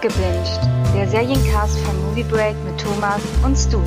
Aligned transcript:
Gebinged, 0.00 0.60
der 0.94 1.06
Seriencast 1.06 1.78
von 1.80 2.02
Movie 2.02 2.22
Break 2.22 2.56
mit 2.64 2.80
Thomas 2.80 3.20
und 3.44 3.54
Stu. 3.54 3.82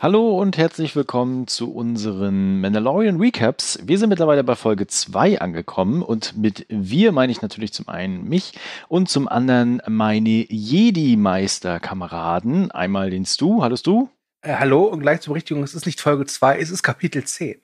Hallo 0.00 0.40
und 0.40 0.58
herzlich 0.58 0.96
willkommen 0.96 1.46
zu 1.46 1.72
unseren 1.72 2.60
Mandalorian 2.60 3.20
Recaps. 3.20 3.78
Wir 3.84 4.00
sind 4.00 4.08
mittlerweile 4.08 4.42
bei 4.42 4.56
Folge 4.56 4.88
2 4.88 5.40
angekommen 5.40 6.02
und 6.02 6.36
mit 6.36 6.66
wir 6.68 7.12
meine 7.12 7.30
ich 7.30 7.40
natürlich 7.40 7.72
zum 7.72 7.88
einen 7.88 8.28
mich 8.28 8.54
und 8.88 9.08
zum 9.08 9.28
anderen 9.28 9.80
meine 9.86 10.44
Jedi-Meister-Kameraden. 10.50 12.72
Einmal 12.72 13.10
den 13.10 13.26
Stu. 13.26 13.62
Hallo 13.62 13.76
Stu. 13.76 14.08
Äh, 14.40 14.56
hallo 14.56 14.82
und 14.82 15.02
gleich 15.02 15.20
zur 15.20 15.34
Berichtigung, 15.34 15.62
es 15.62 15.76
ist 15.76 15.86
nicht 15.86 16.00
Folge 16.00 16.26
2, 16.26 16.58
es 16.58 16.70
ist 16.70 16.82
Kapitel 16.82 17.22
10. 17.22 17.60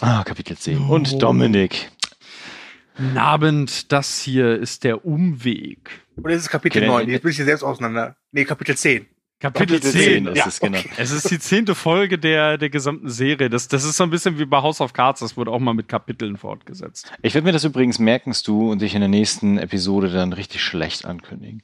Ah, 0.00 0.24
Kapitel 0.24 0.56
10. 0.56 0.86
Oh. 0.88 0.94
Und 0.94 1.22
Dominik. 1.22 1.90
Guten 2.98 3.16
Abend, 3.16 3.92
das 3.92 4.20
hier 4.20 4.58
ist 4.58 4.82
der 4.82 5.04
Umweg. 5.04 6.02
Oder 6.16 6.34
ist 6.34 6.42
es 6.42 6.48
Kapitel 6.48 6.78
okay, 6.78 6.88
9? 6.88 7.08
Jetzt 7.08 7.22
bin 7.22 7.30
ich 7.30 7.36
hier 7.36 7.44
selbst 7.44 7.62
auseinander. 7.62 8.16
Nee, 8.32 8.44
Kapitel 8.44 8.76
10. 8.76 9.06
Kapitel, 9.38 9.78
Kapitel 9.78 9.92
10, 9.92 10.24
10 10.24 10.26
ist 10.26 10.36
ja, 10.36 10.46
es, 10.48 10.58
genau. 10.58 10.78
Okay. 10.78 10.90
Es 10.96 11.12
ist 11.12 11.30
die 11.30 11.38
zehnte 11.38 11.76
Folge 11.76 12.18
der, 12.18 12.58
der 12.58 12.70
gesamten 12.70 13.08
Serie. 13.08 13.48
Das, 13.48 13.68
das 13.68 13.84
ist 13.84 13.98
so 13.98 14.02
ein 14.02 14.10
bisschen 14.10 14.40
wie 14.40 14.46
bei 14.46 14.60
House 14.60 14.80
of 14.80 14.94
Cards, 14.94 15.20
das 15.20 15.36
wurde 15.36 15.52
auch 15.52 15.60
mal 15.60 15.74
mit 15.74 15.86
Kapiteln 15.86 16.36
fortgesetzt. 16.36 17.12
Ich 17.22 17.34
werde 17.34 17.44
mir 17.44 17.52
das 17.52 17.62
übrigens 17.62 18.00
merken, 18.00 18.34
du, 18.44 18.72
und 18.72 18.82
dich 18.82 18.94
in 18.94 19.00
der 19.00 19.08
nächsten 19.08 19.58
Episode 19.58 20.10
dann 20.10 20.32
richtig 20.32 20.60
schlecht 20.64 21.04
ankündigen. 21.04 21.62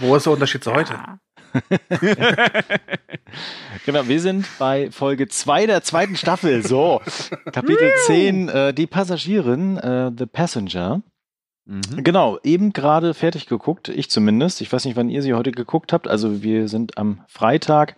Wo 0.00 0.16
ist 0.16 0.24
der 0.24 0.32
Unterschied 0.32 0.64
zu 0.64 0.72
heute? 0.72 0.94
Ja. 0.94 1.18
genau, 3.86 4.08
wir 4.08 4.20
sind 4.20 4.46
bei 4.58 4.90
Folge 4.90 5.28
2 5.28 5.66
der 5.66 5.82
zweiten 5.82 6.16
Staffel. 6.16 6.66
So, 6.66 7.00
Kapitel 7.52 7.92
10, 8.06 8.48
äh, 8.48 8.74
die 8.74 8.86
Passagierin, 8.86 9.76
äh, 9.78 10.10
The 10.16 10.26
Passenger. 10.26 11.02
Mhm. 11.66 12.04
Genau, 12.04 12.38
eben 12.44 12.72
gerade 12.72 13.14
fertig 13.14 13.46
geguckt, 13.46 13.88
ich 13.88 14.10
zumindest. 14.10 14.60
Ich 14.60 14.72
weiß 14.72 14.84
nicht, 14.84 14.96
wann 14.96 15.10
ihr 15.10 15.22
sie 15.22 15.34
heute 15.34 15.50
geguckt 15.50 15.92
habt. 15.92 16.08
Also 16.08 16.42
wir 16.42 16.68
sind 16.68 16.96
am 16.96 17.24
Freitag, 17.26 17.96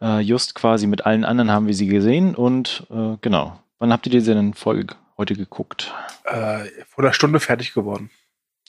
äh, 0.00 0.20
just 0.20 0.54
quasi 0.54 0.86
mit 0.86 1.06
allen 1.06 1.24
anderen 1.24 1.50
haben 1.50 1.66
wir 1.66 1.74
sie 1.74 1.88
gesehen. 1.88 2.34
Und 2.34 2.86
äh, 2.90 3.16
genau, 3.20 3.60
wann 3.78 3.92
habt 3.92 4.06
ihr 4.06 4.12
diese 4.12 4.34
denn 4.34 4.54
Folge 4.54 4.94
heute 5.16 5.34
geguckt? 5.34 5.92
Äh, 6.24 6.66
vor 6.88 7.04
einer 7.04 7.12
Stunde 7.12 7.40
fertig 7.40 7.74
geworden. 7.74 8.10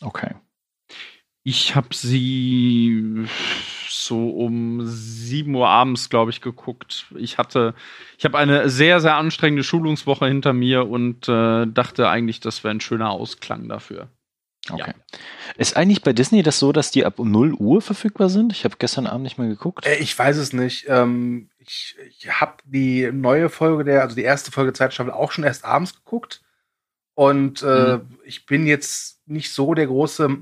Okay. 0.01 0.33
Ich 1.43 1.75
habe 1.75 1.95
sie 1.95 3.27
so 3.91 4.29
um 4.29 4.81
7 4.83 5.53
Uhr 5.53 5.67
abends, 5.67 6.09
glaube 6.09 6.31
ich, 6.31 6.41
geguckt. 6.41 7.05
Ich 7.15 7.37
hatte, 7.37 7.73
ich 8.17 8.25
habe 8.25 8.37
eine 8.37 8.69
sehr, 8.69 8.99
sehr 8.99 9.15
anstrengende 9.15 9.63
Schulungswoche 9.63 10.27
hinter 10.27 10.53
mir 10.53 10.87
und 10.89 11.27
äh, 11.27 11.67
dachte 11.67 12.09
eigentlich, 12.09 12.39
das 12.39 12.63
wäre 12.63 12.73
ein 12.73 12.81
schöner 12.81 13.11
Ausklang 13.11 13.67
dafür. 13.67 14.09
Okay. 14.69 14.93
Ja. 14.95 15.19
Ist 15.57 15.75
eigentlich 15.75 16.03
bei 16.03 16.13
Disney 16.13 16.43
das 16.43 16.59
so, 16.59 16.71
dass 16.71 16.91
die 16.91 17.05
ab 17.05 17.17
0 17.17 17.53
Uhr 17.53 17.81
verfügbar 17.81 18.29
sind? 18.29 18.53
Ich 18.53 18.63
habe 18.63 18.75
gestern 18.77 19.07
Abend 19.07 19.23
nicht 19.23 19.37
mehr 19.37 19.47
geguckt. 19.47 19.85
Äh, 19.85 19.97
ich 19.97 20.17
weiß 20.17 20.37
es 20.37 20.53
nicht. 20.53 20.85
Ähm, 20.87 21.49
ich 21.57 21.95
ich 22.09 22.39
habe 22.39 22.57
die 22.65 23.11
neue 23.11 23.49
Folge 23.49 23.83
der, 23.83 24.01
also 24.01 24.15
die 24.15 24.23
erste 24.23 24.51
Folge 24.51 24.73
Zeitstaffel 24.73 25.11
auch 25.11 25.31
schon 25.31 25.43
erst 25.43 25.65
abends 25.65 25.95
geguckt. 25.95 26.41
Und 27.15 27.61
äh, 27.63 27.97
mhm. 27.97 28.19
ich 28.23 28.45
bin 28.45 28.67
jetzt 28.67 29.27
nicht 29.27 29.51
so 29.51 29.73
der 29.73 29.87
große 29.87 30.37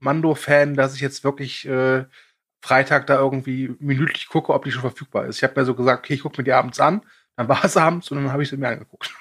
Mando-Fan, 0.00 0.74
dass 0.74 0.94
ich 0.94 1.00
jetzt 1.00 1.24
wirklich 1.24 1.66
äh, 1.66 2.04
Freitag 2.60 3.06
da 3.06 3.18
irgendwie 3.18 3.74
minütlich 3.78 4.28
gucke, 4.28 4.52
ob 4.52 4.64
die 4.64 4.72
schon 4.72 4.82
verfügbar 4.82 5.26
ist. 5.26 5.36
Ich 5.36 5.42
habe 5.44 5.58
mir 5.58 5.64
so 5.64 5.74
gesagt, 5.74 6.04
okay, 6.04 6.14
ich 6.14 6.22
gucke 6.22 6.40
mir 6.40 6.44
die 6.44 6.52
abends 6.52 6.80
an, 6.80 7.02
dann 7.36 7.48
war 7.48 7.64
es 7.64 7.76
abends 7.76 8.10
und 8.10 8.18
dann 8.18 8.32
habe 8.32 8.42
ich 8.42 8.48
sie 8.48 8.56
mir 8.56 8.68
angeguckt. 8.68 9.14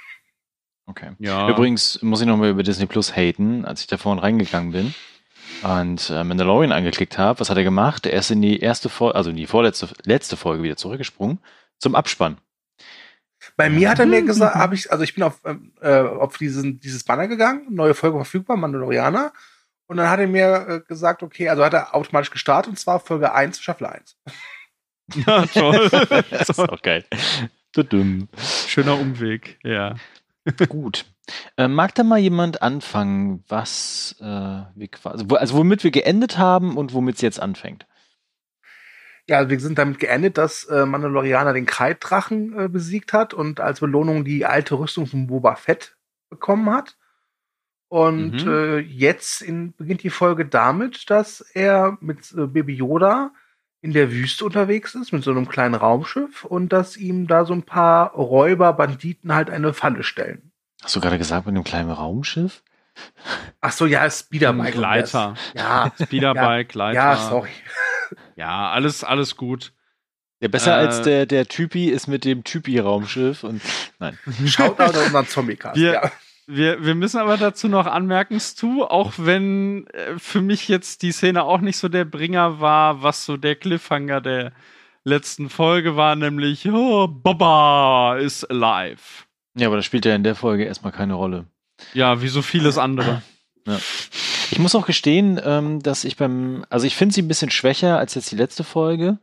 Okay. 0.87 1.11
Ja. 1.19 1.49
Übrigens 1.49 2.01
muss 2.01 2.21
ich 2.21 2.27
nochmal 2.27 2.49
über 2.49 2.63
Disney 2.63 2.85
Plus 2.85 3.15
haten, 3.15 3.65
als 3.65 3.81
ich 3.81 3.87
da 3.87 3.97
vorhin 3.97 4.19
reingegangen 4.19 4.71
bin 4.71 4.95
und 5.63 6.09
äh, 6.09 6.23
Mandalorian 6.23 6.71
angeklickt 6.71 7.17
habe. 7.17 7.39
Was 7.39 7.49
hat 7.49 7.57
er 7.57 7.63
gemacht? 7.63 8.05
Er 8.05 8.19
ist 8.19 8.31
in 8.31 8.41
die 8.41 8.59
erste 8.59 8.89
Folge, 8.89 9.15
also 9.15 9.29
in 9.29 9.35
die 9.35 9.47
vorletzte 9.47 9.89
letzte 10.03 10.37
Folge 10.37 10.63
wieder 10.63 10.77
zurückgesprungen 10.77 11.39
zum 11.77 11.95
Abspann. 11.95 12.37
Bei 13.55 13.69
mir 13.69 13.89
hat 13.89 13.99
er 13.99 14.05
mir 14.05 14.21
gesagt, 14.23 14.55
habe 14.55 14.75
ich, 14.75 14.91
also 14.91 15.03
ich 15.03 15.13
bin 15.13 15.23
auf, 15.23 15.41
ähm, 15.45 15.71
äh, 15.81 15.99
auf 15.99 16.37
diesen, 16.37 16.79
dieses 16.79 17.03
Banner 17.03 17.27
gegangen, 17.27 17.67
neue 17.69 17.93
Folge 17.93 18.17
verfügbar, 18.17 18.57
Mandalorianer. 18.57 19.31
Und 19.87 19.97
dann 19.97 20.09
hat 20.09 20.19
er 20.19 20.27
mir 20.27 20.67
äh, 20.67 20.79
gesagt, 20.87 21.23
okay, 21.23 21.49
also 21.49 21.63
hat 21.63 21.73
er 21.73 21.95
automatisch 21.95 22.31
gestartet 22.31 22.71
und 22.71 22.77
zwar 22.77 22.99
Folge 22.99 23.33
1, 23.33 23.59
Staffel 23.59 23.87
1. 23.87 24.17
Ja, 25.15 25.45
toll. 25.45 25.89
das 26.29 26.49
ist 26.49 26.59
auch 26.69 26.81
geil. 26.81 27.05
Dumm. 27.71 28.27
Schöner 28.67 28.99
Umweg, 28.99 29.59
ja. 29.63 29.95
Gut. 30.67 31.05
Äh, 31.57 31.67
mag 31.67 31.93
da 31.93 32.03
mal 32.03 32.17
jemand 32.17 32.61
anfangen, 32.61 33.43
was 33.47 34.15
äh, 34.19 34.23
wir 34.23 34.87
quasi, 34.89 35.25
also 35.29 35.57
womit 35.57 35.83
wir 35.83 35.91
geendet 35.91 36.37
haben 36.37 36.75
und 36.75 36.93
womit 36.93 37.15
es 37.15 37.21
jetzt 37.21 37.39
anfängt? 37.39 37.85
Ja, 39.27 39.37
also 39.37 39.49
wir 39.49 39.59
sind 39.59 39.77
damit 39.77 39.99
geendet, 39.99 40.37
dass 40.37 40.63
äh, 40.65 40.85
Mandalorianer 40.85 41.53
den 41.53 41.65
Kreiddrachen 41.65 42.57
äh, 42.57 42.69
besiegt 42.69 43.13
hat 43.13 43.33
und 43.33 43.59
als 43.59 43.81
Belohnung 43.81 44.23
die 44.23 44.45
alte 44.45 44.79
Rüstung 44.79 45.05
von 45.05 45.27
Boba 45.27 45.55
Fett 45.55 45.97
bekommen 46.29 46.69
hat. 46.71 46.97
Und 47.89 48.45
mhm. 48.45 48.51
äh, 48.51 48.77
jetzt 48.79 49.41
in, 49.41 49.73
beginnt 49.73 50.03
die 50.03 50.09
Folge 50.09 50.45
damit, 50.45 51.09
dass 51.09 51.41
er 51.41 51.97
mit 52.01 52.33
äh, 52.33 52.47
Baby 52.47 52.75
Yoda 52.75 53.31
in 53.81 53.93
der 53.93 54.11
Wüste 54.11 54.43
unterwegs 54.43 54.95
ist, 54.95 55.13
mit 55.13 55.23
so 55.23 55.31
einem 55.31 55.47
kleinen 55.47 55.75
Raumschiff 55.75 56.43
und 56.43 56.73
dass 56.73 56.97
ihm 56.97 57.27
da 57.27 57.45
so 57.45 57.53
ein 57.53 57.63
paar 57.63 58.11
Räuber, 58.13 58.73
Banditen 58.73 59.33
halt 59.33 59.49
eine 59.49 59.73
Falle 59.73 60.03
stellen. 60.03 60.51
Hast 60.83 60.95
du 60.95 60.99
gerade 60.99 61.17
gesagt, 61.17 61.45
mit 61.45 61.55
einem 61.55 61.63
kleinen 61.63 61.91
Raumschiff? 61.91 62.63
Ach 63.61 63.71
so, 63.71 63.85
ja, 63.85 64.09
Speederbike. 64.09 64.73
Gleiter. 64.73 65.35
Ja. 65.55 65.91
Speederbike, 66.01 66.69
Gleiter. 66.69 66.99
Ja, 66.99 67.15
sorry. 67.15 67.49
Ja, 68.37 68.71
alles, 68.71 69.03
alles 69.03 69.35
gut. 69.35 69.73
Ja, 70.39 70.47
besser 70.47 70.71
äh, 70.71 70.85
als 70.85 71.01
der, 71.01 71.25
der 71.25 71.45
Typi 71.45 71.89
ist 71.89 72.07
mit 72.07 72.23
dem 72.23 72.45
Typi-Raumschiff 72.45 73.43
und 73.43 73.61
nein. 73.99 74.17
Schaut 74.45 74.79
da 74.79 74.87
unseren 74.87 75.27
Zombie-Cast, 75.27 75.75
ja. 75.75 76.09
Wir, 76.49 76.85
wir 76.85 76.95
müssen 76.95 77.19
aber 77.19 77.35
dazu 77.35 77.67
noch 77.67 77.87
anmerken, 77.87 78.39
Stu, 78.39 78.83
auch 78.83 79.13
wenn 79.17 79.85
äh, 79.87 80.17
für 80.17 80.39
mich 80.39 80.69
jetzt 80.69 81.01
die 81.01 81.11
Szene 81.11 81.43
auch 81.43 81.59
nicht 81.59 81.77
so 81.77 81.89
der 81.89 82.05
Bringer 82.05 82.61
war, 82.61 83.03
was 83.03 83.25
so 83.25 83.35
der 83.35 83.55
Cliffhanger 83.55 84.21
der 84.21 84.53
letzten 85.03 85.49
Folge 85.49 85.97
war, 85.97 86.15
nämlich 86.15 86.65
oh, 86.71 87.07
Baba 87.07 88.17
is 88.17 88.45
alive. 88.45 89.25
Ja, 89.57 89.67
aber 89.67 89.75
das 89.75 89.85
spielt 89.85 90.05
ja 90.05 90.15
in 90.15 90.23
der 90.23 90.35
Folge 90.35 90.63
erstmal 90.63 90.93
keine 90.93 91.15
Rolle. 91.15 91.47
Ja, 91.93 92.21
wie 92.21 92.29
so 92.29 92.41
vieles 92.41 92.77
andere. 92.77 93.21
Ja. 93.65 93.79
Ich 94.49 94.59
muss 94.59 94.75
auch 94.75 94.85
gestehen, 94.85 95.41
ähm, 95.43 95.81
dass 95.81 96.05
ich 96.05 96.15
beim, 96.15 96.65
also 96.69 96.87
ich 96.87 96.95
finde 96.95 97.13
sie 97.13 97.21
ein 97.21 97.27
bisschen 97.27 97.51
schwächer 97.51 97.97
als 97.97 98.15
jetzt 98.15 98.31
die 98.31 98.37
letzte 98.37 98.63
Folge. 98.63 99.17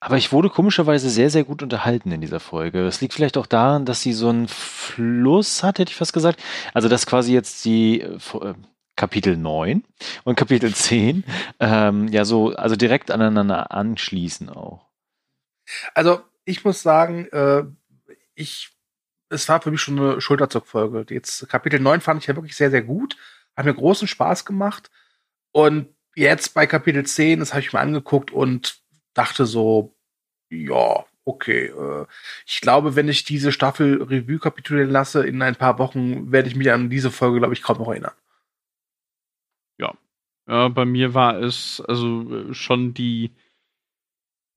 Aber 0.00 0.16
ich 0.16 0.32
wurde 0.32 0.50
komischerweise 0.50 1.08
sehr, 1.08 1.30
sehr 1.30 1.44
gut 1.44 1.62
unterhalten 1.62 2.12
in 2.12 2.20
dieser 2.20 2.40
Folge. 2.40 2.84
Das 2.84 3.00
liegt 3.00 3.14
vielleicht 3.14 3.38
auch 3.38 3.46
daran, 3.46 3.86
dass 3.86 4.02
sie 4.02 4.12
so 4.12 4.28
einen 4.28 4.46
Fluss 4.46 5.62
hat, 5.62 5.78
hätte 5.78 5.90
ich 5.90 5.96
fast 5.96 6.12
gesagt. 6.12 6.42
Also, 6.74 6.88
dass 6.88 7.06
quasi 7.06 7.32
jetzt 7.32 7.64
die 7.64 8.00
äh, 8.00 8.18
äh 8.40 8.54
Kapitel 8.98 9.36
9 9.36 9.84
und 10.24 10.36
Kapitel 10.36 10.74
10 10.74 11.22
ähm, 11.60 12.08
ja 12.08 12.24
so, 12.24 12.54
also 12.54 12.76
direkt 12.76 13.10
aneinander 13.10 13.70
anschließen 13.70 14.48
auch. 14.48 14.86
Also, 15.92 16.20
ich 16.46 16.64
muss 16.64 16.82
sagen, 16.82 17.26
äh, 17.26 17.64
ich, 18.34 18.70
es 19.28 19.48
war 19.48 19.60
für 19.60 19.70
mich 19.70 19.82
schon 19.82 19.98
eine 19.98 20.20
Schulterzuckfolge. 20.20 21.12
Jetzt 21.12 21.46
Kapitel 21.48 21.78
9 21.80 22.00
fand 22.00 22.22
ich 22.22 22.26
ja 22.26 22.36
wirklich 22.36 22.56
sehr, 22.56 22.70
sehr 22.70 22.82
gut. 22.82 23.18
Hat 23.54 23.66
mir 23.66 23.74
großen 23.74 24.08
Spaß 24.08 24.44
gemacht. 24.46 24.90
Und 25.52 25.88
jetzt 26.14 26.54
bei 26.54 26.66
Kapitel 26.66 27.04
10, 27.04 27.40
das 27.40 27.52
habe 27.52 27.60
ich 27.60 27.72
mir 27.72 27.80
angeguckt 27.80 28.30
und 28.30 28.80
dachte 29.16 29.46
so, 29.46 29.94
ja, 30.50 31.04
okay. 31.24 31.66
Äh, 31.66 32.06
ich 32.46 32.60
glaube, 32.60 32.96
wenn 32.96 33.08
ich 33.08 33.24
diese 33.24 33.52
Staffel 33.52 34.02
Revue 34.02 34.38
kapitulieren 34.38 34.90
lasse, 34.90 35.26
in 35.26 35.42
ein 35.42 35.56
paar 35.56 35.78
Wochen 35.78 36.32
werde 36.32 36.48
ich 36.48 36.56
mich 36.56 36.70
an 36.70 36.90
diese 36.90 37.10
Folge, 37.10 37.38
glaube 37.38 37.54
ich, 37.54 37.62
kaum 37.62 37.78
noch 37.78 37.88
erinnern. 37.88 38.14
Ja. 39.78 39.94
Ja, 40.48 40.68
bei 40.68 40.84
mir 40.84 41.14
war 41.14 41.40
es 41.40 41.82
also 41.86 42.50
äh, 42.50 42.54
schon 42.54 42.94
die 42.94 43.32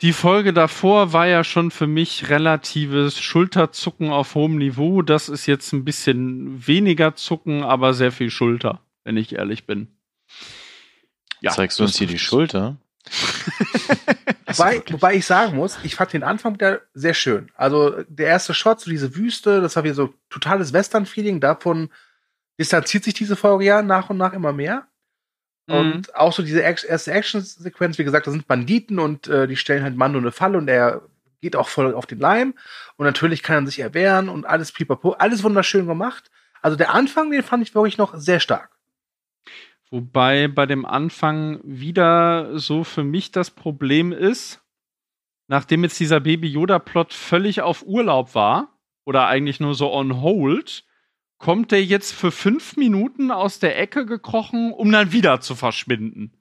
die 0.02 0.14
Folge 0.14 0.54
davor 0.54 1.12
war 1.12 1.28
ja 1.28 1.44
schon 1.44 1.72
für 1.72 1.88
mich 1.88 2.30
relatives 2.30 3.20
Schulterzucken 3.20 4.12
auf 4.12 4.34
hohem 4.34 4.56
Niveau. 4.56 5.02
Das 5.02 5.28
ist 5.28 5.46
jetzt 5.46 5.74
ein 5.74 5.84
bisschen 5.84 6.66
weniger 6.66 7.16
Zucken, 7.16 7.64
aber 7.64 7.94
sehr 7.94 8.14
viel 8.14 8.30
Schulter, 8.30 8.80
wenn 9.04 9.18
ich 9.18 9.36
ehrlich 9.36 9.66
bin. 9.66 9.90
Ja, 11.42 11.52
Zeigst 11.52 11.80
du 11.80 11.84
uns 11.84 11.98
hier 11.98 12.08
die 12.08 12.18
Schulter? 12.18 12.78
wobei, 14.58 14.84
wobei 14.90 15.16
ich 15.16 15.26
sagen 15.26 15.56
muss, 15.56 15.78
ich 15.84 15.96
fand 15.96 16.14
den 16.14 16.24
Anfang 16.24 16.58
der 16.58 16.82
sehr 16.94 17.14
schön. 17.14 17.52
Also 17.56 18.04
der 18.08 18.28
erste 18.28 18.54
Shot, 18.54 18.80
so 18.82 18.90
diese 18.90 19.16
Wüste, 19.16 19.62
das 19.62 19.76
war 19.76 19.84
wieder 19.84 19.96
so 19.96 20.14
totales 20.30 20.74
Western-Feeling. 20.74 21.40
Davon 21.40 21.90
distanziert 22.60 23.04
sich 23.04 23.14
diese 23.14 23.36
Folge 23.36 23.66
ja 23.66 23.82
nach 23.82 24.10
und 24.10 24.18
nach 24.18 24.34
immer 24.34 24.54
mehr. 24.54 24.88
Mhm. 25.68 25.76
Und 25.76 26.16
auch 26.16 26.34
so 26.34 26.44
diese 26.44 26.60
erste 26.60 27.12
Action-Sequenz, 27.12 27.98
wie 27.98 28.04
gesagt, 28.04 28.28
da 28.28 28.32
sind 28.32 28.48
Banditen 28.48 29.00
und 29.00 29.28
äh, 29.28 29.48
die 29.48 29.56
stellen 29.56 29.84
halt 29.84 29.96
Mando 29.96 30.20
eine 30.20 30.32
Falle 30.32 30.58
und 30.58 30.68
er 30.68 31.02
geht 31.42 31.56
auch 31.56 31.70
voll 31.70 31.94
auf 31.94 32.06
den 32.06 32.20
Leim. 32.20 32.54
Und 32.98 33.06
natürlich 33.06 33.44
kann 33.44 33.64
er 33.64 33.68
sich 33.68 33.80
erwehren 33.80 34.30
und 34.30 34.46
alles 34.46 34.72
pipapo, 34.72 35.12
alles 35.12 35.44
wunderschön 35.44 35.88
gemacht. 35.88 36.30
Also 36.62 36.76
der 36.76 36.94
Anfang, 36.94 37.32
den 37.32 37.44
fand 37.44 37.64
ich 37.64 37.76
wirklich 37.76 37.98
noch 37.98 38.14
sehr 38.18 38.40
stark. 38.40 38.72
Wobei 39.92 40.48
bei 40.48 40.66
dem 40.66 40.86
Anfang 40.86 41.60
wieder 41.64 42.58
so 42.60 42.84
für 42.84 43.04
mich 43.04 43.32
das 43.32 43.52
Problem 43.52 44.12
ist, 44.12 44.62
nachdem 45.48 45.84
jetzt 45.84 46.00
dieser 46.00 46.20
Baby 46.20 46.48
Yoda-Plot 46.48 47.14
völlig 47.14 47.62
auf 47.62 47.84
Urlaub 47.86 48.36
war, 48.36 48.80
oder 49.06 49.26
eigentlich 49.26 49.60
nur 49.60 49.74
so 49.74 49.92
on 49.92 50.22
hold, 50.22 50.86
kommt 51.40 51.72
der 51.72 51.84
jetzt 51.84 52.12
für 52.12 52.32
fünf 52.32 52.78
Minuten 52.78 53.32
aus 53.32 53.58
der 53.58 53.80
Ecke 53.80 54.06
gekrochen, 54.06 54.72
um 54.72 54.92
dann 54.92 55.12
wieder 55.12 55.42
zu 55.42 55.56
verschwinden. 55.56 56.39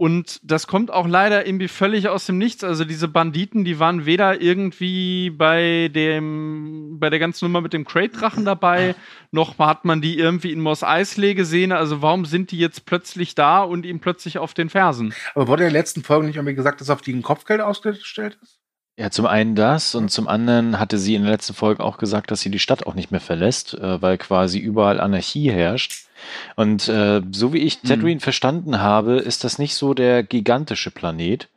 Und 0.00 0.40
das 0.42 0.66
kommt 0.66 0.90
auch 0.90 1.06
leider 1.06 1.46
irgendwie 1.46 1.68
völlig 1.68 2.08
aus 2.08 2.24
dem 2.24 2.38
Nichts. 2.38 2.64
Also 2.64 2.86
diese 2.86 3.06
Banditen, 3.06 3.66
die 3.66 3.78
waren 3.78 4.06
weder 4.06 4.40
irgendwie 4.40 5.28
bei 5.28 5.90
dem, 5.94 6.96
bei 6.98 7.10
der 7.10 7.18
ganzen 7.18 7.44
Nummer 7.44 7.60
mit 7.60 7.74
dem 7.74 7.84
Crate-Drachen 7.84 8.46
dabei, 8.46 8.94
noch 9.30 9.58
hat 9.58 9.84
man 9.84 10.00
die 10.00 10.18
irgendwie 10.18 10.52
in 10.52 10.60
Moss 10.60 10.82
Eisley 10.82 11.34
gesehen. 11.34 11.70
Also 11.70 12.00
warum 12.00 12.24
sind 12.24 12.50
die 12.50 12.58
jetzt 12.58 12.86
plötzlich 12.86 13.34
da 13.34 13.62
und 13.62 13.84
ihm 13.84 14.00
plötzlich 14.00 14.38
auf 14.38 14.54
den 14.54 14.70
Fersen? 14.70 15.12
Aber 15.34 15.48
wurde 15.48 15.64
in 15.64 15.70
der 15.70 15.78
letzten 15.78 16.02
Folge 16.02 16.28
nicht 16.28 16.36
irgendwie 16.36 16.54
gesagt, 16.54 16.80
dass 16.80 16.88
auf 16.88 17.02
die 17.02 17.12
ein 17.12 17.20
Kopfgeld 17.20 17.60
ausgestellt 17.60 18.38
ist? 18.40 18.59
Ja, 18.96 19.10
zum 19.10 19.26
einen 19.26 19.54
das 19.54 19.94
und 19.94 20.10
zum 20.10 20.28
anderen 20.28 20.78
hatte 20.78 20.98
sie 20.98 21.14
in 21.14 21.22
der 21.22 21.32
letzten 21.32 21.54
Folge 21.54 21.82
auch 21.82 21.96
gesagt, 21.96 22.30
dass 22.30 22.40
sie 22.40 22.50
die 22.50 22.58
Stadt 22.58 22.86
auch 22.86 22.94
nicht 22.94 23.10
mehr 23.10 23.20
verlässt, 23.20 23.74
äh, 23.74 24.02
weil 24.02 24.18
quasi 24.18 24.58
überall 24.58 25.00
Anarchie 25.00 25.50
herrscht. 25.50 26.06
Und 26.54 26.88
äh, 26.88 27.22
so 27.32 27.52
wie 27.54 27.58
ich 27.58 27.80
Tatooine 27.80 28.16
mhm. 28.16 28.20
verstanden 28.20 28.80
habe, 28.80 29.16
ist 29.16 29.44
das 29.44 29.58
nicht 29.58 29.74
so 29.74 29.94
der 29.94 30.22
gigantische 30.22 30.90
Planet, 30.90 31.48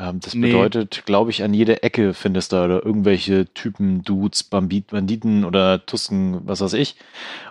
ähm, 0.00 0.20
das 0.20 0.34
nee. 0.34 0.46
bedeutet, 0.46 1.02
glaube 1.04 1.30
ich, 1.30 1.42
an 1.42 1.52
jeder 1.52 1.84
Ecke 1.84 2.14
findest 2.14 2.52
du 2.52 2.56
da 2.56 2.78
irgendwelche 2.78 3.52
Typen, 3.52 4.02
Dudes, 4.02 4.42
Bambit, 4.42 4.88
Banditen 4.88 5.44
oder 5.44 5.84
Tusken, 5.84 6.40
was 6.44 6.62
weiß 6.62 6.72
ich. 6.72 6.96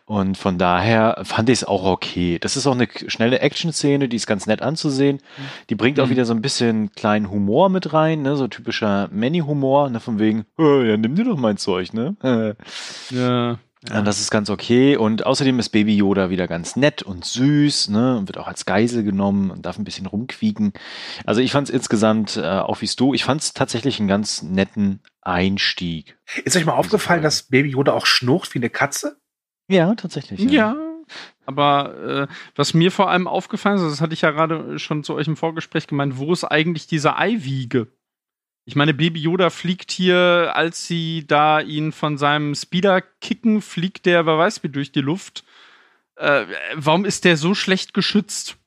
Und 0.05 0.37
von 0.37 0.57
daher 0.57 1.21
fand 1.23 1.49
ich 1.49 1.59
es 1.59 1.63
auch 1.63 1.85
okay. 1.85 2.39
Das 2.39 2.57
ist 2.57 2.65
auch 2.65 2.73
eine 2.73 2.87
schnelle 3.07 3.39
Action-Szene, 3.41 4.09
die 4.09 4.15
ist 4.15 4.25
ganz 4.25 4.47
nett 4.47 4.63
anzusehen. 4.63 5.19
Die 5.69 5.75
bringt 5.75 5.97
mhm. 5.97 6.03
auch 6.03 6.09
wieder 6.09 6.25
so 6.25 6.33
ein 6.33 6.41
bisschen 6.41 6.91
kleinen 6.93 7.29
Humor 7.29 7.69
mit 7.69 7.93
rein, 7.93 8.23
ne? 8.23 8.35
so 8.35 8.47
typischer 8.47 9.09
Manny-Humor, 9.11 9.91
ne? 9.91 9.99
von 9.99 10.17
wegen, 10.17 10.45
oh, 10.57 10.81
ja, 10.81 10.97
nimm 10.97 11.15
dir 11.15 11.25
doch 11.25 11.37
mein 11.37 11.57
Zeug, 11.57 11.93
ne? 11.93 12.15
ja. 13.11 13.59
Ja. 13.87 14.01
Das 14.01 14.19
ist 14.19 14.29
ganz 14.29 14.49
okay. 14.49 14.97
Und 14.97 15.25
außerdem 15.25 15.57
ist 15.59 15.69
Baby 15.69 15.95
Yoda 15.95 16.29
wieder 16.29 16.47
ganz 16.47 16.75
nett 16.75 17.01
und 17.01 17.23
süß, 17.23 17.89
ne? 17.89 18.17
Und 18.17 18.27
wird 18.27 18.37
auch 18.37 18.47
als 18.47 18.65
Geisel 18.65 19.03
genommen 19.03 19.51
und 19.51 19.65
darf 19.65 19.77
ein 19.77 19.85
bisschen 19.85 20.05
rumquieken. 20.05 20.73
Also 21.25 21.39
ich 21.39 21.53
fand 21.53 21.69
es 21.69 21.73
insgesamt, 21.73 22.35
äh, 22.35 22.43
auch 22.43 22.81
wie 22.81 22.89
du, 22.97 23.13
ich 23.13 23.23
fand 23.23 23.41
es 23.41 23.53
tatsächlich 23.53 23.99
einen 23.99 24.09
ganz 24.09 24.43
netten 24.43 25.01
Einstieg. 25.21 26.17
Ist 26.43 26.57
euch 26.57 26.65
mal 26.65 26.73
aufgefallen, 26.73 27.23
dass 27.23 27.43
Baby 27.43 27.69
Yoda 27.69 27.93
auch 27.93 28.05
schnurrt 28.05 28.53
wie 28.53 28.59
eine 28.59 28.69
Katze? 28.69 29.17
Ja, 29.69 29.95
tatsächlich. 29.95 30.41
Ja. 30.41 30.51
ja. 30.51 30.75
Aber 31.45 32.27
äh, 32.27 32.27
was 32.55 32.73
mir 32.73 32.91
vor 32.91 33.09
allem 33.09 33.27
aufgefallen 33.27 33.77
ist, 33.77 33.83
das 33.83 34.01
hatte 34.01 34.13
ich 34.13 34.21
ja 34.21 34.31
gerade 34.31 34.77
schon 34.77 35.03
zu 35.03 35.15
euch 35.15 35.27
im 35.27 35.37
Vorgespräch 35.37 35.87
gemeint, 35.87 36.17
wo 36.17 36.33
ist 36.33 36.43
eigentlich 36.43 36.85
diese 36.85 37.15
Eiwiege? 37.15 37.87
Ich 38.69 38.75
meine, 38.75 38.93
Baby 38.93 39.19
Yoda 39.19 39.49
fliegt 39.49 39.89
hier, 39.89 40.51
als 40.53 40.85
sie 40.85 41.25
da 41.25 41.59
ihn 41.59 41.91
von 41.91 42.19
seinem 42.19 42.53
Speeder 42.53 43.01
kicken, 43.01 43.63
fliegt 43.63 44.05
der, 44.05 44.27
wer 44.27 44.37
weiß 44.37 44.61
wie, 44.61 44.69
durch 44.69 44.91
die 44.91 45.01
Luft. 45.01 45.43
Äh, 46.17 46.45
warum 46.75 47.03
ist 47.03 47.25
der 47.25 47.35
so 47.35 47.55
schlecht 47.55 47.95
geschützt? 47.95 48.57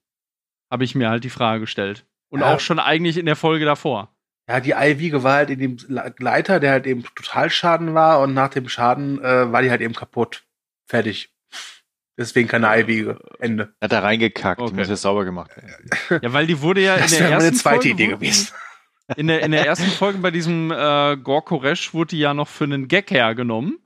Habe 0.72 0.82
ich 0.82 0.96
mir 0.96 1.08
halt 1.08 1.22
die 1.22 1.30
Frage 1.30 1.60
gestellt. 1.60 2.04
Und 2.30 2.40
ja. 2.40 2.52
auch 2.52 2.58
schon 2.58 2.80
eigentlich 2.80 3.16
in 3.16 3.26
der 3.26 3.36
Folge 3.36 3.64
davor. 3.64 4.12
Ja, 4.48 4.58
die 4.58 4.74
Eiwiege 4.74 5.22
war 5.22 5.34
halt 5.34 5.50
in 5.50 5.60
dem 5.60 5.76
Gleiter, 6.16 6.58
der 6.58 6.72
halt 6.72 6.88
eben 6.88 7.04
total 7.14 7.48
Schaden 7.48 7.94
war 7.94 8.22
und 8.22 8.34
nach 8.34 8.48
dem 8.48 8.68
Schaden 8.68 9.22
äh, 9.22 9.52
war 9.52 9.62
die 9.62 9.70
halt 9.70 9.82
eben 9.82 9.94
kaputt. 9.94 10.42
Fertig. 10.84 11.30
Deswegen 12.18 12.48
keine 12.48 12.68
Eiwiege. 12.68 13.20
Ende. 13.38 13.72
Hat 13.80 13.92
er 13.92 14.02
reingekackt, 14.02 14.60
okay. 14.60 14.74
muss 14.74 14.88
jetzt 14.88 15.02
sauber 15.02 15.24
gemacht 15.24 15.52
werden. 15.56 16.20
Ja, 16.24 16.32
weil 16.32 16.48
die 16.48 16.60
wurde 16.60 16.80
ja 16.80 16.96
das 16.96 17.12
in 17.12 17.18
der 17.18 17.28
ersten 17.28 17.48
eine 17.50 17.56
zweite 17.56 17.76
Folge 17.76 17.88
Idee 17.90 18.06
gewesen. 18.08 18.52
In 19.16 19.26
der, 19.26 19.42
in 19.42 19.50
der 19.52 19.66
ersten 19.66 19.90
Folge 19.90 20.18
bei 20.18 20.30
diesem 20.30 20.70
äh, 20.70 21.16
Gorkoresh 21.16 21.94
wurde 21.94 22.10
die 22.10 22.18
ja 22.18 22.34
noch 22.34 22.48
für 22.48 22.64
einen 22.64 22.88
Gag 22.88 23.10
hergenommen 23.10 23.78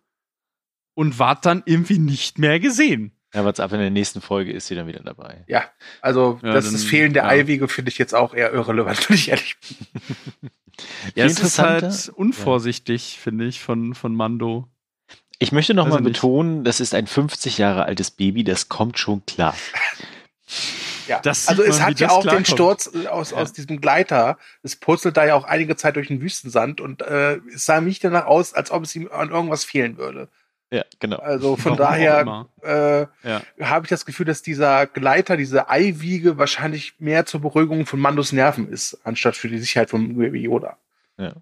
und 0.94 1.19
war 1.19 1.40
dann 1.40 1.62
irgendwie 1.67 1.99
nicht 1.99 2.38
mehr 2.38 2.61
gesehen. 2.61 3.12
Ja, 3.34 3.44
was 3.44 3.61
ab 3.61 3.73
in 3.73 3.81
der 3.81 3.90
nächsten 3.90 4.20
Folge 4.20 4.52
ist 4.52 4.67
sie 4.67 4.75
dann 4.75 4.87
wieder 4.87 5.02
dabei. 5.02 5.44
Ja, 5.46 5.64
also 6.00 6.40
ja, 6.43 6.52
das, 6.52 6.64
dann, 6.64 6.75
das 6.75 6.84
Fehlen 6.84 7.12
der 7.12 7.25
ja. 7.25 7.28
Eiwege 7.28 7.69
finde 7.69 7.90
ich 7.90 7.99
jetzt 7.99 8.14
auch 8.14 8.32
eher 8.34 8.52
irrelevant, 8.52 9.06
wenn 9.11 9.17
ich 9.17 9.28
ehrlich 9.28 9.56
bin. 9.61 10.50
ja, 11.14 11.26
es 11.26 11.38
ist 11.40 11.58
halt 11.58 12.08
unvorsichtig, 12.14 13.17
ja. 13.17 13.20
finde 13.20 13.46
ich, 13.46 13.61
von, 13.61 13.94
von 13.94 14.14
Mando. 14.14 14.69
Ich 15.38 15.52
möchte 15.52 15.75
nochmal 15.75 15.99
also 15.99 16.05
betonen, 16.05 16.64
das 16.64 16.81
ist 16.81 16.94
ein 16.94 17.06
50 17.06 17.58
Jahre 17.58 17.84
altes 17.84 18.11
Baby, 18.11 18.43
das 18.43 18.70
kommt 18.70 18.99
schon 18.99 19.26
klar. 19.26 19.55
Ja, 21.06 21.20
also 21.25 21.62
es 21.62 21.81
hat 21.81 22.00
ja 22.00 22.11
auch 22.11 22.26
den 22.26 22.44
Sturz 22.44 22.91
äh, 22.94 23.06
aus, 23.08 23.31
ja. 23.31 23.38
aus 23.38 23.53
diesem 23.53 23.81
Gleiter. 23.81 24.38
Es 24.62 24.76
purzelt 24.76 25.17
da 25.17 25.25
ja 25.25 25.35
auch 25.35 25.44
einige 25.44 25.76
Zeit 25.76 25.97
durch 25.97 26.08
den 26.08 26.20
Wüstensand 26.20 26.81
und 26.81 27.03
äh, 27.03 27.37
es 27.55 27.67
sah 27.67 27.81
nicht 27.81 28.03
danach 28.05 28.26
aus, 28.26 28.55
als 28.55 28.70
ob 28.70 28.85
es 28.85 28.94
ihm 28.97 29.08
an 29.12 29.31
irgendwas 29.31 29.64
fehlen 29.64 29.97
würde. 29.97 30.29
Ja, 30.70 30.85
genau. 30.99 31.19
Also 31.19 31.56
von 31.56 31.79
Warum 31.79 31.97
daher 31.97 32.47
äh, 32.62 33.29
ja. 33.29 33.43
habe 33.61 33.87
ich 33.87 33.91
das 33.91 34.05
Gefühl, 34.05 34.26
dass 34.26 34.43
dieser 34.43 34.87
Gleiter, 34.87 35.37
diese 35.37 35.70
Eiwiege 35.70 36.38
wahrscheinlich 36.38 36.94
mehr 36.99 37.25
zur 37.25 37.41
Beruhigung 37.41 37.87
von 37.87 38.00
Mandos 38.00 38.32
Nerven 38.32 38.69
ist, 38.69 38.99
anstatt 39.05 39.37
für 39.37 39.49
die 39.49 39.59
Sicherheit 39.59 39.91
von 39.91 40.17
Baby 40.17 40.43
Yoda. 40.43 40.76
Ja. 41.19 41.35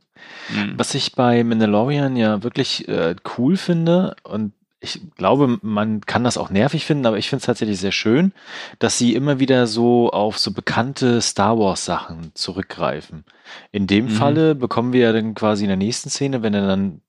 Mhm. 0.50 0.74
Was 0.76 0.94
ich 0.94 1.14
bei 1.14 1.42
Mandalorian 1.42 2.16
ja 2.16 2.42
wirklich 2.42 2.86
äh, 2.88 3.16
cool 3.36 3.56
finde 3.56 4.14
und 4.22 4.52
ich 4.84 5.00
glaube, 5.16 5.58
man 5.62 6.02
kann 6.02 6.24
das 6.24 6.36
auch 6.36 6.50
nervig 6.50 6.84
finden, 6.84 7.06
aber 7.06 7.18
ich 7.18 7.28
finde 7.28 7.40
es 7.40 7.46
tatsächlich 7.46 7.80
sehr 7.80 7.92
schön, 7.92 8.32
dass 8.78 8.98
sie 8.98 9.14
immer 9.14 9.40
wieder 9.40 9.66
so 9.66 10.10
auf 10.10 10.38
so 10.38 10.52
bekannte 10.52 11.20
Star 11.20 11.58
Wars 11.58 11.84
Sachen 11.84 12.32
zurückgreifen. 12.34 13.24
In 13.72 13.86
dem 13.86 14.06
mhm. 14.06 14.10
Falle 14.10 14.54
bekommen 14.54 14.92
wir 14.92 15.00
ja 15.00 15.12
dann 15.12 15.34
quasi 15.34 15.64
in 15.64 15.68
der 15.68 15.76
nächsten 15.76 16.10
Szene, 16.10 16.42
wenn 16.42 16.54
er 16.54 16.66
dann 16.66 17.00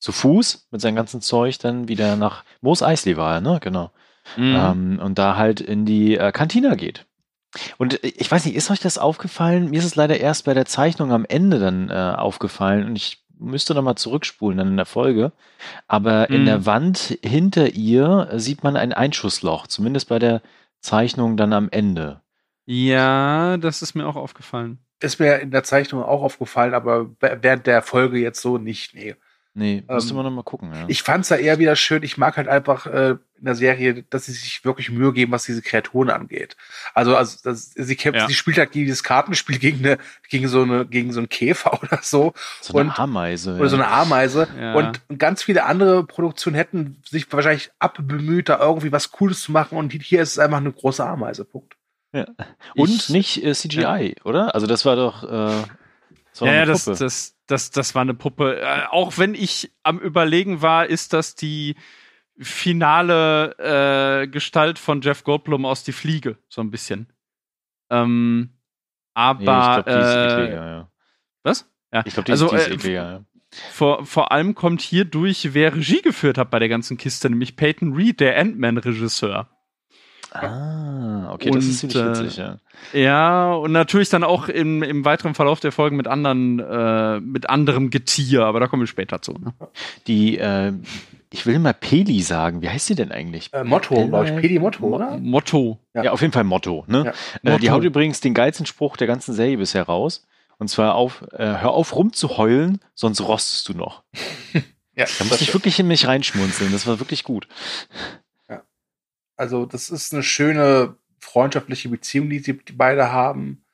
zu 0.00 0.12
Fuß 0.12 0.68
mit 0.70 0.80
seinem 0.80 0.96
ganzen 0.96 1.20
Zeug 1.20 1.58
dann 1.58 1.88
wieder 1.88 2.16
nach 2.16 2.44
Moos 2.60 2.82
Eisley 2.82 3.16
war, 3.16 3.40
ne? 3.40 3.58
Genau. 3.62 3.90
Mhm. 4.36 4.56
Ähm, 4.56 5.00
und 5.02 5.18
da 5.18 5.36
halt 5.36 5.60
in 5.60 5.84
die 5.84 6.16
äh, 6.16 6.32
Kantina 6.32 6.74
geht. 6.74 7.06
Und 7.78 7.98
ich 8.02 8.30
weiß 8.30 8.44
nicht, 8.44 8.54
ist 8.54 8.70
euch 8.70 8.80
das 8.80 8.98
aufgefallen? 8.98 9.70
Mir 9.70 9.78
ist 9.78 9.86
es 9.86 9.96
leider 9.96 10.18
erst 10.18 10.44
bei 10.44 10.54
der 10.54 10.66
Zeichnung 10.66 11.12
am 11.12 11.24
Ende 11.24 11.58
dann 11.58 11.90
äh, 11.90 12.14
aufgefallen 12.16 12.86
und 12.86 12.96
ich 12.96 13.24
müsste 13.38 13.74
noch 13.74 13.82
mal 13.82 13.96
zurückspulen 13.96 14.58
dann 14.58 14.68
in 14.68 14.76
der 14.76 14.86
Folge. 14.86 15.32
Aber 15.86 16.26
mhm. 16.28 16.36
in 16.36 16.46
der 16.46 16.66
Wand 16.66 17.18
hinter 17.22 17.74
ihr 17.74 18.28
sieht 18.36 18.62
man 18.62 18.76
ein 18.76 18.92
Einschussloch, 18.92 19.66
zumindest 19.66 20.08
bei 20.08 20.18
der 20.18 20.42
Zeichnung 20.80 21.36
dann 21.36 21.52
am 21.52 21.68
Ende. 21.70 22.20
Ja, 22.66 23.56
das 23.56 23.82
ist 23.82 23.94
mir 23.94 24.06
auch 24.06 24.16
aufgefallen. 24.16 24.78
Ist 25.00 25.20
mir 25.20 25.38
in 25.38 25.50
der 25.50 25.62
Zeichnung 25.62 26.02
auch 26.02 26.22
aufgefallen, 26.22 26.74
aber 26.74 27.10
während 27.20 27.66
der 27.66 27.82
Folge 27.82 28.18
jetzt 28.18 28.42
so 28.42 28.58
nicht, 28.58 28.94
nee. 28.94 29.14
Nee, 29.58 29.82
müsste 29.88 30.10
ähm, 30.10 30.16
man 30.16 30.24
noch 30.24 30.30
mal 30.30 30.44
gucken. 30.44 30.72
Ja. 30.72 30.84
Ich 30.86 31.02
fand's 31.02 31.26
da 31.26 31.34
eher 31.34 31.58
wieder 31.58 31.74
schön. 31.74 32.04
Ich 32.04 32.16
mag 32.16 32.36
halt 32.36 32.46
einfach 32.46 32.86
äh, 32.86 33.16
in 33.38 33.44
der 33.44 33.56
Serie, 33.56 34.04
dass 34.08 34.26
sie 34.26 34.32
sich 34.32 34.64
wirklich 34.64 34.88
Mühe 34.88 35.12
geben, 35.12 35.32
was 35.32 35.46
diese 35.46 35.62
Kreaturen 35.62 36.10
angeht. 36.10 36.56
Also, 36.94 37.16
also 37.16 37.38
das, 37.42 37.72
sie, 37.74 37.96
kämpft, 37.96 38.20
ja. 38.20 38.28
sie 38.28 38.34
spielt 38.34 38.56
halt 38.56 38.72
dieses 38.72 39.02
Kartenspiel 39.02 39.58
gegen 39.58 39.84
eine, 39.84 39.98
gegen 40.28 40.46
so 40.46 40.62
eine, 40.62 40.86
gegen 40.86 41.12
so 41.12 41.18
einen 41.18 41.28
Käfer 41.28 41.72
oder 41.82 41.98
so. 42.02 42.34
So 42.60 42.78
eine 42.78 42.90
und, 42.90 42.98
Ameise. 43.00 43.54
Oder 43.54 43.64
ja. 43.64 43.68
so 43.68 43.76
eine 43.76 43.88
Ameise. 43.88 44.46
Ja. 44.56 44.74
Und 44.74 45.02
ganz 45.18 45.42
viele 45.42 45.64
andere 45.64 46.04
Produktionen 46.04 46.54
hätten 46.54 47.02
sich 47.04 47.30
wahrscheinlich 47.32 47.72
abbemüht, 47.80 48.48
da 48.48 48.60
irgendwie 48.60 48.92
was 48.92 49.10
Cooles 49.10 49.40
zu 49.40 49.50
machen. 49.50 49.76
Und 49.76 49.92
hier 49.92 50.22
ist 50.22 50.32
es 50.32 50.38
einfach 50.38 50.58
eine 50.58 50.70
große 50.70 51.04
Ameise. 51.04 51.44
Punkt. 51.44 51.74
Ja. 52.12 52.26
Und 52.76 52.90
ich, 52.90 53.08
nicht 53.08 53.44
äh, 53.44 53.54
CGI, 53.54 54.14
oder? 54.22 54.54
Also 54.54 54.68
das 54.68 54.84
war 54.84 54.94
doch. 54.94 55.24
Äh, 55.24 55.64
das 56.38 56.48
war 56.48 56.54
ja, 56.54 56.64
das, 56.64 56.84
das, 56.84 57.36
das, 57.46 57.70
das 57.70 57.94
war 57.94 58.02
eine 58.02 58.14
Puppe. 58.14 58.60
Äh, 58.60 58.86
auch 58.90 59.18
wenn 59.18 59.34
ich 59.34 59.72
am 59.82 59.98
Überlegen 59.98 60.62
war, 60.62 60.86
ist 60.86 61.12
das 61.12 61.34
die 61.34 61.76
finale 62.38 63.56
äh, 64.22 64.28
Gestalt 64.28 64.78
von 64.78 65.00
Jeff 65.00 65.24
Goldblum 65.24 65.64
aus 65.64 65.84
Die 65.84 65.92
Fliege, 65.92 66.38
so 66.48 66.60
ein 66.60 66.70
bisschen. 66.70 67.12
Ähm, 67.90 68.50
aber. 69.14 69.42
Nee, 69.42 69.50
ich 69.50 69.74
glaub, 69.74 69.86
die 69.86 69.92
ist 69.92 70.14
äh, 70.14 70.26
ekliger, 70.26 70.66
ja. 70.66 70.90
Was? 71.42 71.70
Ja. 71.92 72.02
Ich 72.06 72.14
glaube, 72.14 72.26
die, 72.26 72.32
also, 72.32 72.48
die 72.48 72.56
ist 72.56 72.68
äh, 72.68 72.74
ekliger, 72.74 73.10
ja. 73.12 73.24
Vor, 73.72 74.04
vor 74.04 74.30
allem 74.30 74.54
kommt 74.54 74.82
hier 74.82 75.06
durch, 75.06 75.54
wer 75.54 75.74
Regie 75.74 76.02
geführt 76.02 76.36
hat 76.36 76.50
bei 76.50 76.58
der 76.58 76.68
ganzen 76.68 76.98
Kiste, 76.98 77.30
nämlich 77.30 77.56
Peyton 77.56 77.94
Reed, 77.94 78.20
der 78.20 78.38
Ant-Man-Regisseur. 78.38 79.48
Ah, 80.30 81.32
okay, 81.32 81.50
und, 81.50 81.56
das 81.56 81.64
ist 81.64 81.80
ziemlich 81.80 81.96
äh, 81.96 82.08
witzig, 82.08 82.36
ja. 82.36 82.58
Ja, 82.92 83.52
und 83.52 83.72
natürlich 83.72 84.08
dann 84.08 84.24
auch 84.24 84.48
im, 84.48 84.82
im 84.82 85.04
weiteren 85.04 85.34
Verlauf 85.34 85.60
der 85.60 85.72
Folgen 85.72 85.96
mit 85.96 86.06
anderen, 86.06 86.58
äh, 86.58 87.20
mit 87.20 87.48
anderem 87.48 87.90
Getier, 87.90 88.44
aber 88.44 88.60
da 88.60 88.66
kommen 88.66 88.82
wir 88.82 88.86
später 88.86 89.22
zu. 89.22 89.32
Ne? 89.32 89.54
Die, 90.06 90.38
äh, 90.38 90.72
ich 91.30 91.46
will 91.46 91.58
mal 91.58 91.74
Peli 91.74 92.22
sagen. 92.22 92.62
Wie 92.62 92.68
heißt 92.68 92.86
sie 92.86 92.94
denn 92.94 93.12
eigentlich? 93.12 93.52
Äh, 93.52 93.64
Motto, 93.64 94.06
glaube 94.08 94.30
ich. 94.30 94.36
Peli 94.36 94.58
Motto, 94.58 94.84
oder? 94.86 95.18
Motto. 95.18 95.78
Ja. 95.94 96.04
ja. 96.04 96.12
auf 96.12 96.20
jeden 96.20 96.32
Fall 96.32 96.44
Motto. 96.44 96.84
Ne? 96.86 97.04
Ja. 97.04 97.10
Äh, 97.10 97.14
Motto. 97.42 97.58
Die 97.58 97.70
haut 97.70 97.84
übrigens 97.84 98.20
den 98.20 98.34
geilsten 98.34 98.66
Spruch 98.66 98.96
der 98.96 99.06
ganzen 99.06 99.34
Serie 99.34 99.58
bisher 99.58 99.82
raus. 99.82 100.26
Und 100.58 100.68
zwar 100.68 100.94
auf, 100.94 101.22
äh, 101.32 101.44
hör 101.44 101.70
auf 101.70 101.94
rumzuheulen, 101.94 102.80
sonst 102.94 103.20
rostest 103.20 103.68
du 103.68 103.74
noch. 103.74 104.02
ja, 104.96 105.06
da 105.18 105.24
muss 105.24 105.40
ich 105.40 105.54
wirklich 105.54 105.78
in 105.78 105.86
mich 105.86 106.06
reinschmunzeln. 106.06 106.72
Das 106.72 106.86
war 106.86 106.98
wirklich 106.98 107.24
gut. 107.24 107.46
Also 109.38 109.64
das 109.64 109.88
ist 109.88 110.12
eine 110.12 110.22
schöne 110.22 110.96
freundschaftliche 111.20 111.88
Beziehung, 111.88 112.28
die 112.28 112.40
sie 112.40 112.52
beide 112.52 113.12
haben. 113.12 113.64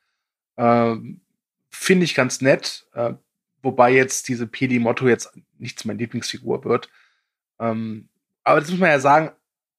Ähm, 0.57 1.23
Finde 1.71 2.05
ich 2.05 2.15
ganz 2.15 2.41
nett. 2.41 2.87
Äh, 2.93 3.15
wobei 3.63 3.93
jetzt 3.93 4.29
diese 4.29 4.47
Pedi 4.47 4.79
Motto 4.79 5.09
jetzt 5.09 5.33
nichts 5.59 5.85
meine 5.85 5.99
Lieblingsfigur 5.99 6.65
wird. 6.65 6.91
Ähm, 7.59 8.09
aber 8.45 8.61
das 8.61 8.71
muss 8.71 8.79
man 8.79 8.91
ja 8.91 9.01
sagen, 9.01 9.33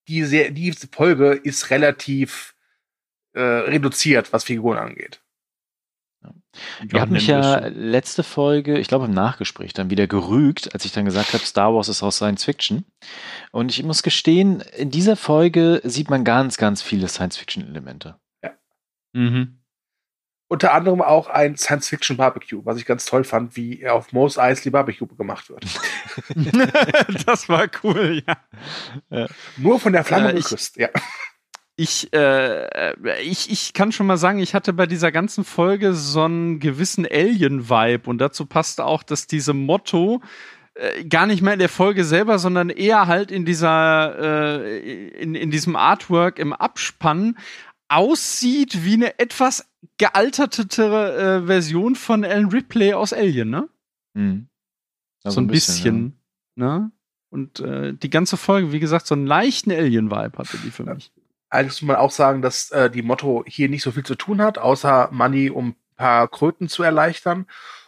diese, 0.07 0.51
diese 0.51 0.87
Folge 0.87 1.33
ist 1.33 1.69
relativ 1.69 2.55
äh, 3.33 3.41
reduziert, 3.41 4.33
was 4.33 4.43
Figuren 4.43 4.77
angeht. 4.77 5.21
Ihr 6.91 7.01
habt 7.01 7.11
mich 7.11 7.27
ja 7.27 7.67
letzte 7.67 8.23
Folge, 8.23 8.77
ich 8.77 8.87
glaube 8.87 9.05
im 9.05 9.11
Nachgespräch, 9.11 9.73
dann 9.73 9.89
wieder 9.89 10.07
gerügt, 10.07 10.73
als 10.73 10.85
ich 10.85 10.91
dann 10.91 11.05
gesagt 11.05 11.33
habe, 11.33 11.45
Star 11.45 11.73
Wars 11.73 11.89
ist 11.89 12.03
aus 12.03 12.17
Science 12.17 12.43
Fiction. 12.43 12.85
Und 13.51 13.71
ich 13.71 13.83
muss 13.83 14.03
gestehen, 14.03 14.61
in 14.75 14.89
dieser 14.89 15.15
Folge 15.15 15.81
sieht 15.83 16.09
man 16.09 16.23
ganz, 16.23 16.57
ganz 16.57 16.81
viele 16.81 17.07
Science-Fiction-Elemente. 17.07 18.15
Ja. 18.43 18.51
Mhm. 19.13 19.59
Unter 20.47 20.73
anderem 20.73 21.01
auch 21.01 21.27
ein 21.27 21.57
Science-Fiction-Barbecue, 21.57 22.65
was 22.65 22.77
ich 22.77 22.85
ganz 22.85 23.05
toll 23.05 23.23
fand, 23.23 23.55
wie 23.55 23.87
auf 23.87 24.13
Mos 24.13 24.37
Eisley 24.37 24.71
Barbecue 24.71 25.07
gemacht 25.07 25.49
wird. 25.49 25.65
das 27.25 27.49
war 27.49 27.67
cool, 27.83 28.23
ja. 28.25 28.37
ja. 29.09 29.27
Nur 29.57 29.79
von 29.79 29.93
der 29.93 30.03
Flamme 30.03 30.31
äh, 30.31 30.35
geküsst, 30.35 30.77
ja 30.77 30.89
ich, 31.77 32.13
äh, 32.13 33.21
ich, 33.21 33.51
ich 33.51 33.73
kann 33.73 33.91
schon 33.91 34.07
mal 34.07 34.17
sagen, 34.17 34.39
ich 34.39 34.55
hatte 34.55 34.71
bei 34.71 34.85
dieser 34.85 35.11
ganzen 35.11 35.43
Folge 35.43 35.93
so 35.93 36.23
einen 36.23 36.59
gewissen 36.59 37.05
Alien-Vibe 37.05 38.09
und 38.09 38.19
dazu 38.19 38.45
passt 38.45 38.79
auch, 38.79 39.03
dass 39.03 39.27
diese 39.27 39.53
Motto 39.53 40.21
äh, 40.75 41.03
gar 41.03 41.25
nicht 41.25 41.41
mehr 41.41 41.53
in 41.53 41.59
der 41.59 41.69
Folge 41.69 42.05
selber, 42.05 42.39
sondern 42.39 42.69
eher 42.69 43.07
halt 43.07 43.29
in 43.29 43.43
dieser, 43.43 44.61
äh, 44.63 45.09
in, 45.09 45.35
in 45.35 45.51
diesem 45.51 45.75
Artwork 45.75 46.39
im 46.39 46.53
Abspann 46.53 47.37
aussieht 47.89 48.85
wie 48.85 48.93
eine 48.93 49.19
etwas 49.19 49.69
gealtertere 49.97 51.41
äh, 51.43 51.45
Version 51.45 51.95
von 51.95 52.23
Alan 52.23 52.49
Ripley 52.49 52.93
aus 52.93 53.11
Alien, 53.11 53.49
ne? 53.49 53.69
Mhm. 54.13 54.47
So 55.25 55.41
ein 55.41 55.47
bisschen, 55.47 55.73
bisschen 55.75 56.19
ja. 56.55 56.79
ne? 56.79 56.91
Und 57.29 57.59
äh, 57.59 57.93
die 57.93 58.09
ganze 58.09 58.37
Folge, 58.37 58.71
wie 58.71 58.79
gesagt, 58.79 59.07
so 59.07 59.15
einen 59.15 59.27
leichten 59.27 59.71
Alien-Vibe 59.71 60.37
hatte 60.37 60.57
die 60.63 60.71
für 60.71 60.85
mich. 60.85 61.11
Allerdings 61.55 61.81
muss 61.81 61.87
man 61.87 61.97
auch 61.97 62.11
sagen, 62.11 62.41
dass 62.41 62.71
äh, 62.71 62.89
die 62.89 63.01
Motto 63.01 63.43
hier 63.47 63.69
nicht 63.69 63.81
so 63.81 63.91
viel 63.91 64.03
zu 64.05 64.15
tun 64.15 64.41
hat, 64.41 64.57
außer 64.57 65.09
Money, 65.11 65.49
um 65.49 65.69
ein 65.69 65.75
paar 65.95 66.27
Kröten 66.27 66.67
zu 66.67 66.83
erleichtern 66.83 67.47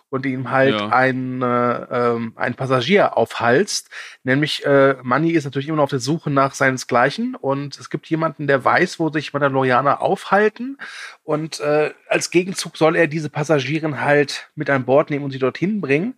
und 0.10 0.26
ihm 0.26 0.50
halt 0.52 0.80
ja. 0.80 0.88
ein, 0.90 1.42
äh, 1.42 1.46
ähm, 1.46 2.34
ein 2.36 2.56
Passagier 2.56 3.18
aufhalst. 3.18 3.90
Nämlich 4.24 4.66
äh, 4.66 4.96
Money 5.04 5.32
ist 5.32 5.44
natürlich 5.44 5.68
immer 5.68 5.78
noch 5.78 5.86
auf 5.86 5.90
der 5.90 6.00
Suche 6.00 6.30
nach 6.30 6.54
seinesgleichen 6.54 7.36
und 7.36 7.78
es 7.78 7.90
gibt 7.90 8.08
jemanden, 8.08 8.48
der 8.48 8.64
weiß, 8.64 9.00
wo 9.00 9.10
sich 9.10 9.34
Mandalorianer 9.34 10.02
aufhalten 10.02 10.78
und 11.24 11.60
äh, 11.60 11.92
als 12.08 12.32
Gegenzug 12.32 12.78
soll 12.78 12.96
er 12.96 13.08
diese 13.08 13.30
Passagierin 13.30 14.02
halt 14.02 14.50
mit 14.56 14.70
an 14.70 14.86
Bord 14.86 15.10
nehmen 15.10 15.26
und 15.26 15.32
sie 15.32 15.40
dorthin 15.40 15.82
bringen. 15.82 16.16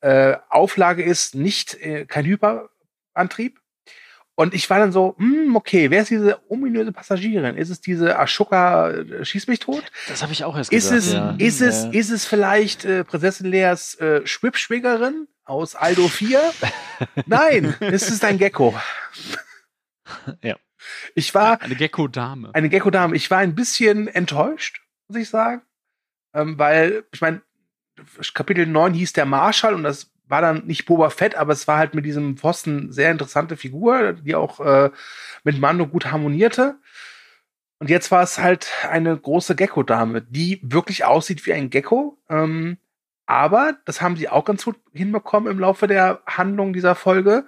Äh, 0.00 0.36
Auflage 0.48 1.02
ist 1.02 1.34
nicht 1.34 1.74
äh, 1.74 2.06
kein 2.06 2.24
Hyperantrieb, 2.24 3.57
und 4.38 4.54
ich 4.54 4.70
war 4.70 4.78
dann 4.78 4.92
so, 4.92 5.16
hm, 5.18 5.56
okay, 5.56 5.90
wer 5.90 6.02
ist 6.02 6.12
diese 6.12 6.38
ominöse 6.48 6.92
Passagierin? 6.92 7.56
Ist 7.56 7.70
es 7.70 7.80
diese 7.80 8.20
Ashoka 8.20 8.92
äh, 8.92 9.24
Schieß 9.24 9.48
mich 9.48 9.58
tot? 9.58 9.82
Das 10.06 10.22
habe 10.22 10.32
ich 10.32 10.44
auch 10.44 10.56
erst 10.56 10.72
ist 10.72 10.92
gesagt. 10.92 11.02
Es, 11.02 11.12
ja. 11.12 11.30
Ist, 11.44 11.60
es, 11.60 11.84
ja. 11.86 11.90
ist 11.90 12.10
es 12.10 12.24
vielleicht 12.24 12.84
äh, 12.84 13.02
Prinzessin 13.02 13.50
Leas 13.50 13.96
äh, 13.96 14.24
Schwibschwägerin 14.24 15.26
aus 15.44 15.74
Aldo 15.74 16.06
4? 16.06 16.40
Nein, 17.26 17.74
es 17.80 18.08
ist 18.10 18.24
ein 18.24 18.38
Gecko. 18.38 18.78
ja. 20.44 20.54
Ich 21.16 21.34
war. 21.34 21.60
Eine 21.60 21.74
Gecko-Dame. 21.74 22.54
Eine 22.54 22.68
Gecko-Dame. 22.68 23.16
Ich 23.16 23.28
war 23.32 23.38
ein 23.38 23.56
bisschen 23.56 24.06
enttäuscht, 24.06 24.82
muss 25.08 25.20
ich 25.20 25.28
sagen. 25.28 25.62
Ähm, 26.32 26.56
weil, 26.60 27.02
ich 27.10 27.20
meine, 27.20 27.42
Kapitel 28.34 28.66
9 28.66 28.94
hieß 28.94 29.14
der 29.14 29.26
Marschall 29.26 29.74
und 29.74 29.82
das 29.82 30.12
war 30.28 30.40
dann 30.40 30.66
nicht 30.66 30.86
Boba 30.86 31.10
Fett, 31.10 31.34
aber 31.34 31.52
es 31.52 31.66
war 31.66 31.78
halt 31.78 31.94
mit 31.94 32.04
diesem 32.04 32.36
Pfosten 32.36 32.92
sehr 32.92 33.10
interessante 33.10 33.56
Figur, 33.56 34.12
die 34.12 34.34
auch 34.34 34.60
äh, 34.60 34.90
mit 35.44 35.58
Mando 35.58 35.86
gut 35.86 36.06
harmonierte. 36.12 36.76
Und 37.78 37.90
jetzt 37.90 38.10
war 38.10 38.22
es 38.22 38.38
halt 38.38 38.68
eine 38.88 39.16
große 39.16 39.54
Gecko-Dame, 39.54 40.22
die 40.22 40.60
wirklich 40.62 41.04
aussieht 41.04 41.46
wie 41.46 41.52
ein 41.52 41.70
Gecko. 41.70 42.18
Ähm, 42.28 42.78
aber, 43.26 43.76
das 43.84 44.00
haben 44.00 44.16
sie 44.16 44.28
auch 44.28 44.44
ganz 44.44 44.64
gut 44.64 44.76
hinbekommen 44.92 45.52
im 45.52 45.60
Laufe 45.60 45.86
der 45.86 46.22
Handlung 46.26 46.72
dieser 46.72 46.94
Folge, 46.94 47.46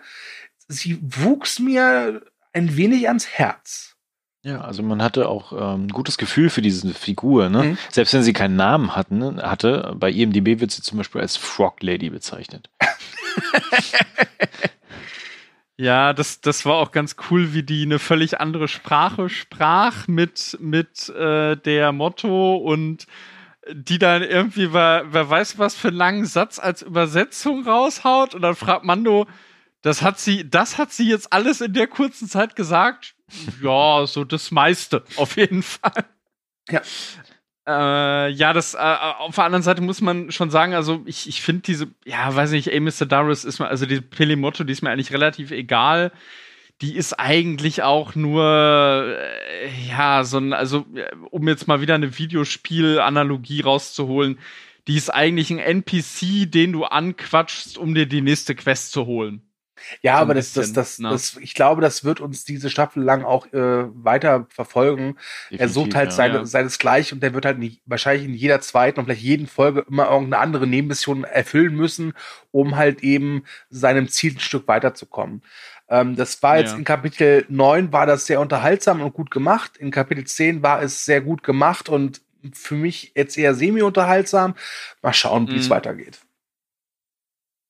sie 0.69 0.99
wuchs 1.03 1.59
mir 1.59 2.23
ein 2.53 2.77
wenig 2.77 3.09
ans 3.09 3.27
Herz. 3.27 3.97
Ja, 4.43 4.63
also 4.63 4.83
man 4.83 5.03
hatte 5.03 5.29
auch 5.29 5.53
ähm, 5.53 5.85
ein 5.85 5.89
gutes 5.89 6.17
Gefühl 6.17 6.49
für 6.49 6.63
diese 6.63 6.95
Figur, 6.95 7.51
ne? 7.51 7.63
Mhm. 7.63 7.79
Selbst 7.91 8.15
wenn 8.15 8.23
sie 8.23 8.33
keinen 8.33 8.57
Namen 8.57 8.97
hatten, 8.97 9.43
hatte, 9.43 9.95
bei 9.97 10.11
IMDB 10.11 10.61
wird 10.61 10.71
sie 10.71 10.83
zum 10.83 10.97
Beispiel 10.97 11.21
als 11.21 11.37
Frog 11.37 11.83
Lady 11.83 12.09
bezeichnet. 12.09 12.71
ja, 15.77 16.15
das, 16.15 16.41
das 16.41 16.65
war 16.65 16.77
auch 16.77 16.91
ganz 16.91 17.17
cool, 17.31 17.53
wie 17.53 17.63
die 17.63 17.83
eine 17.83 17.99
völlig 17.99 18.41
andere 18.41 18.67
Sprache 18.67 19.29
sprach 19.29 20.09
mit, 20.09 20.57
mit 20.59 21.11
äh, 21.11 21.57
der 21.57 21.93
Motto 21.93 22.57
und 22.57 23.07
die 23.71 23.99
dann 23.99 24.23
irgendwie, 24.23 24.73
wer, 24.73 25.05
wer 25.11 25.29
weiß 25.29 25.59
was 25.59 25.75
für 25.75 25.89
einen 25.89 25.99
langen 25.99 26.25
Satz 26.25 26.59
als 26.59 26.81
Übersetzung 26.81 27.67
raushaut 27.67 28.35
und 28.35 28.41
dann 28.41 28.55
fragt 28.55 28.85
Mando, 28.85 29.27
das 29.83 30.03
hat 30.03 30.19
sie, 30.19 30.49
das 30.49 30.79
hat 30.79 30.93
sie 30.93 31.09
jetzt 31.09 31.33
alles 31.33 31.61
in 31.61 31.73
der 31.73 31.87
kurzen 31.87 32.29
Zeit 32.29 32.57
gesagt. 32.57 33.15
Ja, 33.63 34.07
so 34.07 34.25
das 34.25 34.51
meiste, 34.51 35.05
auf 35.17 35.37
jeden 35.37 35.63
Fall. 35.63 36.05
Ja. 36.69 36.83
Äh, 37.67 38.31
ja, 38.31 38.53
das 38.53 38.75
äh, 38.75 38.79
auf 38.79 39.35
der 39.35 39.45
anderen 39.45 39.63
Seite 39.63 39.83
muss 39.83 40.01
man 40.01 40.33
schon 40.33 40.51
sagen, 40.51 40.75
also 40.75 41.03
ich, 41.07 41.29
ich 41.29 41.43
finde 41.43 41.63
diese, 41.63 41.89
ja, 42.05 42.35
weiß 42.35 42.51
nicht, 42.53 42.69
ey, 42.69 42.81
Mr. 42.81 43.07
Darius 43.07 43.45
ist 43.45 43.59
mir, 43.59 43.69
also 43.69 43.87
die 43.87 44.01
Pelimotto, 44.01 44.65
die 44.65 44.73
ist 44.73 44.83
mir 44.83 44.91
eigentlich 44.91 45.13
relativ 45.13 45.51
egal. 45.51 46.13
Die 46.81 46.97
ist 46.97 47.13
eigentlich 47.13 47.83
auch 47.83 48.15
nur, 48.15 48.45
äh, 48.45 49.69
ja, 49.89 50.25
so 50.25 50.39
ein, 50.39 50.55
also 50.55 50.87
um 51.31 51.47
jetzt 51.47 51.69
mal 51.69 51.83
wieder 51.83 51.95
eine 51.95 52.19
Videospiel-Analogie 52.19 53.61
rauszuholen, 53.61 54.39
die 54.89 54.97
ist 54.97 55.11
eigentlich 55.11 55.51
ein 55.51 55.59
NPC, 55.59 56.51
den 56.51 56.73
du 56.73 56.85
anquatschst, 56.85 57.77
um 57.77 57.95
dir 57.95 58.07
die 58.07 58.23
nächste 58.23 58.55
Quest 58.55 58.93
zu 58.93 59.05
holen. 59.05 59.43
Ja, 60.03 60.17
so 60.17 60.23
aber 60.23 60.35
das, 60.35 60.53
bisschen, 60.53 60.75
das, 60.75 60.97
das, 60.97 60.99
ne? 60.99 61.11
das, 61.11 61.37
ich 61.37 61.55
glaube, 61.55 61.81
das 61.83 62.05
wird 62.05 62.21
uns 62.21 62.45
diese 62.45 62.71
Staffel 62.71 63.03
lang 63.03 63.25
auch 63.25 63.47
äh, 63.53 63.85
weiter 64.05 64.47
verfolgen. 64.51 65.17
Definitiv, 65.51 65.61
er 65.61 65.69
sucht 65.69 65.95
halt 65.95 66.11
ja, 66.11 66.17
seine, 66.17 66.35
ja. 66.39 66.45
seinesgleichen 66.45 67.17
und 67.17 67.23
der 67.23 67.35
wird 67.35 67.45
halt 67.45 67.59
nicht, 67.59 67.81
wahrscheinlich 67.87 68.27
in 68.27 68.35
jeder 68.35 68.61
zweiten 68.61 69.01
und 69.01 69.07
vielleicht 69.07 69.23
jeden 69.23 69.47
Folge 69.47 69.85
immer 69.89 70.11
irgendeine 70.11 70.39
andere 70.39 70.67
Nebenmission 70.67 71.25
erfüllen 71.25 71.75
müssen, 71.75 72.15
um 72.51 72.77
halt 72.77 73.03
eben 73.03 73.45
seinem 73.69 74.09
Ziel 74.09 74.35
ein 74.35 74.41
Stück 74.41 74.69
weiterzukommen. 74.69 75.43
Ähm, 75.89 76.17
das 76.17 76.43
war 76.43 76.59
jetzt 76.59 76.73
ja. 76.73 76.79
in 76.79 76.85
Kapitel 76.85 77.45
9 77.49 77.93
war 77.93 78.07
das 78.07 78.27
sehr 78.27 78.41
unterhaltsam 78.41 79.03
und 79.03 79.13
gut 79.13 79.31
gemacht. 79.31 79.77
In 79.77 79.91
Kapitel 79.91 80.25
10 80.25 80.63
war 80.63 80.83
es 80.83 81.05
sehr 81.05 81.21
gut 81.21 81.43
gemacht 81.43 81.89
und 81.89 82.23
für 82.53 82.75
mich 82.77 83.13
jetzt 83.15 83.37
eher 83.37 83.55
semi-unterhaltsam. 83.55 84.55
Mal 85.03 85.13
schauen, 85.13 85.49
wie 85.49 85.57
es 85.57 85.67
mhm. 85.67 85.71
weitergeht. 85.71 86.21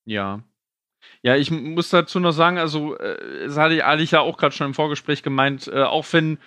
Ja, 0.05 0.43
ja, 1.23 1.37
ich 1.37 1.50
muss 1.50 1.91
dazu 1.91 2.19
noch 2.21 2.33
sagen, 2.33 2.59
also, 2.59 2.97
äh, 2.97 3.47
das 3.47 3.57
hatte 3.57 3.75
ich 3.75 3.85
eigentlich 3.85 4.12
ja 4.12 4.21
auch 4.21 4.39
gerade 4.39 4.55
schon 4.55 4.69
im 4.69 4.75
Vorgespräch 4.75 5.23
gemeint, 5.23 5.69
äh, 5.69 5.83
auch 5.83 6.07
wenn 6.12 6.39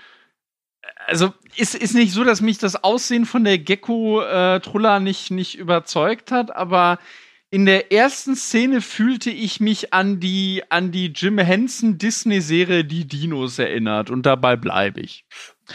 also 1.07 1.33
ist, 1.55 1.75
ist 1.75 1.93
nicht 1.93 2.13
so, 2.13 2.23
dass 2.23 2.41
mich 2.41 2.57
das 2.57 2.83
Aussehen 2.83 3.25
von 3.25 3.43
der 3.43 3.57
Gecko-Trulla 3.57 4.97
äh, 4.97 4.99
nicht, 4.99 5.31
nicht 5.31 5.57
überzeugt 5.57 6.31
hat, 6.31 6.55
aber 6.55 6.99
in 7.49 7.65
der 7.65 7.91
ersten 7.91 8.35
Szene 8.35 8.81
fühlte 8.81 9.29
ich 9.29 9.59
mich 9.59 9.93
an 9.93 10.19
die, 10.19 10.63
an 10.69 10.91
die 10.91 11.07
Jim 11.07 11.37
Henson 11.37 11.97
Disney-Serie 11.97 12.83
Die 12.83 13.07
Dinos 13.07 13.59
erinnert 13.59 14.09
und 14.09 14.25
dabei 14.25 14.55
bleibe 14.55 15.01
ich. 15.01 15.25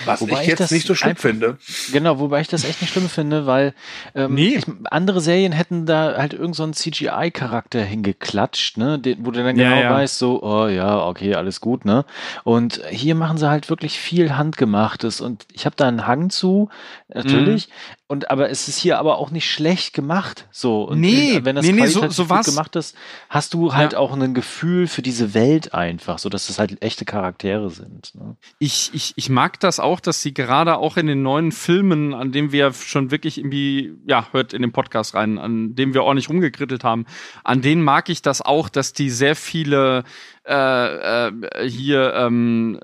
Was 0.04 0.20
wobei 0.20 0.42
ich 0.42 0.48
jetzt 0.48 0.60
ich 0.60 0.70
nicht 0.70 0.86
so 0.86 0.94
schlimm 0.94 1.16
finde. 1.16 1.56
Genau, 1.92 2.18
wobei 2.18 2.42
ich 2.42 2.48
das 2.48 2.64
echt 2.64 2.82
nicht 2.82 2.92
schlimm 2.92 3.08
finde, 3.08 3.46
weil 3.46 3.74
ähm, 4.14 4.34
nee. 4.34 4.56
ich, 4.56 4.64
andere 4.90 5.20
Serien 5.20 5.52
hätten 5.52 5.86
da 5.86 6.16
halt 6.18 6.34
irgendeinen 6.34 6.74
so 6.74 6.90
CGI-Charakter 6.90 7.82
hingeklatscht, 7.82 8.76
ne, 8.76 8.98
Den, 8.98 9.24
wo 9.24 9.30
du 9.30 9.42
dann 9.42 9.56
ja, 9.56 9.70
genau 9.70 9.82
ja. 9.82 9.90
weißt, 9.90 10.18
so, 10.18 10.42
oh 10.42 10.68
ja, 10.68 11.06
okay, 11.06 11.34
alles 11.34 11.60
gut, 11.60 11.86
ne? 11.86 12.04
Und 12.44 12.82
hier 12.90 13.14
machen 13.14 13.38
sie 13.38 13.48
halt 13.48 13.70
wirklich 13.70 13.98
viel 13.98 14.36
Handgemachtes 14.36 15.20
und 15.22 15.46
ich 15.52 15.64
habe 15.64 15.76
da 15.76 15.88
einen 15.88 16.06
Hang 16.06 16.28
zu, 16.28 16.68
natürlich, 17.08 17.68
mhm. 17.68 17.98
Und 18.10 18.30
aber 18.30 18.48
es 18.48 18.68
ist 18.68 18.78
hier 18.78 18.98
aber 18.98 19.18
auch 19.18 19.30
nicht 19.30 19.50
schlecht 19.50 19.92
gemacht. 19.92 20.48
So. 20.50 20.84
Und 20.84 20.98
nee, 20.98 21.40
wenn 21.42 21.56
das 21.56 21.66
nee, 21.66 21.72
nee, 21.72 21.86
so, 21.88 22.08
so 22.08 22.24
gut 22.24 22.44
gemacht 22.46 22.74
ist, 22.74 22.96
hast 23.28 23.52
du 23.52 23.74
halt 23.74 23.92
ja. 23.92 23.98
auch 23.98 24.14
ein 24.14 24.32
Gefühl 24.32 24.86
für 24.86 25.02
diese 25.02 25.34
Welt 25.34 25.74
einfach, 25.74 26.18
so 26.18 26.30
dass 26.30 26.46
das 26.46 26.58
halt 26.58 26.82
echte 26.82 27.04
Charaktere 27.04 27.68
sind. 27.68 28.14
Ne? 28.14 28.36
Ich, 28.58 28.90
ich, 28.94 29.12
ich 29.16 29.28
mag 29.28 29.60
das 29.60 29.77
auch, 29.80 30.00
dass 30.00 30.22
sie 30.22 30.34
gerade 30.34 30.78
auch 30.78 30.96
in 30.96 31.06
den 31.06 31.22
neuen 31.22 31.52
Filmen, 31.52 32.14
an 32.14 32.32
dem 32.32 32.52
wir 32.52 32.72
schon 32.72 33.10
wirklich 33.10 33.38
irgendwie, 33.38 33.94
ja, 34.06 34.26
hört 34.32 34.52
in 34.52 34.62
den 34.62 34.72
Podcast 34.72 35.14
rein, 35.14 35.38
an 35.38 35.74
dem 35.74 35.94
wir 35.94 36.04
ordentlich 36.04 36.28
rumgekrittelt 36.28 36.84
haben, 36.84 37.06
an 37.44 37.62
denen 37.62 37.82
mag 37.82 38.08
ich 38.08 38.22
das 38.22 38.42
auch, 38.42 38.68
dass 38.68 38.92
die 38.92 39.10
sehr 39.10 39.36
viele 39.36 40.04
äh, 40.48 41.28
äh, 41.28 41.68
hier 41.68 42.14
ähm, 42.14 42.80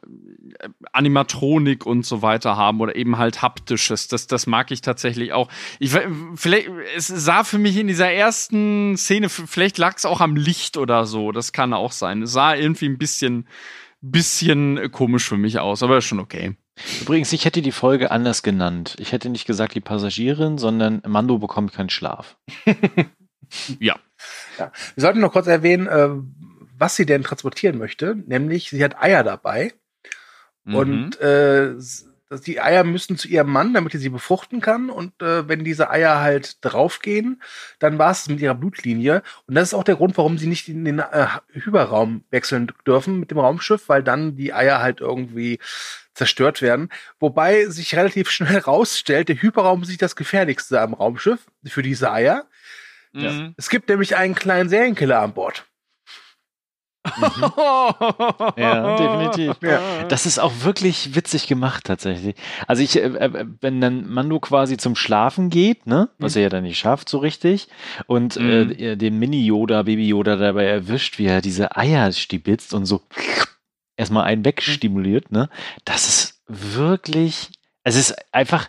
Animatronik 0.93 1.87
und 1.87 2.05
so 2.05 2.21
weiter 2.21 2.57
haben 2.57 2.81
oder 2.81 2.95
eben 2.95 3.17
halt 3.17 3.41
haptisches. 3.41 4.07
Das, 4.09 4.27
das 4.27 4.47
mag 4.47 4.71
ich 4.71 4.83
tatsächlich 4.83 5.33
auch. 5.33 5.49
Ich, 5.79 5.97
vielleicht, 6.35 6.69
es 6.95 7.07
sah 7.07 7.43
für 7.43 7.59
mich 7.59 7.79
in 7.79 7.87
dieser 7.87 8.11
ersten 8.11 8.97
Szene, 8.99 9.29
vielleicht 9.31 9.79
lag 9.79 9.97
es 9.97 10.05
auch 10.05 10.21
am 10.21 10.37
Licht 10.37 10.77
oder 10.77 11.07
so. 11.07 11.33
Das 11.33 11.53
kann 11.53 11.73
auch 11.73 11.93
sein. 11.93 12.23
Es 12.23 12.33
sah 12.33 12.55
irgendwie 12.55 12.87
ein 12.87 12.99
bisschen, 12.99 13.49
bisschen 14.03 14.91
komisch 14.93 15.27
für 15.27 15.39
mich 15.39 15.59
aus, 15.59 15.83
aber 15.83 16.03
schon 16.03 16.21
okay. 16.21 16.57
Übrigens, 17.01 17.33
ich 17.33 17.45
hätte 17.45 17.63
die 17.63 17.73
Folge 17.73 18.11
anders 18.11 18.43
genannt. 18.43 18.97
Ich 18.99 19.13
hätte 19.13 19.29
nicht 19.29 19.47
gesagt 19.47 19.75
die 19.75 19.81
Passagierin, 19.81 20.59
sondern 20.59 21.03
Mando 21.07 21.39
bekommt 21.39 21.73
keinen 21.73 21.91
Schlaf. 21.91 22.37
ja. 23.79 23.97
ja. 24.59 24.73
Wir 24.95 25.01
sollten 25.01 25.21
noch 25.21 25.33
kurz 25.33 25.47
erwähnen, 25.47 25.87
äh, 25.87 26.11
was 26.77 26.97
sie 26.97 27.07
denn 27.07 27.23
transportieren 27.23 27.79
möchte. 27.79 28.17
Nämlich, 28.27 28.71
sie 28.71 28.83
hat 28.83 29.01
Eier 29.01 29.23
dabei. 29.23 29.73
Mhm. 30.65 30.75
Und 30.75 31.21
äh, 31.21 31.75
die 32.47 32.61
Eier 32.61 32.85
müssen 32.85 33.17
zu 33.17 33.29
ihrem 33.29 33.51
Mann, 33.51 33.75
damit 33.75 33.95
er 33.95 34.01
sie 34.01 34.09
befruchten 34.09 34.61
kann. 34.61 34.91
Und 34.91 35.23
äh, 35.23 35.49
wenn 35.49 35.65
diese 35.65 35.91
Eier 35.91 36.21
halt 36.21 36.65
draufgehen, 36.65 37.43
dann 37.79 37.99
war 37.99 38.11
es 38.11 38.29
mit 38.29 38.41
ihrer 38.41 38.55
Blutlinie. 38.55 39.23
Und 39.47 39.55
das 39.55 39.69
ist 39.69 39.75
auch 39.75 39.85
der 39.85 39.97
Grund, 39.97 40.17
warum 40.17 40.39
sie 40.39 40.47
nicht 40.47 40.69
in 40.69 40.85
den 40.85 40.99
äh, 40.99 41.27
Hyperraum 41.53 42.25
wechseln 42.31 42.73
dürfen 42.87 43.21
mit 43.21 43.31
dem 43.31 43.39
Raumschiff, 43.39 43.89
weil 43.89 44.03
dann 44.03 44.37
die 44.37 44.53
Eier 44.53 44.81
halt 44.81 45.01
irgendwie 45.01 45.61
zerstört 46.15 46.63
werden. 46.63 46.89
Wobei 47.19 47.67
sich 47.67 47.95
relativ 47.97 48.31
schnell 48.31 48.59
rausstellt, 48.59 49.29
der 49.29 49.41
Hyperraum 49.41 49.83
ist 49.83 49.89
nicht 49.89 50.03
das 50.03 50.17
gefährlichste 50.17 50.81
am 50.81 50.95
Raumschiff 50.95 51.47
für 51.65 51.83
diese 51.83 52.11
Eier. 52.11 52.47
Mhm. 53.13 53.55
Es 53.57 53.69
gibt 53.69 53.89
nämlich 53.89 54.17
einen 54.17 54.35
kleinen 54.35 54.69
Serienkiller 54.69 55.21
an 55.21 55.35
Bord. 55.35 55.67
Mhm. 57.05 57.53
ja, 58.57 58.97
definitiv. 58.97 59.57
Ja. 59.63 60.05
Das 60.09 60.27
ist 60.27 60.39
auch 60.39 60.53
wirklich 60.63 61.15
witzig 61.15 61.47
gemacht 61.47 61.85
tatsächlich. 61.85 62.35
Also 62.67 62.83
ich, 62.83 62.97
äh, 62.97 63.03
äh, 63.03 63.47
wenn 63.61 63.81
dann 63.81 64.09
Mando 64.09 64.41
quasi 64.41 64.77
zum 64.77 64.97
Schlafen 64.97 65.51
geht, 65.51 65.87
ne, 65.87 66.09
was 66.19 66.35
mhm. 66.35 66.39
er 66.39 66.43
ja 66.45 66.49
dann 66.49 66.65
nicht 66.65 66.79
schafft 66.79 67.09
so 67.09 67.19
richtig, 67.19 67.69
und 68.07 68.37
äh, 68.37 68.41
mhm. 68.41 68.71
äh, 68.71 68.97
den 68.97 69.19
Mini-Yoda, 69.19 69.83
Baby-Yoda 69.83 70.37
dabei 70.37 70.65
erwischt, 70.65 71.19
wie 71.19 71.27
er 71.27 71.43
diese 71.43 71.77
Eier 71.77 72.11
stibitzt 72.13 72.73
und 72.73 72.87
so 72.87 73.03
erstmal 73.97 74.25
einen 74.25 74.45
wegstimuliert, 74.45 75.33
ne, 75.33 75.49
das 75.85 76.09
ist 76.09 76.43
wirklich, 76.47 77.51
es 77.83 77.97
ist 77.97 78.15
einfach, 78.33 78.69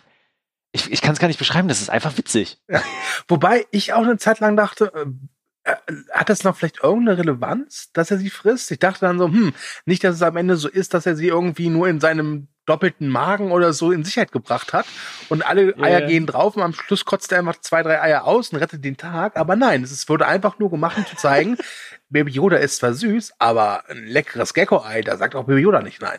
ich, 0.72 0.90
ich 0.90 1.02
kann 1.02 1.12
es 1.12 1.18
gar 1.18 1.28
nicht 1.28 1.38
beschreiben, 1.38 1.68
das 1.68 1.80
ist 1.80 1.90
einfach 1.90 2.16
witzig. 2.18 2.58
Ja. 2.68 2.82
Wobei 3.28 3.66
ich 3.70 3.92
auch 3.92 4.02
eine 4.02 4.18
Zeit 4.18 4.40
lang 4.40 4.56
dachte, 4.56 4.92
äh, 4.94 5.72
äh, 5.72 5.76
hat 6.12 6.28
das 6.28 6.44
noch 6.44 6.56
vielleicht 6.56 6.82
irgendeine 6.82 7.18
Relevanz, 7.18 7.90
dass 7.92 8.10
er 8.10 8.18
sie 8.18 8.30
frisst? 8.30 8.70
Ich 8.70 8.78
dachte 8.78 9.00
dann 9.00 9.18
so, 9.18 9.26
hm, 9.26 9.52
nicht, 9.84 10.04
dass 10.04 10.16
es 10.16 10.22
am 10.22 10.36
Ende 10.36 10.56
so 10.56 10.68
ist, 10.68 10.94
dass 10.94 11.06
er 11.06 11.16
sie 11.16 11.28
irgendwie 11.28 11.68
nur 11.68 11.88
in 11.88 12.00
seinem 12.00 12.48
doppelten 12.66 13.08
Magen 13.08 13.52
oder 13.52 13.72
so 13.72 13.92
in 13.92 14.04
Sicherheit 14.04 14.32
gebracht 14.32 14.72
hat 14.72 14.86
und 15.28 15.46
alle 15.46 15.76
yeah. 15.76 15.82
Eier 15.82 16.02
gehen 16.02 16.26
drauf 16.26 16.56
und 16.56 16.62
am 16.62 16.74
Schluss 16.74 17.04
kotzt 17.04 17.32
er 17.32 17.38
einfach 17.38 17.60
zwei, 17.60 17.82
drei 17.82 18.02
Eier 18.02 18.24
aus 18.24 18.50
und 18.50 18.58
rettet 18.58 18.84
den 18.84 18.96
Tag. 18.96 19.36
Aber 19.36 19.56
nein, 19.56 19.82
es 19.82 20.08
wurde 20.08 20.26
einfach 20.26 20.58
nur 20.58 20.70
gemacht, 20.70 20.98
um 20.98 21.06
zu 21.06 21.16
zeigen, 21.16 21.56
Baby 22.08 22.32
Yoda 22.32 22.56
ist 22.56 22.76
zwar 22.76 22.94
süß, 22.94 23.34
aber 23.38 23.88
ein 23.88 24.04
leckeres 24.04 24.54
Gecko-Ei, 24.54 25.02
da 25.02 25.16
sagt 25.16 25.34
auch 25.34 25.44
Baby 25.44 25.62
Yoda 25.62 25.82
nicht 25.82 26.00
nein. 26.02 26.18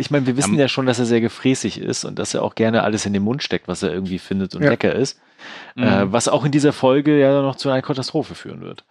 Ich 0.00 0.12
meine, 0.12 0.26
wir 0.26 0.36
wissen 0.36 0.54
ja. 0.54 0.60
ja 0.60 0.68
schon, 0.68 0.86
dass 0.86 1.00
er 1.00 1.06
sehr 1.06 1.20
gefräßig 1.20 1.80
ist 1.80 2.04
und 2.04 2.20
dass 2.20 2.32
er 2.32 2.44
auch 2.44 2.54
gerne 2.54 2.84
alles 2.84 3.04
in 3.04 3.12
den 3.12 3.24
Mund 3.24 3.42
steckt, 3.42 3.66
was 3.66 3.82
er 3.82 3.92
irgendwie 3.92 4.20
findet 4.20 4.54
und 4.54 4.62
ja. 4.62 4.70
lecker 4.70 4.94
ist. 4.94 5.20
Mhm. 5.74 5.82
Äh, 5.82 6.12
was 6.12 6.28
auch 6.28 6.44
in 6.44 6.52
dieser 6.52 6.72
Folge 6.72 7.18
ja 7.18 7.42
noch 7.42 7.56
zu 7.56 7.68
einer 7.68 7.82
Katastrophe 7.82 8.36
führen 8.36 8.60
wird. 8.60 8.84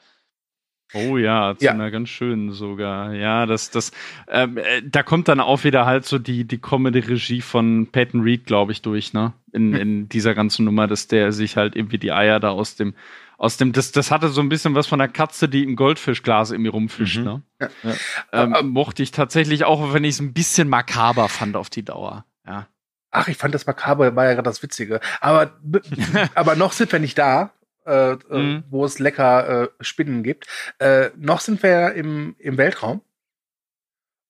Oh 0.97 1.17
ja, 1.17 1.55
zu 1.57 1.65
ja. 1.65 1.71
einer 1.71 1.91
ganz 1.91 2.09
schönen 2.09 2.51
sogar. 2.51 3.13
Ja, 3.13 3.45
das, 3.45 3.69
das, 3.69 3.91
ähm, 4.27 4.57
äh, 4.57 4.81
da 4.83 5.03
kommt 5.03 5.27
dann 5.27 5.39
auch 5.39 5.63
wieder 5.63 5.85
halt 5.85 6.05
so 6.05 6.19
die, 6.19 6.45
die 6.45 6.57
Comedy-Regie 6.57 7.41
von 7.41 7.87
Peyton 7.91 8.21
Reed, 8.21 8.45
glaube 8.45 8.71
ich, 8.71 8.81
durch, 8.81 9.13
ne? 9.13 9.33
In, 9.51 9.73
hm. 9.73 9.81
in 9.81 10.09
dieser 10.09 10.33
ganzen 10.35 10.65
Nummer, 10.65 10.87
dass 10.87 11.07
der 11.07 11.31
sich 11.31 11.57
halt 11.57 11.75
irgendwie 11.75 11.97
die 11.97 12.11
Eier 12.11 12.39
da 12.39 12.49
aus 12.49 12.75
dem, 12.75 12.93
aus 13.37 13.57
dem, 13.57 13.71
das, 13.71 13.91
das 13.91 14.09
hatte 14.11 14.29
so 14.29 14.41
ein 14.41 14.49
bisschen 14.49 14.73
was 14.75 14.87
von 14.87 14.99
der 14.99 15.07
Katze, 15.07 15.47
die 15.47 15.63
im 15.63 15.75
Goldfischglas 15.75 16.51
irgendwie 16.51 16.71
rumfischt, 16.71 17.19
mhm. 17.19 17.23
ne? 17.23 17.41
Ja. 17.61 17.69
Ja. 17.83 17.91
Ähm, 18.33 18.53
aber, 18.53 18.63
mochte 18.63 19.03
ich 19.03 19.11
tatsächlich 19.11 19.63
auch, 19.63 19.93
wenn 19.93 20.03
ich 20.03 20.15
es 20.15 20.19
ein 20.19 20.33
bisschen 20.33 20.69
makaber 20.69 21.29
fand 21.29 21.55
auf 21.55 21.69
die 21.69 21.83
Dauer. 21.83 22.25
Ja. 22.45 22.67
Ach, 23.11 23.27
ich 23.27 23.37
fand 23.37 23.53
das 23.55 23.65
makaber 23.65 24.15
war 24.15 24.25
ja 24.25 24.33
gerade 24.33 24.49
das 24.49 24.61
Witzige. 24.63 24.99
Aber, 25.21 25.51
aber 26.35 26.55
noch 26.55 26.71
sind 26.71 26.91
wir 26.91 26.99
nicht 26.99 27.17
da. 27.17 27.51
Äh, 27.87 28.17
äh, 28.29 28.37
mhm. 28.37 28.63
wo 28.69 28.83
es 28.83 28.99
lecker 28.99 29.63
äh, 29.63 29.69
Spinnen 29.79 30.21
gibt. 30.21 30.45
Äh, 30.79 31.11
noch 31.15 31.39
sind 31.39 31.63
wir 31.63 31.93
im, 31.93 32.35
im 32.37 32.57
Weltraum. 32.57 32.99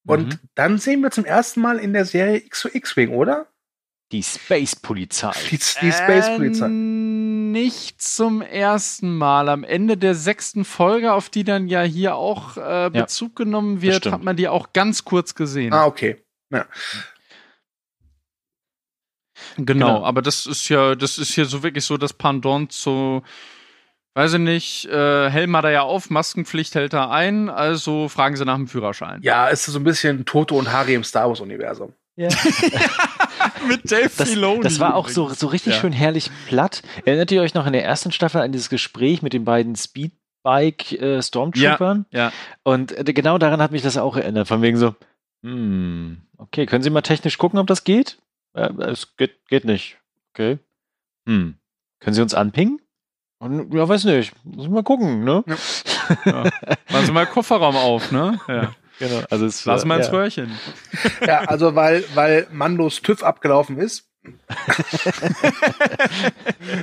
Und 0.06 0.28
mhm. 0.28 0.40
dann 0.54 0.78
sehen 0.78 1.02
wir 1.02 1.10
zum 1.10 1.26
ersten 1.26 1.62
Mal 1.62 1.80
in 1.80 1.92
der 1.92 2.06
Serie 2.06 2.38
X-Wing, 2.38 3.10
oder? 3.10 3.48
Die 4.12 4.22
Space-Polizei. 4.22 5.32
Die, 5.50 5.58
die 5.58 5.92
Space-Polizei. 5.92 6.68
Äh, 6.68 6.70
nicht 6.70 8.00
zum 8.00 8.44
ersten 8.44 9.18
Mal. 9.18 9.50
Am 9.50 9.64
Ende 9.64 9.98
der 9.98 10.14
sechsten 10.14 10.64
Folge, 10.64 11.14
auf 11.14 11.30
die 11.30 11.44
dann 11.44 11.68
ja 11.68 11.82
hier 11.82 12.16
auch 12.16 12.58
äh, 12.58 12.92
Bezug 12.92 13.40
ja, 13.40 13.46
genommen 13.46 13.82
wird, 13.82 14.06
hat 14.06 14.24
man 14.24 14.36
die 14.36 14.48
auch 14.48 14.72
ganz 14.72 15.04
kurz 15.04 15.34
gesehen. 15.34 15.74
Ah, 15.74 15.88
okay. 15.88 16.24
Ja. 16.52 16.68
Genau, 19.58 19.66
genau, 19.66 20.04
aber 20.04 20.22
das 20.22 20.46
ist 20.46 20.70
ja, 20.70 20.96
das 20.96 21.18
ist 21.18 21.34
hier 21.34 21.46
so 21.46 21.64
wirklich 21.64 21.86
so 21.86 21.98
das 21.98 22.14
Pendant 22.14 22.72
zu, 22.72 23.24
weiß 24.16 24.34
ich 24.34 24.40
nicht, 24.40 24.86
äh, 24.86 25.30
Helm 25.30 25.56
hat 25.56 25.66
er 25.66 25.72
ja 25.72 25.82
auf, 25.82 26.10
Maskenpflicht 26.10 26.76
hält 26.76 26.94
er 26.94 27.12
ein, 27.12 27.50
also 27.50 28.10
fragen 28.10 28.36
sie 28.36 28.46
nach 28.46 28.56
dem 28.56 28.68
Führerschein. 28.68 29.22
Ja, 29.22 29.48
ist 29.48 29.66
so 29.66 29.80
ein 29.80 29.84
bisschen 29.84 30.26
Toto 30.26 30.58
und 30.58 30.72
Harry 30.72 30.96
im 30.96 31.04
Star 31.04 31.30
Wars-Universum. 31.30 31.94
Ja. 32.18 32.30
Mit 33.68 33.90
Dave 33.92 34.10
das, 34.18 34.30
Filoni. 34.30 34.62
Das 34.62 34.80
war 34.80 34.96
auch 34.96 35.08
so, 35.08 35.30
so 35.30 35.48
richtig 35.48 35.76
ja. 35.76 35.82
schön 35.82 35.94
herrlich 35.94 36.32
platt. 36.48 36.82
Erinnert 37.06 37.32
ihr 37.32 37.42
euch 37.42 37.54
noch 37.54 37.68
in 37.68 37.74
der 37.74 37.86
ersten 37.86 38.12
Staffel 38.12 38.42
an 38.42 38.52
dieses 38.52 38.70
Gespräch 38.70 39.22
mit 39.22 39.34
den 39.34 39.46
beiden 39.46 39.76
Speedbike 39.76 40.94
äh, 40.94 41.22
Stormtroopern? 41.22 42.06
Ja, 42.10 42.20
ja. 42.20 42.32
Und 42.64 42.98
äh, 42.98 43.14
genau 43.14 43.38
daran 43.38 43.62
hat 43.62 43.72
mich 43.72 43.84
das 43.84 43.98
auch 43.98 44.18
erinnert. 44.18 44.48
Von 44.48 44.64
wegen 44.64 44.78
so, 44.78 44.96
hm, 45.44 46.18
okay, 46.38 46.66
können 46.66 46.84
Sie 46.84 46.90
mal 46.90 47.02
technisch 47.02 47.38
gucken, 47.38 47.60
ob 47.60 47.68
das 47.68 47.84
geht? 47.84 48.18
Äh, 48.58 48.74
es 48.84 49.16
geht, 49.16 49.48
geht 49.48 49.66
nicht. 49.66 49.98
Okay. 50.34 50.60
Hm. 51.28 51.56
Können 52.00 52.14
Sie 52.14 52.22
uns 52.22 52.34
anpingen? 52.34 52.82
Ja, 53.40 53.88
weiß 53.88 54.06
nicht. 54.06 54.34
Muss 54.44 54.68
mal 54.68 54.84
gucken, 54.84 55.24
ne? 55.24 55.44
Ja. 55.46 55.56
ja. 56.26 56.44
Machen 56.90 57.06
Sie 57.06 57.12
mal 57.12 57.28
Kofferraum 57.28 57.76
auf, 57.76 58.12
ne? 58.12 58.40
Ja. 58.48 58.76
Genau. 59.00 59.22
Also 59.30 59.46
es, 59.46 59.64
Lass 59.66 59.86
mal 59.86 59.98
ins 59.98 60.08
ja. 60.08 60.14
Röhrchen. 60.14 60.58
Ja, 61.26 61.42
also 61.42 61.76
weil, 61.76 62.04
weil 62.16 62.48
Mandos 62.52 63.04
TÜV 63.04 63.22
abgelaufen 63.22 63.78
ist. 63.78 64.10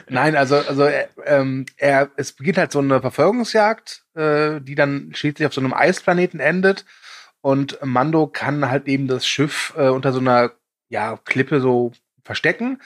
Nein, 0.08 0.36
also, 0.36 0.56
also 0.56 0.88
ähm, 1.26 1.66
er, 1.76 2.10
es 2.16 2.32
beginnt 2.32 2.58
halt 2.58 2.70
so 2.70 2.78
eine 2.78 3.00
Verfolgungsjagd, 3.00 4.04
äh, 4.14 4.60
die 4.60 4.76
dann 4.76 5.10
schließlich 5.12 5.44
auf 5.44 5.54
so 5.54 5.60
einem 5.60 5.74
Eisplaneten 5.74 6.38
endet. 6.38 6.84
Und 7.40 7.78
Mando 7.82 8.28
kann 8.28 8.70
halt 8.70 8.86
eben 8.86 9.08
das 9.08 9.26
Schiff 9.26 9.74
äh, 9.76 9.88
unter 9.88 10.12
so 10.12 10.20
einer 10.20 10.52
ja, 10.94 11.18
Klippe 11.24 11.60
so 11.60 11.92
verstecken. 12.22 12.80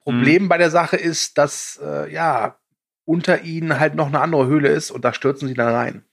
Problem 0.00 0.44
mhm. 0.44 0.48
bei 0.48 0.58
der 0.58 0.70
Sache 0.70 0.96
ist, 0.96 1.38
dass 1.38 1.78
äh, 1.82 2.12
ja 2.12 2.56
unter 3.04 3.42
ihnen 3.42 3.80
halt 3.80 3.96
noch 3.96 4.06
eine 4.06 4.20
andere 4.20 4.46
Höhle 4.46 4.68
ist 4.68 4.92
und 4.92 5.04
da 5.04 5.12
stürzen 5.12 5.48
sie 5.48 5.54
dann 5.54 5.74
rein. 5.74 6.04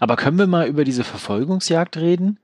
Aber 0.00 0.16
können 0.16 0.36
wir 0.36 0.48
mal 0.48 0.66
über 0.66 0.84
diese 0.84 1.04
Verfolgungsjagd 1.04 1.96
reden? 1.96 2.40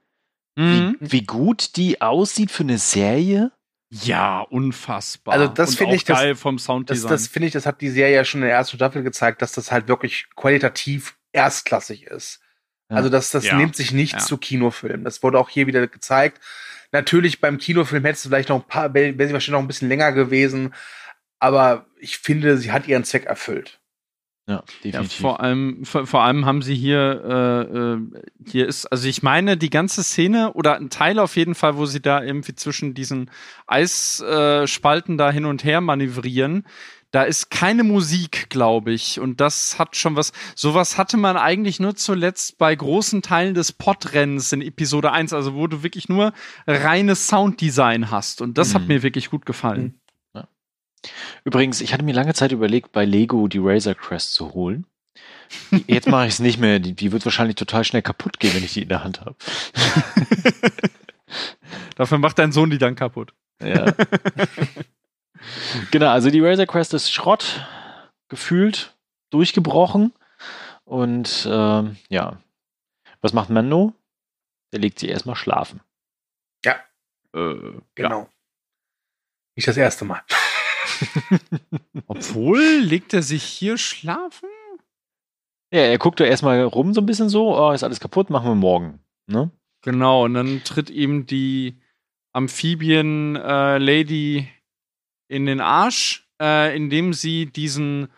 Mhm. 0.56 0.96
Wie, 1.00 1.12
wie, 1.12 1.24
gut 1.24 1.76
die 1.76 2.00
aussieht 2.00 2.52
für 2.52 2.62
eine 2.62 2.78
Serie? 2.78 3.50
Ja, 3.90 4.42
unfassbar. 4.42 5.34
Also 5.34 5.48
das 5.48 5.74
finde 5.74 5.96
ich 5.96 6.04
geil 6.04 6.30
das, 6.30 6.40
vom 6.40 6.60
Sounddesign. 6.60 7.10
Das, 7.10 7.22
das 7.22 7.28
finde 7.28 7.48
ich, 7.48 7.52
das 7.52 7.66
hat 7.66 7.80
die 7.80 7.90
Serie 7.90 8.14
ja 8.14 8.24
schon 8.24 8.42
in 8.42 8.46
der 8.46 8.56
ersten 8.56 8.76
Staffel 8.76 9.02
gezeigt, 9.02 9.42
dass 9.42 9.52
das 9.52 9.72
halt 9.72 9.88
wirklich 9.88 10.28
qualitativ 10.36 11.16
erstklassig 11.32 12.04
ist. 12.04 12.40
Ja. 12.88 12.96
Also 12.96 13.08
das, 13.08 13.30
das 13.30 13.46
ja. 13.46 13.56
nimmt 13.56 13.74
sich 13.74 13.90
nicht 13.90 14.12
ja. 14.12 14.18
zu 14.18 14.38
Kinofilmen. 14.38 15.04
Das 15.04 15.24
wurde 15.24 15.38
auch 15.38 15.48
hier 15.48 15.66
wieder 15.66 15.84
gezeigt. 15.88 16.40
Natürlich 16.92 17.40
beim 17.40 17.58
Kinofilm 17.58 18.04
hättest 18.04 18.24
du 18.24 18.28
vielleicht 18.30 18.48
noch 18.48 18.62
ein 18.62 18.68
paar, 18.68 18.94
wäre 18.94 19.12
sie 19.12 19.32
wahrscheinlich 19.32 19.48
noch 19.48 19.60
ein 19.60 19.68
bisschen 19.68 19.88
länger 19.88 20.12
gewesen. 20.12 20.74
Aber 21.38 21.86
ich 21.98 22.18
finde, 22.18 22.56
sie 22.58 22.72
hat 22.72 22.88
ihren 22.88 23.04
Zweck 23.04 23.26
erfüllt. 23.26 23.80
Ja, 24.50 24.64
definitiv. 24.82 25.20
Ja, 25.20 25.28
vor 25.28 25.40
allem, 25.40 25.84
vor, 25.84 26.06
vor, 26.08 26.22
allem 26.22 26.44
haben 26.44 26.60
sie 26.60 26.74
hier, 26.74 27.22
äh, 27.24 27.78
äh, 27.78 27.98
hier 28.50 28.66
ist, 28.66 28.86
also 28.86 29.06
ich 29.06 29.22
meine, 29.22 29.56
die 29.56 29.70
ganze 29.70 30.02
Szene 30.02 30.54
oder 30.54 30.74
ein 30.74 30.90
Teil 30.90 31.20
auf 31.20 31.36
jeden 31.36 31.54
Fall, 31.54 31.76
wo 31.76 31.86
sie 31.86 32.02
da 32.02 32.20
irgendwie 32.20 32.56
zwischen 32.56 32.92
diesen 32.92 33.30
Eisspalten 33.68 35.14
äh, 35.14 35.18
da 35.18 35.30
hin 35.30 35.44
und 35.44 35.62
her 35.62 35.80
manövrieren, 35.80 36.64
da 37.10 37.24
ist 37.24 37.50
keine 37.50 37.84
Musik, 37.84 38.50
glaube 38.50 38.92
ich. 38.92 39.20
Und 39.20 39.40
das 39.40 39.78
hat 39.78 39.96
schon 39.96 40.16
was. 40.16 40.32
Sowas 40.54 40.98
hatte 40.98 41.16
man 41.16 41.36
eigentlich 41.36 41.80
nur 41.80 41.96
zuletzt 41.96 42.58
bei 42.58 42.74
großen 42.74 43.22
Teilen 43.22 43.54
des 43.54 43.72
Podrennens 43.72 44.52
in 44.52 44.62
Episode 44.62 45.12
1, 45.12 45.32
also 45.32 45.54
wo 45.54 45.66
du 45.66 45.82
wirklich 45.82 46.08
nur 46.08 46.32
reines 46.66 47.26
Sounddesign 47.26 48.10
hast. 48.10 48.40
Und 48.40 48.58
das 48.58 48.70
mhm. 48.70 48.74
hat 48.74 48.88
mir 48.88 49.02
wirklich 49.02 49.30
gut 49.30 49.46
gefallen. 49.46 49.82
Mhm. 49.82 49.94
Übrigens, 51.44 51.80
ich 51.80 51.92
hatte 51.92 52.04
mir 52.04 52.14
lange 52.14 52.34
Zeit 52.34 52.52
überlegt, 52.52 52.92
bei 52.92 53.04
Lego 53.04 53.48
die 53.48 53.60
Razor 53.60 53.94
Crest 53.94 54.34
zu 54.34 54.52
holen. 54.52 54.86
Jetzt 55.86 56.08
mache 56.08 56.26
ich 56.26 56.34
es 56.34 56.40
nicht 56.40 56.58
mehr. 56.58 56.78
Die, 56.78 56.94
die, 56.94 57.12
wird 57.12 57.24
wahrscheinlich 57.24 57.56
total 57.56 57.84
schnell 57.84 58.02
kaputt 58.02 58.38
gehen, 58.38 58.54
wenn 58.54 58.64
ich 58.64 58.74
die 58.74 58.82
in 58.82 58.88
der 58.88 59.02
Hand 59.02 59.20
habe. 59.20 59.36
Dafür 61.96 62.18
macht 62.18 62.38
dein 62.38 62.52
Sohn 62.52 62.70
die 62.70 62.78
dann 62.78 62.94
kaputt. 62.94 63.32
Ja. 63.62 63.86
genau, 65.90 66.10
also 66.10 66.30
die 66.30 66.40
Razor 66.40 66.66
Crest 66.66 66.94
ist 66.94 67.12
Schrott, 67.12 67.64
gefühlt, 68.28 68.96
durchgebrochen. 69.30 70.12
Und 70.84 71.48
ähm, 71.50 71.96
ja, 72.08 72.40
was 73.20 73.32
macht 73.32 73.50
Mando? 73.50 73.92
Der 74.72 74.80
legt 74.80 74.98
sie 74.98 75.08
erstmal 75.08 75.36
schlafen. 75.36 75.80
Ja, 76.64 76.76
Äh, 77.34 77.80
genau. 77.94 78.28
Nicht 79.56 79.68
das 79.68 79.76
erste 79.76 80.04
Mal. 80.04 80.22
Obwohl, 82.06 82.60
legt 82.82 83.12
er 83.14 83.22
sich 83.22 83.42
hier 83.44 83.78
schlafen? 83.78 84.48
Ja, 85.72 85.80
er 85.82 85.98
guckt 85.98 86.18
da 86.20 86.24
erstmal 86.24 86.60
rum 86.62 86.94
so 86.94 87.00
ein 87.00 87.06
bisschen 87.06 87.28
so, 87.28 87.56
oh, 87.56 87.70
ist 87.72 87.84
alles 87.84 88.00
kaputt, 88.00 88.30
machen 88.30 88.50
wir 88.50 88.54
morgen. 88.56 88.98
Ne? 89.26 89.50
Genau, 89.82 90.24
und 90.24 90.34
dann 90.34 90.62
tritt 90.64 90.90
ihm 90.90 91.26
die 91.26 91.80
Amphibien-Lady 92.32 94.48
in 95.30 95.46
den 95.46 95.60
Arsch, 95.60 96.26
äh, 96.40 96.76
indem 96.76 97.12
sie 97.12 97.46
diesen 97.46 98.08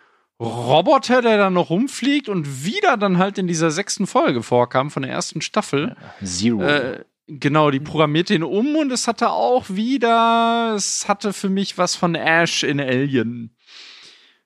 Roboter, 0.41 1.21
der 1.23 1.37
da 1.37 1.51
noch 1.51 1.71
rumfliegt 1.71 2.29
und 2.29 2.65
wieder 2.65 2.97
dann 2.97 3.19
halt 3.19 3.39
in 3.39 3.47
dieser 3.47 3.71
sechsten 3.71 4.07
Folge 4.07 4.43
vorkam 4.43 4.91
von 4.91 5.03
der 5.03 5.13
ersten 5.13 5.43
Staffel. 5.43 5.95
Zero. 6.25 6.63
Äh, 6.63 7.05
genau, 7.29 7.71
die 7.71 7.81
programmiert 7.81 8.31
den 8.31 8.43
um 8.43 8.75
und 8.77 8.91
es 8.91 9.07
hatte 9.07 9.31
auch 9.31 9.67
wieder, 9.69 10.73
es 10.75 11.07
hatte 11.07 11.33
für 11.33 11.51
mich 11.51 11.79
was 11.79 11.95
von 11.95 12.15
Ash 12.15 12.65
in 12.65 12.81
Alien. 12.81 13.55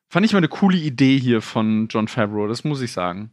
Fand 0.08 0.26
ich 0.26 0.32
mal 0.32 0.38
eine 0.38 0.48
coole 0.48 0.76
Idee 0.76 1.18
hier 1.18 1.40
von 1.40 1.86
John 1.88 2.08
Favreau, 2.08 2.48
das 2.48 2.64
muss 2.64 2.80
ich 2.80 2.92
sagen. 2.92 3.32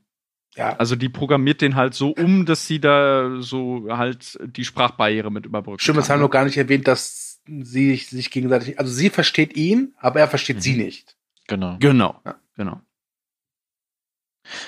Ja, 0.56 0.76
Also 0.78 0.96
die 0.96 1.10
programmiert 1.10 1.62
den 1.62 1.76
halt 1.76 1.96
so 1.96 2.12
um, 2.12 2.46
dass 2.46 2.68
sie 2.68 2.80
da 2.80 3.38
so 3.40 3.88
halt 3.90 4.38
die 4.46 4.64
Sprachbarriere 4.64 5.32
mit 5.32 5.48
überbrücken. 5.48 5.80
stimmt, 5.80 5.98
das 5.98 6.10
haben 6.10 6.18
wir 6.18 6.20
ne? 6.20 6.26
noch 6.26 6.32
gar 6.32 6.46
nicht 6.46 6.58
erwähnt, 6.58 6.88
dass 6.88 7.33
sie 7.48 7.96
sich 7.96 8.32
gegenseitig, 8.32 8.80
also 8.80 8.92
sie 8.92 9.10
versteht 9.10 9.56
ihn, 9.56 9.94
aber 10.00 10.20
er 10.20 10.28
versteht 10.28 10.58
Mhm. 10.58 10.62
sie 10.62 10.76
nicht. 10.78 11.16
genau. 11.48 11.76
Genau, 11.80 12.16
Ja. 12.26 12.36
genau. 12.56 12.80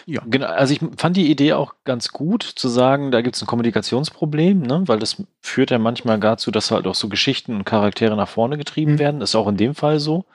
Genau, 0.07 0.45
also 0.47 0.73
ich 0.73 0.79
fand 0.97 1.17
die 1.17 1.29
Idee 1.29 1.51
auch 1.53 1.75
ganz 1.83 2.09
gut, 2.09 2.43
zu 2.43 2.69
sagen, 2.69 3.11
da 3.11 3.21
gibt 3.21 3.35
es 3.35 3.41
ein 3.41 3.47
Kommunikationsproblem, 3.47 4.61
ne? 4.61 4.83
weil 4.85 4.99
das 4.99 5.21
führt 5.41 5.69
ja 5.69 5.77
manchmal 5.79 6.17
dazu, 6.19 6.49
dass 6.49 6.71
halt 6.71 6.87
auch 6.87 6.95
so 6.95 7.09
Geschichten 7.09 7.53
und 7.55 7.65
Charaktere 7.65 8.15
nach 8.15 8.29
vorne 8.29 8.57
getrieben 8.57 8.93
Mhm. 8.93 8.99
werden. 8.99 9.21
Ist 9.21 9.35
auch 9.35 9.47
in 9.49 9.57
dem 9.57 9.75
Fall 9.75 9.99
so. 9.99 10.25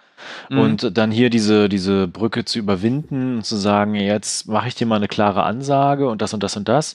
Mhm. 0.50 0.58
Und 0.58 0.98
dann 0.98 1.10
hier 1.10 1.30
diese, 1.30 1.70
diese 1.70 2.06
Brücke 2.06 2.44
zu 2.44 2.58
überwinden 2.58 3.36
und 3.36 3.44
zu 3.46 3.56
sagen, 3.56 3.94
jetzt 3.94 4.46
mache 4.46 4.68
ich 4.68 4.74
dir 4.74 4.86
mal 4.86 4.96
eine 4.96 5.08
klare 5.08 5.44
Ansage 5.44 6.08
und 6.10 6.20
das 6.20 6.34
und 6.34 6.42
das 6.42 6.56
und 6.58 6.68
das, 6.68 6.94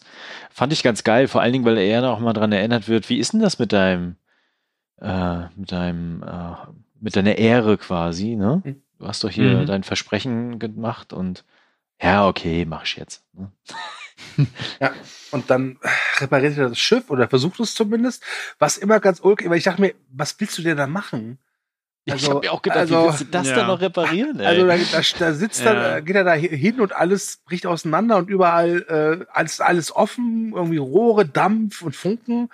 fand 0.52 0.72
ich 0.72 0.84
ganz 0.84 1.04
geil. 1.04 1.28
Vor 1.28 1.42
allen 1.42 1.54
Dingen, 1.54 1.66
weil 1.66 1.80
er 1.80 2.08
auch 2.12 2.20
mal 2.20 2.34
dran 2.34 2.52
erinnert 2.52 2.88
wird, 2.88 3.10
wie 3.10 3.18
ist 3.18 3.34
denn 3.34 3.40
das 3.42 3.58
mit 3.58 3.74
deinem, 3.74 4.18
äh, 5.02 5.48
mit 5.56 5.72
deinem, 5.72 6.24
äh, 6.24 6.56
mit 7.00 7.16
deiner 7.16 7.38
Ehre 7.38 7.78
quasi, 7.78 8.36
ne? 8.36 8.62
Mhm. 8.64 8.82
Du 9.00 9.08
hast 9.08 9.24
doch 9.24 9.30
hier 9.30 9.62
Mhm. 9.62 9.66
dein 9.66 9.84
Versprechen 9.84 10.58
gemacht 10.60 11.12
und 11.14 11.44
ja, 12.02 12.28
okay, 12.28 12.66
mach 12.66 12.84
ich 12.84 12.96
jetzt. 12.98 13.24
Ne? 13.34 13.52
Und 15.32 15.50
dann 15.50 15.78
repariert 16.20 16.58
er 16.58 16.70
das 16.70 16.80
Schiff 16.80 17.10
oder 17.10 17.28
versucht 17.28 17.60
es 17.60 17.76
zumindest, 17.76 18.24
was 18.60 18.78
immer 18.78 19.00
ganz 19.00 19.20
ulkig, 19.20 19.50
weil 19.50 19.58
ich 19.58 19.66
dachte 19.66 19.82
mir, 19.82 19.94
was 20.10 20.40
willst 20.40 20.58
du 20.58 20.62
denn 20.62 20.78
da 20.78 20.88
machen? 20.88 21.38
Ich 22.06 22.14
Also- 22.14 22.30
habe 22.30 22.40
mir 22.42 22.52
auch 22.54 22.62
gedacht, 22.62 22.80
also- 22.80 23.02
wie 23.02 23.08
willst 23.08 23.22
du 23.22 23.26
das 23.26 23.48
Ja. 23.50 23.56
dann 23.56 23.68
noch 23.68 23.82
reparieren? 23.82 24.40
Ey? 24.40 24.46
Also 24.46 24.68
da, 24.68 24.78
da, 24.78 25.02
da 25.20 25.34
sitzt 25.34 25.62
Ja. 25.64 25.74
er, 25.74 26.02
geht 26.02 26.16
er 26.16 26.24
da 26.24 26.34
hin 26.34 26.80
und 26.80 26.94
alles 26.96 27.38
bricht 27.46 27.66
auseinander 27.66 28.18
und 28.18 28.30
überall 28.30 28.82
äh, 29.22 29.26
alles, 29.34 29.60
alles 29.62 29.96
offen, 29.96 30.54
irgendwie 30.56 30.78
Rohre, 30.78 31.26
Dampf 31.26 31.82
und 31.82 31.96
Funken. 31.96 32.50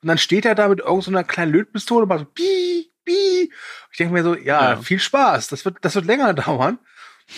Und 0.00 0.06
dann 0.08 0.18
steht 0.18 0.44
er 0.46 0.54
da 0.54 0.68
mit 0.68 0.80
irgendeiner 0.80 1.24
kleinen 1.24 1.52
Lötpistole 1.52 2.02
und 2.02 2.08
macht 2.08 2.20
so 2.20 2.24
pi, 2.26 2.90
pi. 3.04 3.52
Ich 3.90 3.98
denke 3.98 4.12
mir 4.12 4.22
so, 4.22 4.34
ja, 4.36 4.70
Ja. 4.72 4.76
viel 4.76 4.98
Spaß, 5.00 5.48
das 5.48 5.64
wird, 5.64 5.78
das 5.82 5.94
wird 5.94 6.04
länger 6.06 6.34
dauern. 6.34 6.78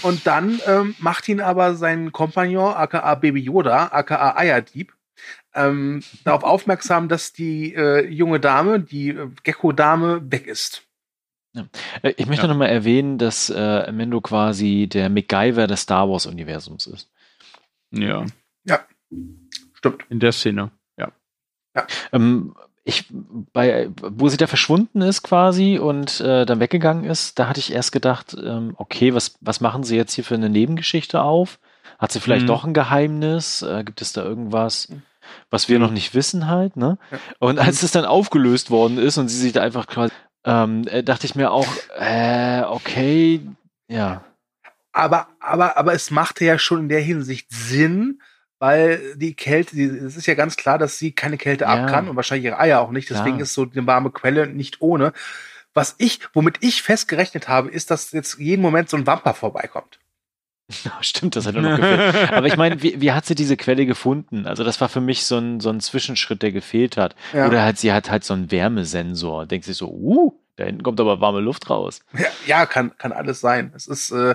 Und 0.02 0.26
dann 0.26 0.60
ähm, 0.66 0.94
macht 0.98 1.28
ihn 1.28 1.40
aber 1.40 1.74
sein 1.74 2.12
Kompagnon, 2.12 2.74
aka 2.74 3.14
Baby 3.16 3.40
Yoda, 3.40 3.88
aka 3.92 4.36
Eierdieb, 4.36 4.92
ähm, 5.54 6.02
darauf 6.24 6.44
aufmerksam, 6.44 7.08
dass 7.08 7.32
die 7.32 7.74
äh, 7.74 8.06
junge 8.06 8.38
Dame, 8.40 8.78
die 8.80 9.08
äh, 9.10 9.28
Gecko-Dame, 9.42 10.20
weg 10.30 10.46
ist. 10.46 10.82
Äh, 12.02 12.14
Ich 12.16 12.26
möchte 12.26 12.46
Ja. 12.46 12.48
noch 12.52 12.56
mal 12.58 12.66
erwähnen, 12.66 13.18
dass 13.18 13.50
äh, 13.50 13.90
Mendo 13.92 14.20
quasi 14.20 14.88
der 14.90 15.08
MacGyver 15.10 15.66
des 15.66 15.82
Star 15.82 16.08
Wars-Universums 16.08 16.86
ist. 16.86 17.10
Ja, 17.92 18.24
Stimmt. 19.72 20.04
in 20.10 20.20
der 20.20 20.32
Szene. 20.32 20.70
Ja. 20.98 21.86
Ähm, 22.12 22.54
ich, 22.84 23.04
bei, 23.52 23.90
wo 24.02 24.28
sie 24.28 24.36
da 24.36 24.46
verschwunden 24.46 25.02
ist 25.02 25.22
quasi 25.22 25.78
und 25.78 26.20
äh, 26.20 26.44
dann 26.46 26.58
weggegangen 26.60 27.04
ist, 27.04 27.38
da 27.38 27.48
hatte 27.48 27.60
ich 27.60 27.72
erst 27.72 27.92
gedacht, 27.92 28.36
ähm, 28.42 28.74
okay, 28.76 29.14
was, 29.14 29.36
was 29.40 29.60
machen 29.60 29.84
sie 29.84 29.96
jetzt 29.96 30.14
hier 30.14 30.24
für 30.24 30.34
eine 30.34 30.48
Nebengeschichte 30.50 31.22
auf? 31.22 31.60
Hat 31.98 32.10
sie 32.10 32.18
vielleicht 32.20 32.42
Mhm. 32.44 32.48
doch 32.48 32.64
ein 32.64 32.74
Geheimnis? 32.74 33.62
Äh, 33.62 33.84
gibt 33.84 34.00
es 34.02 34.12
da 34.12 34.24
irgendwas, 34.24 34.88
was 35.50 35.68
wir 35.68 35.78
noch 35.78 35.90
nicht 35.92 36.14
wissen 36.14 36.48
halt, 36.48 36.76
ne? 36.76 36.98
Ja. 37.12 37.18
Und 37.38 37.58
als 37.60 37.82
es 37.84 37.92
dann 37.92 38.04
aufgelöst 38.04 38.70
worden 38.70 38.98
ist 38.98 39.16
und 39.18 39.28
sie 39.28 39.38
sich 39.38 39.52
da 39.52 39.62
einfach 39.62 39.86
quasi, 39.86 40.12
ähm, 40.44 40.86
äh, 40.88 41.02
dachte 41.02 41.26
ich 41.26 41.34
mir 41.34 41.50
auch, 41.50 41.68
äh, 41.98 42.62
okay, 42.62 43.40
ja. 43.88 44.24
aber, 44.92 45.28
aber, 45.40 45.76
aber 45.76 45.92
es 45.92 46.10
machte 46.10 46.44
ja 46.44 46.58
schon 46.58 46.80
in 46.80 46.88
der 46.88 47.00
Hinsicht 47.00 47.48
Sinn, 47.50 48.20
weil 48.58 49.16
die 49.16 49.34
Kälte, 49.34 49.76
die, 49.76 49.84
es 49.84 50.16
ist 50.16 50.26
ja 50.26 50.34
ganz 50.34 50.56
klar, 50.56 50.78
dass 50.78 50.98
sie 50.98 51.12
keine 51.12 51.38
Kälte 51.38 51.64
Ja. 51.64 51.70
ab 51.70 51.90
kann 51.90 52.08
und 52.08 52.16
wahrscheinlich 52.16 52.46
ihre 52.46 52.58
Eier 52.58 52.80
auch 52.80 52.90
nicht. 52.90 53.08
Deswegen 53.08 53.36
Klar. 53.36 53.42
ist 53.42 53.54
so 53.54 53.66
eine 53.70 53.86
warme 53.86 54.10
Quelle 54.10 54.46
nicht 54.46 54.80
ohne. 54.80 55.12
Was 55.72 55.94
ich, 55.98 56.20
womit 56.34 56.58
ich 56.60 56.82
festgerechnet 56.82 57.48
habe, 57.48 57.70
ist, 57.70 57.90
dass 57.90 58.10
jetzt 58.10 58.38
jeden 58.38 58.60
Moment 58.60 58.90
so 58.90 58.96
ein 58.96 59.06
Wamper 59.06 59.34
vorbeikommt. 59.34 59.99
Stimmt, 61.00 61.36
das 61.36 61.46
hat 61.46 61.54
ja 61.54 61.60
noch 61.60 61.76
gefehlt. 61.76 62.32
Aber 62.32 62.46
ich 62.46 62.56
meine, 62.56 62.82
wie, 62.82 63.00
wie 63.00 63.12
hat 63.12 63.26
sie 63.26 63.34
diese 63.34 63.56
Quelle 63.56 63.86
gefunden? 63.86 64.46
Also 64.46 64.64
das 64.64 64.80
war 64.80 64.88
für 64.88 65.00
mich 65.00 65.24
so 65.24 65.38
ein, 65.38 65.60
so 65.60 65.70
ein 65.70 65.80
Zwischenschritt, 65.80 66.42
der 66.42 66.52
gefehlt 66.52 66.96
hat. 66.96 67.14
Ja. 67.32 67.46
Oder 67.46 67.62
halt, 67.62 67.78
sie 67.78 67.92
hat 67.92 68.10
halt 68.10 68.24
so 68.24 68.34
einen 68.34 68.50
Wärmesensor. 68.50 69.46
Denkt 69.46 69.66
sich 69.66 69.76
so, 69.76 69.88
uh, 69.88 70.32
da 70.56 70.64
hinten 70.66 70.82
kommt 70.82 71.00
aber 71.00 71.20
warme 71.20 71.40
Luft 71.40 71.70
raus. 71.70 72.00
Ja, 72.12 72.26
ja, 72.46 72.66
kann, 72.66 72.96
kann 72.98 73.12
alles 73.12 73.40
sein. 73.40 73.72
Es 73.74 73.86
ist 73.86 74.10
äh, 74.10 74.32
äh, 74.32 74.34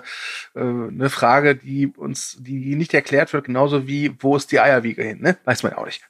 eine 0.56 1.10
Frage, 1.10 1.56
die 1.56 1.88
uns, 1.88 2.38
die 2.40 2.76
nicht 2.76 2.94
erklärt 2.94 3.32
wird, 3.34 3.46
genauso 3.46 3.88
wie, 3.88 4.16
wo 4.20 4.36
ist 4.36 4.52
die 4.52 4.60
Eierwiege 4.60 5.04
hin, 5.04 5.22
ne? 5.22 5.38
Weiß 5.46 5.64
man 5.64 5.74
ja 5.74 5.78
auch 5.78 5.86
nicht. 5.86 6.02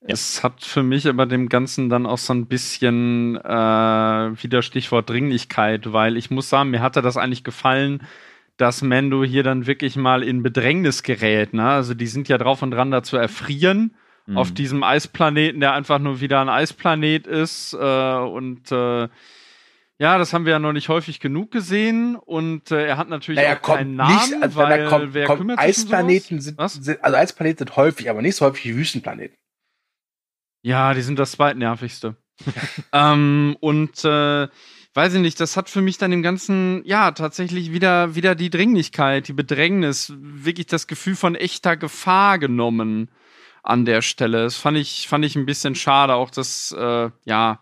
Es 0.00 0.44
hat 0.44 0.62
für 0.62 0.82
mich 0.82 1.08
aber 1.08 1.26
dem 1.26 1.48
Ganzen 1.48 1.88
dann 1.88 2.06
auch 2.06 2.18
so 2.18 2.32
ein 2.32 2.46
bisschen 2.46 3.36
äh, 3.36 4.42
wieder 4.42 4.62
Stichwort 4.62 5.10
Dringlichkeit, 5.10 5.92
weil 5.92 6.16
ich 6.16 6.30
muss 6.30 6.48
sagen, 6.48 6.70
mir 6.70 6.82
hatte 6.82 7.02
das 7.02 7.16
eigentlich 7.16 7.42
gefallen, 7.42 8.06
dass 8.58 8.82
Mando 8.82 9.24
hier 9.24 9.42
dann 9.42 9.66
wirklich 9.66 9.96
mal 9.96 10.22
in 10.22 10.42
Bedrängnis 10.42 11.02
gerät. 11.02 11.54
Ne? 11.54 11.66
Also 11.66 11.94
die 11.94 12.06
sind 12.06 12.28
ja 12.28 12.36
drauf 12.36 12.62
und 12.62 12.70
dran, 12.72 12.90
da 12.90 13.02
zu 13.02 13.16
erfrieren 13.16 13.94
Mhm. 14.28 14.36
auf 14.36 14.52
diesem 14.52 14.82
Eisplaneten, 14.82 15.60
der 15.60 15.72
einfach 15.72 15.98
nur 15.98 16.20
wieder 16.20 16.40
ein 16.40 16.50
Eisplanet 16.50 17.26
ist. 17.26 17.72
Äh, 17.72 17.76
und 17.76 18.70
äh, 18.70 19.08
ja, 20.00 20.18
das 20.18 20.32
haben 20.32 20.44
wir 20.44 20.52
ja 20.52 20.58
noch 20.58 20.74
nicht 20.74 20.90
häufig 20.90 21.18
genug 21.18 21.50
gesehen. 21.50 22.14
Und 22.14 22.70
äh, 22.70 22.86
er 22.86 22.98
hat 22.98 23.08
natürlich 23.08 23.40
Naja, 23.40 23.56
auch 23.56 23.62
keinen 23.62 23.96
Namen, 23.96 24.14
nicht, 24.14 24.42
also, 24.42 24.56
weil 24.56 24.84
na, 24.84 24.90
kommt, 24.90 25.14
wer 25.14 25.26
kommt, 25.26 25.38
kümmert 25.40 25.60
sich 25.60 25.66
um 25.66 25.70
Eisplaneten 25.70 26.40
sind, 26.42 26.60
sind, 26.70 27.02
also 27.02 27.16
Eisplaneten 27.16 27.58
sind 27.66 27.76
häufig, 27.76 28.10
aber 28.10 28.20
nicht 28.20 28.36
so 28.36 28.44
häufig 28.44 28.66
wie 28.66 28.76
Wüstenplaneten. 28.76 29.36
Ja, 30.62 30.92
die 30.92 31.02
sind 31.02 31.18
das 31.18 31.32
zweitnervigste. 31.32 32.16
ähm, 32.92 33.56
und 33.60 34.04
äh, 34.04 34.48
weiß 34.94 35.14
ich 35.14 35.20
nicht, 35.20 35.38
das 35.40 35.56
hat 35.56 35.68
für 35.70 35.82
mich 35.82 35.98
dann 35.98 36.12
im 36.12 36.22
Ganzen, 36.22 36.82
ja, 36.84 37.10
tatsächlich 37.12 37.72
wieder, 37.72 38.14
wieder 38.14 38.34
die 38.34 38.50
Dringlichkeit, 38.50 39.28
die 39.28 39.32
Bedrängnis, 39.32 40.12
wirklich 40.18 40.66
das 40.66 40.86
Gefühl 40.86 41.14
von 41.16 41.34
echter 41.34 41.76
Gefahr 41.76 42.38
genommen 42.38 43.10
an 43.62 43.84
der 43.84 44.02
Stelle. 44.02 44.42
Das 44.44 44.56
fand 44.56 44.76
ich, 44.78 45.06
fand 45.08 45.24
ich 45.24 45.36
ein 45.36 45.46
bisschen 45.46 45.74
schade, 45.74 46.14
auch 46.14 46.30
das, 46.30 46.74
äh, 46.76 47.10
ja, 47.24 47.60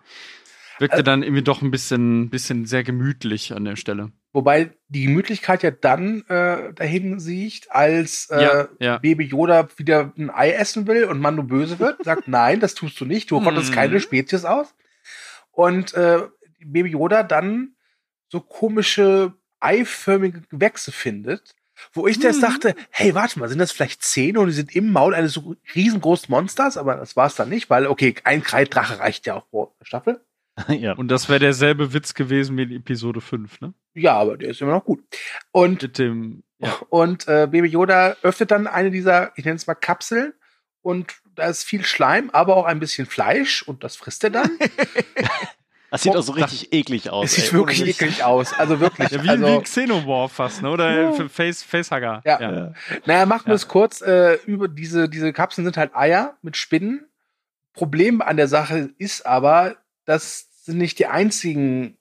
wirkte 0.78 0.98
Also- 0.98 1.04
dann 1.04 1.22
irgendwie 1.22 1.42
doch 1.42 1.62
ein 1.62 1.70
bisschen, 1.70 2.30
bisschen 2.30 2.66
sehr 2.66 2.84
gemütlich 2.84 3.52
an 3.54 3.64
der 3.64 3.76
Stelle. 3.76 4.12
Wobei 4.32 4.70
die 4.88 5.04
Gemütlichkeit 5.04 5.62
ja 5.62 5.70
dann 5.70 6.22
äh, 6.28 6.74
dahin 6.74 7.18
sieht, 7.18 7.70
als 7.70 8.28
äh, 8.30 8.42
Ja, 8.42 8.68
ja. 8.80 8.98
Baby 8.98 9.24
Yoda 9.24 9.66
wieder 9.78 10.12
ein 10.18 10.28
Ei 10.30 10.50
essen 10.52 10.86
will 10.86 11.04
und 11.04 11.20
Mando 11.20 11.42
böse 11.42 11.78
wird, 11.78 12.04
sagt, 12.04 12.28
nein, 12.28 12.60
das 12.60 12.74
tust 12.74 13.00
du 13.00 13.06
nicht, 13.06 13.30
du 13.30 13.38
rottest 13.38 13.70
Mhm. 13.70 13.74
keine 13.74 14.00
Spezies 14.00 14.44
aus. 14.44 14.74
Und 15.52 15.94
äh, 15.94 16.20
Baby 16.72 16.90
Yoda 16.90 17.22
dann 17.22 17.74
so 18.28 18.40
komische 18.40 19.34
eiförmige 19.60 20.42
Gewächse 20.42 20.92
findet, 20.92 21.54
wo 21.92 22.06
ich 22.06 22.16
jetzt 22.18 22.38
Mhm. 22.38 22.42
dachte, 22.42 22.74
hey, 22.90 23.14
warte 23.14 23.38
mal, 23.38 23.48
sind 23.48 23.58
das 23.58 23.72
vielleicht 23.72 24.02
Zähne 24.02 24.40
und 24.40 24.46
die 24.48 24.52
sind 24.54 24.74
im 24.74 24.90
Maul 24.92 25.14
eines 25.14 25.32
so 25.34 25.54
riesengroßen 25.74 26.30
Monsters? 26.30 26.76
Aber 26.76 26.96
das 26.96 27.16
war 27.16 27.26
es 27.26 27.34
dann 27.36 27.48
nicht, 27.48 27.68
weil, 27.70 27.86
okay, 27.86 28.14
ein 28.24 28.42
Kreiddrache 28.42 28.98
reicht 28.98 29.26
ja 29.26 29.34
auch 29.34 29.48
pro 29.50 29.74
Staffel. 29.82 30.20
ja. 30.68 30.94
Und 30.94 31.08
das 31.08 31.28
wäre 31.28 31.38
derselbe 31.38 31.92
Witz 31.92 32.14
gewesen 32.14 32.56
wie 32.56 32.62
in 32.62 32.72
Episode 32.72 33.20
5, 33.20 33.60
ne? 33.60 33.74
Ja, 33.94 34.14
aber 34.14 34.36
der 34.38 34.50
ist 34.50 34.60
immer 34.62 34.72
noch 34.72 34.84
gut. 34.84 35.02
Und 35.52 35.82
Mit 35.82 35.98
dem, 35.98 36.42
ja. 36.58 36.72
Und 36.88 37.28
äh, 37.28 37.46
Baby 37.50 37.68
Yoda 37.68 38.16
öffnet 38.22 38.50
dann 38.50 38.66
eine 38.66 38.90
dieser, 38.90 39.32
ich 39.36 39.44
nenne 39.44 39.56
es 39.56 39.66
mal 39.66 39.74
Kapseln 39.74 40.32
und 40.80 41.14
da 41.34 41.48
ist 41.48 41.64
viel 41.64 41.84
Schleim, 41.84 42.30
aber 42.30 42.56
auch 42.56 42.64
ein 42.64 42.78
bisschen 42.80 43.06
Fleisch 43.06 43.62
und 43.62 43.84
das 43.84 43.96
frisst 43.96 44.24
er 44.24 44.30
dann. 44.30 44.50
Das 45.90 46.02
sieht 46.02 46.16
auch 46.16 46.22
so 46.22 46.32
richtig 46.32 46.72
eklig 46.72 47.10
aus. 47.10 47.26
Es 47.30 47.36
sieht 47.36 47.44
ey. 47.46 47.52
wirklich 47.52 47.86
eklig 47.86 48.24
aus. 48.24 48.52
Also 48.54 48.80
wirklich. 48.80 49.10
Ja, 49.12 49.22
wie, 49.22 49.28
also, 49.28 49.46
wie 49.46 49.62
Xenomorph 49.62 50.32
fast, 50.32 50.62
ne? 50.62 50.70
Oder 50.70 51.12
Ja. 51.16 51.28
Face, 51.28 51.62
Facehugger. 51.62 52.22
Ja. 52.24 52.40
Ja. 52.40 52.74
Naja, 53.06 53.26
machen 53.26 53.46
wir 53.46 53.50
Ja. 53.52 53.56
es 53.56 53.68
kurz. 53.68 54.00
Äh, 54.02 54.34
über 54.46 54.68
diese, 54.68 55.08
diese 55.08 55.32
Kapseln 55.32 55.64
sind 55.64 55.76
halt 55.76 55.94
Eier 55.94 56.36
mit 56.42 56.56
Spinnen. 56.56 57.06
Problem 57.72 58.20
an 58.22 58.36
der 58.36 58.48
Sache 58.48 58.90
ist 58.98 59.26
aber, 59.26 59.76
das 60.06 60.48
sind 60.64 60.78
nicht 60.78 60.98
die 60.98 61.06
einzigen 61.06 61.98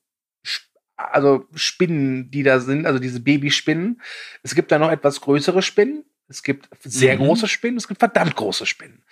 also 0.97 1.45
Spinnen, 1.53 2.31
die 2.31 2.43
da 2.43 2.59
sind, 2.61 2.85
also 2.85 2.99
diese 2.99 3.19
Babyspinnen. 3.19 4.01
Es 4.43 4.55
gibt 4.55 4.71
da 4.71 4.79
noch 4.79 4.89
etwas 4.89 5.19
größere 5.19 5.61
Spinnen. 5.61 6.05
Es 6.29 6.41
gibt 6.41 6.69
sehr 6.81 7.15
Mhm. 7.15 7.25
große 7.25 7.47
Spinnen, 7.49 7.77
es 7.77 7.87
gibt 7.89 7.99
verdammt 7.99 8.35
große 8.35 8.65
Spinnen. 8.65 9.03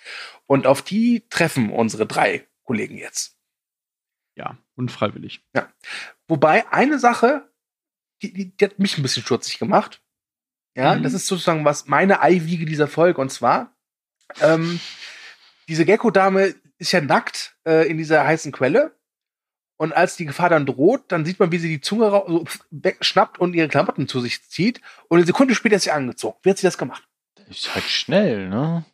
Und 0.46 0.66
auf 0.66 0.80
die 0.82 1.24
treffen 1.28 1.70
unsere 1.70 2.06
drei 2.06 2.46
Kollegen 2.64 2.96
jetzt. 2.96 3.33
Ja, 4.36 4.56
unfreiwillig. 4.76 5.44
Wobei 6.28 6.70
eine 6.72 6.98
Sache, 6.98 7.48
die, 8.22 8.32
die, 8.32 8.56
die 8.56 8.64
hat 8.64 8.78
mich 8.78 8.96
ein 8.98 9.02
bisschen 9.02 9.22
stutzig 9.22 9.58
gemacht. 9.58 10.00
Ja, 10.76 10.94
Mhm. 10.94 11.02
das 11.02 11.12
ist 11.12 11.26
sozusagen 11.26 11.64
was 11.64 11.86
meine 11.86 12.20
Eiwiege 12.20 12.66
dieser 12.66 12.88
Folge. 12.88 13.20
Und 13.20 13.30
zwar, 13.30 13.76
ähm, 14.40 14.80
diese 15.68 15.84
Gecko-Dame 15.84 16.54
ist 16.78 16.92
ja 16.92 17.00
nackt 17.00 17.56
äh, 17.66 17.88
in 17.88 17.96
dieser 17.98 18.26
heißen 18.26 18.50
Quelle. 18.52 18.96
Und 19.76 19.92
als 19.92 20.16
die 20.16 20.24
Gefahr 20.24 20.48
dann 20.50 20.66
droht, 20.66 21.10
dann 21.10 21.24
sieht 21.24 21.40
man, 21.40 21.50
wie 21.52 21.58
sie 21.58 21.68
die 21.68 21.80
Zunge 21.80 22.10
so 22.10 22.44
wegschnappt 22.70 23.38
und 23.38 23.54
ihre 23.54 23.68
Klamotten 23.68 24.06
zu 24.08 24.20
sich 24.20 24.48
zieht. 24.48 24.80
Und 25.08 25.18
eine 25.18 25.26
Sekunde 25.26 25.54
später 25.54 25.76
ist 25.76 25.82
sie 25.84 25.90
angezogen. 25.90 26.38
Wie 26.42 26.50
hat 26.50 26.58
sie 26.58 26.66
das 26.66 26.78
gemacht? 26.78 27.06
Ist 27.48 27.74
halt 27.74 27.84
schnell, 27.84 28.48
ne? 28.48 28.84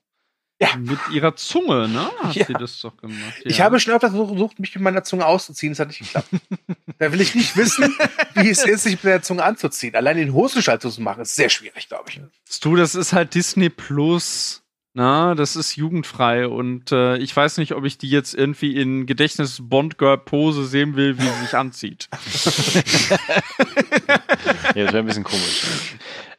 Ja. 0.61 0.77
Mit 0.77 0.99
ihrer 1.11 1.35
Zunge, 1.37 1.89
ne? 1.89 2.11
Hat 2.23 2.35
Ja. 2.35 2.45
sie 2.45 2.53
das 2.53 2.81
doch 2.81 2.95
gemacht. 2.99 3.35
Ich 3.45 3.59
ja. 3.59 3.65
habe 3.65 3.81
schon 3.81 3.95
öfter 3.95 4.11
versucht, 4.11 4.59
mich 4.59 4.75
mit 4.75 4.85
meiner 4.85 5.03
Zunge 5.03 5.25
auszuziehen. 5.25 5.73
Das 5.73 5.81
hat 5.81 5.89
nicht 5.89 6.01
geklappt. 6.01 6.29
da 6.99 7.11
will 7.13 7.21
ich 7.21 7.35
nicht 7.35 7.57
wissen, 7.57 7.97
wie 8.35 8.51
es 8.51 8.65
ist, 8.65 8.83
sich 8.83 8.93
mit 8.93 9.05
der 9.05 9.23
Zunge 9.23 9.43
anzuziehen. 9.43 9.95
Allein 9.97 10.19
den 10.19 10.35
Hosenschall 10.35 10.79
zu 10.79 10.89
machen, 11.01 11.23
ist 11.23 11.35
sehr 11.35 11.49
schwierig, 11.49 11.89
glaube 11.89 12.11
ich. 12.11 12.21
Du, 12.61 12.77
das 12.77 12.95
ist 12.95 13.15
halt 13.15 13.35
Disney 13.35 13.71
Plus. 13.71 14.60
Na, 14.93 15.37
das 15.37 15.55
ist 15.55 15.77
jugendfrei 15.77 16.49
und 16.49 16.91
äh, 16.91 17.17
ich 17.19 17.35
weiß 17.37 17.59
nicht, 17.59 17.75
ob 17.75 17.85
ich 17.85 17.97
die 17.97 18.11
jetzt 18.11 18.35
irgendwie 18.35 18.75
in 18.75 19.07
Gedächtnis 19.07 19.59
Bond 19.63 19.99
Girl 19.99 20.19
Pose 20.19 20.65
sehen 20.67 20.97
will, 20.97 21.17
wie 21.17 21.23
sie 21.23 21.45
sich 21.45 21.55
anzieht. 21.57 22.09
Ja, 24.75 24.85
das 24.85 24.93
wäre 24.93 24.99
ein 24.99 25.07
bisschen 25.07 25.25
komisch. 25.25 25.63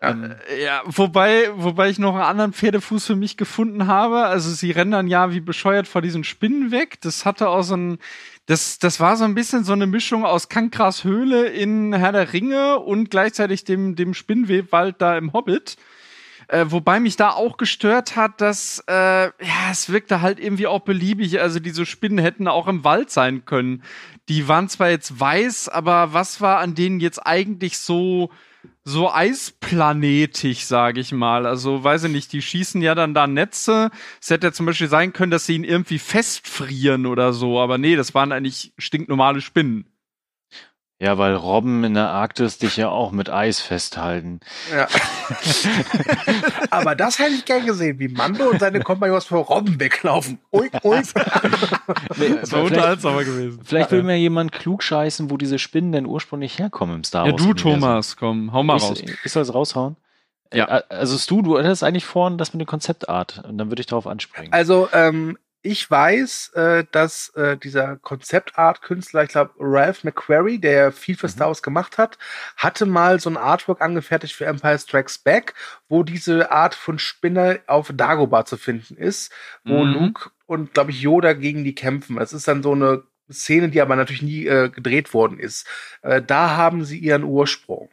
Ähm, 0.01 0.35
Ja, 0.63 0.81
wobei, 0.85 1.49
wobei 1.55 1.89
ich 1.89 1.99
noch 1.99 2.13
einen 2.13 2.23
anderen 2.23 2.53
Pferdefuß 2.53 3.05
für 3.05 3.15
mich 3.15 3.37
gefunden 3.37 3.87
habe. 3.87 4.25
Also 4.25 4.51
sie 4.51 4.71
rennen 4.71 4.91
dann 4.91 5.07
ja 5.07 5.31
wie 5.31 5.41
bescheuert 5.41 5.87
vor 5.87 6.01
diesen 6.01 6.23
Spinnen 6.23 6.71
weg. 6.71 6.99
Das 7.01 7.25
hatte 7.25 7.49
auch 7.49 7.63
so 7.63 7.75
ein, 7.75 7.97
das, 8.45 8.79
das 8.79 8.99
war 8.99 9.17
so 9.17 9.25
ein 9.25 9.35
bisschen 9.35 9.63
so 9.63 9.73
eine 9.73 9.87
Mischung 9.87 10.25
aus 10.25 10.49
Kankras 10.49 11.03
Höhle 11.03 11.47
in 11.47 11.93
Herr 11.93 12.13
der 12.13 12.31
Ringe 12.33 12.79
und 12.79 13.11
gleichzeitig 13.11 13.63
dem, 13.65 13.95
dem 13.95 14.13
Spinnwebwald 14.13 14.95
da 14.99 15.17
im 15.17 15.33
Hobbit. 15.33 15.75
Äh, 16.51 16.69
wobei 16.69 16.99
mich 16.99 17.15
da 17.15 17.29
auch 17.29 17.55
gestört 17.55 18.17
hat, 18.17 18.41
dass 18.41 18.83
äh, 18.89 18.93
ja, 18.93 19.71
es 19.71 19.89
wirkte 19.89 20.21
halt 20.21 20.37
irgendwie 20.37 20.67
auch 20.67 20.81
beliebig. 20.81 21.39
Also 21.39 21.61
diese 21.61 21.85
Spinnen 21.85 22.17
hätten 22.17 22.49
auch 22.49 22.67
im 22.67 22.83
Wald 22.83 23.09
sein 23.09 23.45
können. 23.45 23.83
Die 24.27 24.49
waren 24.49 24.67
zwar 24.67 24.89
jetzt 24.89 25.17
weiß, 25.17 25.69
aber 25.69 26.11
was 26.11 26.41
war 26.41 26.59
an 26.59 26.75
denen 26.75 26.99
jetzt 26.99 27.25
eigentlich 27.25 27.77
so 27.77 28.31
so 28.83 29.09
eisplanetig, 29.13 30.65
sage 30.67 30.99
ich 30.99 31.13
mal. 31.13 31.45
Also 31.45 31.85
weiß 31.85 32.05
ich 32.05 32.11
nicht, 32.11 32.33
die 32.33 32.41
schießen 32.41 32.81
ja 32.81 32.95
dann 32.95 33.13
da 33.13 33.27
Netze. 33.27 33.89
Es 34.21 34.29
hätte 34.29 34.47
ja 34.47 34.53
zum 34.53 34.65
Beispiel 34.65 34.89
sein 34.89 35.13
können, 35.13 35.31
dass 35.31 35.45
sie 35.45 35.55
ihn 35.55 35.63
irgendwie 35.63 35.99
festfrieren 35.99 37.05
oder 37.05 37.31
so, 37.31 37.61
aber 37.61 37.77
nee, 37.77 37.95
das 37.95 38.13
waren 38.13 38.33
eigentlich 38.33 38.73
stinknormale 38.77 39.39
Spinnen. 39.39 39.85
Ja, 41.01 41.17
weil 41.17 41.33
Robben 41.35 41.83
in 41.83 41.95
der 41.95 42.09
Arktis 42.09 42.59
dich 42.59 42.77
ja 42.77 42.89
auch 42.89 43.11
mit 43.11 43.27
Eis 43.29 43.59
festhalten. 43.59 44.39
Ja. 44.71 44.87
Aber 46.69 46.95
das 46.95 47.17
hätte 47.19 47.31
ich 47.31 47.45
gern 47.45 47.65
gesehen, 47.65 47.97
wie 47.99 48.07
Mando 48.07 48.49
und 48.49 48.59
seine 48.59 48.79
Kompagnons 48.81 49.25
vor 49.25 49.45
Robben 49.45 49.79
weglaufen. 49.79 50.39
Uik, 50.51 50.71
uik. 50.83 51.05
Nee, 52.17 52.35
vielleicht 52.43 52.53
unterhaltsamer 52.53 53.23
gewesen. 53.23 53.59
vielleicht 53.63 53.91
will 53.91 54.03
mir 54.03 54.17
jemand 54.17 54.51
klug 54.51 54.83
scheißen, 54.83 55.31
wo 55.31 55.37
diese 55.37 55.57
Spinnen 55.59 55.91
denn 55.91 56.05
ursprünglich 56.05 56.59
herkommen 56.59 56.97
im 56.97 57.03
Star 57.03 57.25
Ja, 57.25 57.31
Wars. 57.31 57.41
du, 57.41 57.49
Universum. 57.49 57.73
Thomas, 57.81 58.17
komm, 58.17 58.53
hau 58.53 58.63
mal 58.63 58.77
ich, 58.77 58.83
raus. 58.83 59.01
Ich 59.23 59.31
soll 59.31 59.43
es 59.43 59.53
raushauen? 59.53 59.95
Ja. 60.53 60.65
Äh, 60.79 60.83
Also 60.89 61.17
Stu, 61.17 61.41
du 61.41 61.57
hattest 61.57 61.83
eigentlich 61.83 62.05
vorhin 62.05 62.37
das 62.37 62.53
mit 62.53 62.59
der 62.59 62.67
Konzeptart 62.67 63.43
und 63.47 63.57
dann 63.57 63.69
würde 63.71 63.79
ich 63.79 63.87
darauf 63.87 64.05
anspringen. 64.07 64.51
Also, 64.53 64.89
ähm, 64.93 65.37
ich 65.63 65.89
weiß, 65.89 66.49
äh, 66.55 66.85
dass 66.91 67.29
äh, 67.35 67.57
dieser 67.57 67.97
Konzeptart-Künstler, 67.97 69.23
ich 69.23 69.29
glaube 69.29 69.53
Ralph 69.59 70.03
McQuarrie, 70.03 70.59
der 70.59 70.91
viel 70.91 71.15
für 71.15 71.29
Star 71.29 71.47
Wars 71.47 71.61
gemacht 71.61 71.97
hat, 71.97 72.17
hatte 72.57 72.85
mal 72.85 73.19
so 73.19 73.29
ein 73.29 73.37
Artwork 73.37 73.81
angefertigt 73.81 74.33
für 74.35 74.45
Empire 74.45 74.79
Strikes 74.79 75.19
Back, 75.19 75.53
wo 75.87 76.03
diese 76.03 76.51
Art 76.51 76.75
von 76.75 76.99
Spinne 76.99 77.61
auf 77.67 77.91
Dagobah 77.93 78.45
zu 78.45 78.57
finden 78.57 78.95
ist, 78.97 79.31
wo 79.65 79.85
Mhm. 79.85 79.93
Luke 79.93 80.31
und, 80.47 80.73
glaube 80.73 80.91
ich, 80.91 81.01
Yoda 81.01 81.33
gegen 81.33 81.63
die 81.63 81.75
kämpfen. 81.75 82.17
Das 82.17 82.33
ist 82.33 82.47
dann 82.47 82.63
so 82.63 82.73
eine 82.73 83.03
Szene, 83.31 83.69
die 83.69 83.81
aber 83.81 83.95
natürlich 83.95 84.21
nie 84.23 84.45
äh, 84.47 84.69
gedreht 84.69 85.13
worden 85.13 85.39
ist. 85.39 85.67
Äh, 86.01 86.21
da 86.21 86.55
haben 86.57 86.83
sie 86.85 86.97
ihren 86.99 87.23
Ursprung. 87.23 87.89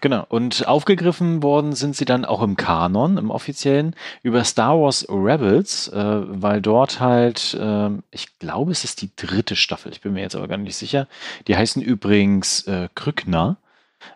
Genau. 0.00 0.26
Und 0.28 0.66
aufgegriffen 0.66 1.42
worden 1.42 1.72
sind 1.72 1.94
sie 1.96 2.04
dann 2.04 2.24
auch 2.24 2.42
im 2.42 2.56
Kanon, 2.56 3.16
im 3.18 3.30
offiziellen, 3.30 3.94
über 4.22 4.42
Star 4.44 4.80
Wars 4.80 5.06
Rebels, 5.08 5.88
äh, 5.88 5.94
weil 6.26 6.60
dort 6.60 6.98
halt, 6.98 7.56
ähm, 7.60 8.02
ich 8.10 8.38
glaube, 8.40 8.72
es 8.72 8.84
ist 8.84 9.00
die 9.00 9.10
dritte 9.14 9.54
Staffel, 9.54 9.92
ich 9.92 10.00
bin 10.00 10.12
mir 10.12 10.22
jetzt 10.22 10.34
aber 10.34 10.48
gar 10.48 10.58
nicht 10.58 10.76
sicher. 10.76 11.06
Die 11.46 11.56
heißen 11.56 11.80
übrigens 11.80 12.66
äh, 12.66 12.88
Krückner. 12.94 13.56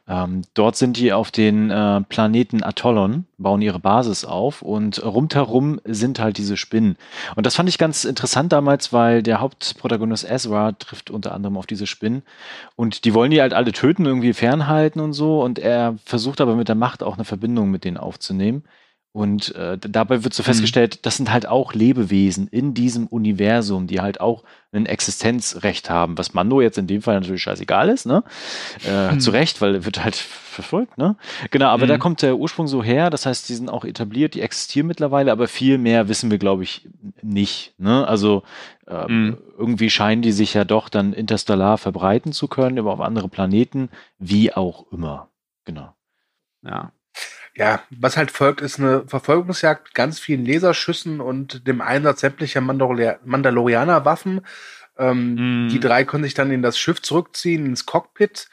Ähm, 0.08 0.42
dort 0.54 0.76
sind 0.76 0.96
die 0.96 1.12
auf 1.12 1.30
den 1.30 1.70
äh, 1.70 2.00
Planeten 2.02 2.62
Atollon, 2.62 3.26
bauen 3.38 3.62
ihre 3.62 3.80
Basis 3.80 4.24
auf 4.24 4.62
und 4.62 5.04
rundherum 5.04 5.80
sind 5.84 6.18
halt 6.18 6.38
diese 6.38 6.56
Spinnen. 6.56 6.96
Und 7.36 7.46
das 7.46 7.56
fand 7.56 7.68
ich 7.68 7.78
ganz 7.78 8.04
interessant 8.04 8.52
damals, 8.52 8.92
weil 8.92 9.22
der 9.22 9.40
Hauptprotagonist 9.40 10.28
Ezra 10.28 10.72
trifft 10.72 11.10
unter 11.10 11.34
anderem 11.34 11.56
auf 11.56 11.66
diese 11.66 11.86
Spinnen 11.86 12.22
und 12.76 13.04
die 13.04 13.14
wollen 13.14 13.30
die 13.30 13.40
halt 13.40 13.54
alle 13.54 13.72
töten, 13.72 14.06
irgendwie 14.06 14.32
fernhalten 14.32 15.00
und 15.00 15.12
so. 15.12 15.42
Und 15.42 15.58
er 15.58 15.96
versucht 16.04 16.40
aber 16.40 16.54
mit 16.56 16.68
der 16.68 16.74
Macht 16.74 17.02
auch 17.02 17.14
eine 17.14 17.24
Verbindung 17.24 17.70
mit 17.70 17.84
denen 17.84 17.96
aufzunehmen. 17.96 18.64
Und 19.14 19.54
äh, 19.56 19.76
dabei 19.78 20.24
wird 20.24 20.32
so 20.32 20.42
festgestellt, 20.42 21.04
das 21.04 21.18
sind 21.18 21.30
halt 21.30 21.46
auch 21.46 21.74
Lebewesen 21.74 22.48
in 22.48 22.72
diesem 22.72 23.06
Universum, 23.08 23.86
die 23.86 24.00
halt 24.00 24.22
auch 24.22 24.42
ein 24.72 24.86
Existenzrecht 24.86 25.90
haben, 25.90 26.16
was 26.16 26.32
Mando 26.32 26.62
jetzt 26.62 26.78
in 26.78 26.86
dem 26.86 27.02
Fall 27.02 27.20
natürlich 27.20 27.42
scheißegal 27.42 27.90
ist, 27.90 28.06
ne? 28.06 28.24
Äh, 28.86 29.10
Hm. 29.10 29.20
Zu 29.20 29.30
Recht, 29.32 29.60
weil 29.60 29.74
er 29.74 29.84
wird 29.84 30.02
halt 30.02 30.16
verfolgt, 30.16 30.96
ne? 30.96 31.16
Genau, 31.50 31.66
aber 31.66 31.84
Mhm. 31.84 31.88
da 31.90 31.98
kommt 31.98 32.22
der 32.22 32.38
Ursprung 32.38 32.66
so 32.68 32.82
her, 32.82 33.10
das 33.10 33.26
heißt, 33.26 33.50
die 33.50 33.54
sind 33.54 33.68
auch 33.68 33.84
etabliert, 33.84 34.32
die 34.32 34.40
existieren 34.40 34.86
mittlerweile, 34.86 35.30
aber 35.30 35.46
viel 35.46 35.76
mehr 35.76 36.08
wissen 36.08 36.30
wir, 36.30 36.38
glaube 36.38 36.62
ich, 36.62 36.88
nicht, 37.20 37.74
ne? 37.78 38.08
Also 38.08 38.44
ähm, 38.88 39.26
Mhm. 39.26 39.36
irgendwie 39.58 39.90
scheinen 39.90 40.22
die 40.22 40.32
sich 40.32 40.54
ja 40.54 40.64
doch 40.64 40.88
dann 40.88 41.12
interstellar 41.12 41.76
verbreiten 41.76 42.32
zu 42.32 42.48
können, 42.48 42.78
über 42.78 42.94
auf 42.94 43.00
andere 43.00 43.28
Planeten, 43.28 43.90
wie 44.18 44.54
auch 44.54 44.90
immer. 44.90 45.28
Genau. 45.66 45.92
Ja. 46.62 46.92
Ja, 47.54 47.82
was 47.90 48.16
halt 48.16 48.30
folgt, 48.30 48.60
ist 48.62 48.78
eine 48.78 49.04
Verfolgungsjagd 49.06 49.84
mit 49.84 49.94
ganz 49.94 50.18
vielen 50.18 50.46
Laserschüssen 50.46 51.20
und 51.20 51.66
dem 51.66 51.80
Einsatz 51.82 52.20
sämtlicher 52.20 52.60
Mandalori 52.62 53.12
Mandalorianer-Waffen. 53.24 54.40
Ähm, 54.98 55.34
Mhm. 55.34 55.68
Die 55.68 55.80
drei 55.80 56.04
können 56.04 56.24
sich 56.24 56.34
dann 56.34 56.50
in 56.50 56.62
das 56.62 56.78
Schiff 56.78 57.02
zurückziehen, 57.02 57.66
ins 57.66 57.86
Cockpit. 57.86 58.48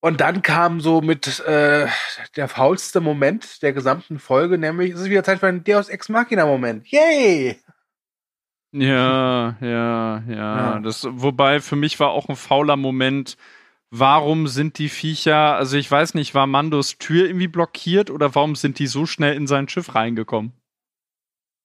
Und 0.00 0.20
dann 0.20 0.42
kam 0.42 0.80
so 0.80 1.00
mit 1.00 1.40
äh, 1.40 1.88
der 2.36 2.48
faulste 2.48 3.00
Moment 3.00 3.62
der 3.62 3.72
gesamten 3.72 4.18
Folge, 4.18 4.58
nämlich 4.58 4.92
es 4.92 5.00
ist 5.00 5.10
wieder 5.10 5.24
Zeit 5.24 5.40
für 5.40 5.46
einen 5.48 5.64
Deus 5.64 5.88
Ex 5.88 6.08
Machina-Moment. 6.08 6.86
Yay! 6.88 7.58
Ja, 8.72 9.56
ja, 9.60 10.22
ja. 10.28 10.28
Ja. 10.28 10.80
Das, 10.80 11.06
wobei 11.10 11.60
für 11.60 11.76
mich 11.76 11.98
war 11.98 12.10
auch 12.10 12.28
ein 12.28 12.36
fauler 12.36 12.76
Moment. 12.76 13.36
Warum 13.90 14.48
sind 14.48 14.78
die 14.78 14.88
Viecher, 14.88 15.54
also 15.56 15.76
ich 15.76 15.90
weiß 15.90 16.14
nicht, 16.14 16.34
war 16.34 16.46
Mandos 16.46 16.98
Tür 16.98 17.26
irgendwie 17.26 17.48
blockiert 17.48 18.10
oder 18.10 18.34
warum 18.34 18.56
sind 18.56 18.78
die 18.78 18.86
so 18.88 19.06
schnell 19.06 19.34
in 19.34 19.46
sein 19.46 19.68
Schiff 19.68 19.94
reingekommen? 19.94 20.52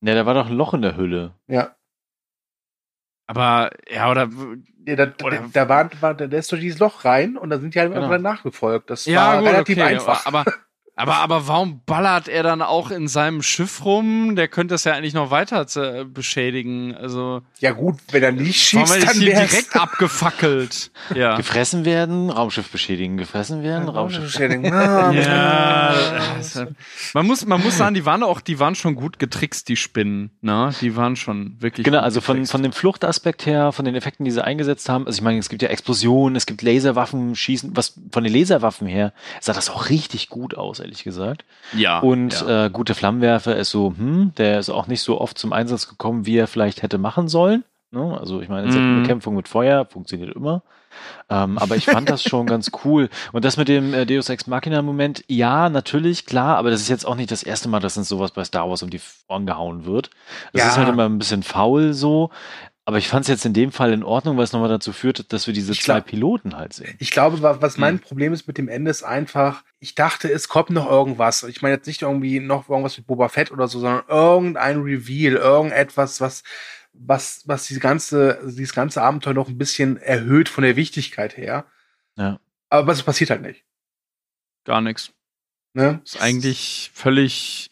Ja, 0.03 0.13
da 0.15 0.25
war 0.25 0.33
doch 0.35 0.47
ein 0.47 0.55
Loch 0.55 0.73
in 0.73 0.81
der 0.81 0.97
Hülle. 0.97 1.35
Ja. 1.47 1.75
Aber, 3.27 3.71
ja, 3.89 4.09
oder. 4.11 4.29
Ja, 4.85 4.95
da, 4.95 5.13
Oder- 5.23 5.47
da, 5.53 5.69
war, 5.69 5.89
war, 6.01 6.13
da 6.15 6.25
ist 6.37 6.51
durch 6.51 6.61
dieses 6.61 6.79
Loch 6.79 7.05
rein 7.05 7.37
und 7.37 7.49
da 7.51 7.59
sind 7.59 7.75
die 7.75 7.79
halt 7.79 7.93
Genau. 7.93 8.05
einfach 8.05 8.19
nachgefolgt. 8.19 8.89
Das 8.89 9.05
Ja, 9.05 9.33
war 9.33 9.39
gut, 9.41 9.49
relativ 9.49 9.77
okay, 9.77 9.85
einfach. 9.87 10.25
Aber, 10.25 10.43
Aber, 11.01 11.15
aber 11.15 11.47
warum 11.47 11.81
ballert 11.85 12.27
er 12.27 12.43
dann 12.43 12.61
auch 12.61 12.91
in 12.91 13.07
seinem 13.07 13.41
Schiff 13.41 13.83
rum? 13.83 14.35
Der 14.35 14.47
könnte 14.47 14.75
es 14.75 14.83
ja 14.83 14.93
eigentlich 14.93 15.13
noch 15.15 15.31
weiter 15.31 15.65
äh, 15.75 16.03
beschädigen. 16.05 16.95
Also. 16.95 17.41
Ja, 17.59 17.71
gut, 17.71 17.95
wenn 18.11 18.21
er 18.21 18.31
nicht 18.31 18.61
schießt, 18.61 18.87
warum 18.89 19.05
dann 19.05 19.15
hier 19.17 19.33
wär's- 19.35 19.49
direkt 19.49 19.75
abgefackelt. 19.75 20.91
Ja. 21.15 21.35
Gefressen 21.37 21.85
werden, 21.85 22.29
Raumschiff 22.29 22.69
beschädigen, 22.71 23.17
gefressen 23.17 23.63
werden, 23.63 23.89
Raumschiff. 23.89 24.39
Ah, 24.39 25.11
Ja, 25.11 25.93
also, 26.35 26.65
man 27.13 27.25
muss, 27.25 27.45
man 27.45 27.61
muss 27.63 27.77
sagen, 27.77 27.95
die 27.95 28.05
waren 28.05 28.23
auch, 28.23 28.41
die 28.41 28.59
waren 28.59 28.75
schon 28.75 28.95
gut 28.95 29.17
getrickst, 29.19 29.67
die 29.69 29.75
Spinnen, 29.77 30.31
ne? 30.41 30.69
Die 30.81 30.95
waren 30.95 31.15
schon 31.15 31.55
wirklich. 31.59 31.83
Genau, 31.85 31.99
also 31.99 32.21
von, 32.21 32.45
von 32.45 32.61
dem 32.63 32.71
Fluchtaspekt 32.73 33.45
her, 33.45 33.71
von 33.71 33.85
den 33.85 33.95
Effekten, 33.95 34.23
die 34.25 34.31
sie 34.31 34.43
eingesetzt 34.43 34.87
haben, 34.89 35.07
also 35.07 35.17
ich 35.17 35.23
meine, 35.23 35.39
es 35.39 35.49
gibt 35.49 35.61
ja 35.61 35.69
Explosionen, 35.69 36.35
es 36.35 36.45
gibt 36.45 36.61
Laserwaffen, 36.61 37.35
Schießen, 37.35 37.75
was 37.75 37.99
von 38.11 38.23
den 38.23 38.33
Laserwaffen 38.33 38.87
her 38.87 39.13
sah 39.39 39.53
das 39.53 39.69
auch 39.69 39.89
richtig 39.89 40.29
gut 40.29 40.55
aus, 40.55 40.79
ehrlich 40.79 40.90
gesagt. 41.03 41.45
ja. 41.73 41.99
Und 41.99 42.41
ja. 42.41 42.65
äh, 42.65 42.69
gute 42.69 42.93
Flammenwerfer 42.95 43.55
ist 43.55 43.71
so, 43.71 43.93
hm, 43.97 44.33
der 44.37 44.59
ist 44.59 44.69
auch 44.69 44.87
nicht 44.87 45.01
so 45.01 45.19
oft 45.19 45.37
zum 45.37 45.53
Einsatz 45.53 45.87
gekommen, 45.87 46.25
wie 46.25 46.37
er 46.37 46.47
vielleicht 46.47 46.81
hätte 46.83 46.97
machen 46.97 47.27
sollen. 47.27 47.63
Ne? 47.91 48.17
Also 48.19 48.41
ich 48.41 48.49
meine, 48.49 48.67
Mhm. 48.67 49.01
Bekämpfung 49.01 49.35
mit 49.35 49.47
Feuer 49.47 49.85
funktioniert 49.85 50.35
immer. 50.35 50.63
Ähm, 51.29 51.57
aber 51.57 51.77
ich 51.77 51.85
fand 51.85 52.09
das 52.09 52.21
schon 52.21 52.45
ganz 52.45 52.71
cool. 52.83 53.09
Und 53.31 53.45
das 53.45 53.55
mit 53.55 53.69
dem 53.69 53.93
äh, 53.93 54.05
Deus 54.05 54.27
Ex 54.29 54.45
Machina 54.47 54.81
Moment, 54.81 55.23
ja, 55.27 55.69
natürlich, 55.69 56.25
klar, 56.25 56.57
aber 56.57 56.69
das 56.69 56.81
ist 56.81 56.89
jetzt 56.89 57.07
auch 57.07 57.15
nicht 57.15 57.31
das 57.31 57.43
erste 57.43 57.69
Mal, 57.69 57.79
dass 57.79 57.97
uns 57.97 58.09
sowas 58.09 58.31
bei 58.31 58.43
Star 58.43 58.69
Wars 58.69 58.83
um 58.83 58.89
die 58.89 58.99
Ohren 59.29 59.45
gehauen 59.45 59.85
wird. 59.85 60.09
Das 60.51 60.61
Ja. 60.63 60.67
ist 60.69 60.77
halt 60.77 60.89
immer 60.89 61.05
ein 61.07 61.17
bisschen 61.17 61.43
faul 61.43 61.93
so. 61.93 62.29
Aber 62.85 62.97
ich 62.97 63.07
fand 63.07 63.23
es 63.25 63.29
jetzt 63.29 63.45
in 63.45 63.53
dem 63.53 63.71
Fall 63.71 63.93
in 63.93 64.03
Ordnung, 64.03 64.37
weil 64.37 64.43
es 64.43 64.53
nochmal 64.53 64.69
dazu 64.69 64.91
führt, 64.91 65.31
dass 65.31 65.45
wir 65.45 65.53
diese 65.53 65.71
Ich 65.71 65.81
zwei 65.83 65.95
glaub- 65.99 66.07
Piloten 66.07 66.57
halt 66.57 66.73
sehen. 66.73 66.95
Ich 66.99 67.11
glaube, 67.11 67.41
wa- 67.41 67.61
was 67.61 67.77
mein 67.77 67.95
Hm. 67.95 68.01
Problem 68.01 68.33
ist 68.33 68.47
mit 68.47 68.57
dem 68.57 68.67
Ende 68.67 68.89
ist 68.89 69.03
einfach, 69.03 69.63
ich 69.79 69.93
dachte, 69.93 70.31
es 70.31 70.47
kommt 70.47 70.71
noch 70.71 70.89
irgendwas. 70.89 71.43
Ich 71.43 71.61
meine 71.61 71.75
jetzt 71.75 71.85
nicht 71.85 72.01
irgendwie 72.01 72.39
noch 72.39 72.69
irgendwas 72.69 72.97
mit 72.97 73.05
Boba 73.05 73.29
Fett 73.29 73.51
oder 73.51 73.67
so, 73.67 73.79
sondern 73.79 74.03
irgendein 74.07 74.81
Reveal, 74.81 75.35
irgendetwas, 75.35 76.21
was, 76.21 76.43
was, 76.93 77.43
was 77.45 77.67
diese 77.67 77.79
ganze, 77.79 78.39
dieses 78.45 78.73
ganze 78.73 79.01
Abenteuer 79.03 79.33
noch 79.35 79.47
ein 79.47 79.57
bisschen 79.59 79.97
erhöht 79.97 80.49
von 80.49 80.63
der 80.63 80.75
Wichtigkeit 80.75 81.37
her. 81.37 81.65
Ja. 82.17 82.39
Aber 82.69 82.87
was 82.87 83.03
passiert 83.03 83.29
halt 83.29 83.43
nicht. 83.43 83.63
Gar 84.65 84.81
nichts. 84.81 85.11
Ne? 85.73 86.01
Ist 86.03 86.19
eigentlich 86.21 86.91
völlig, 86.93 87.70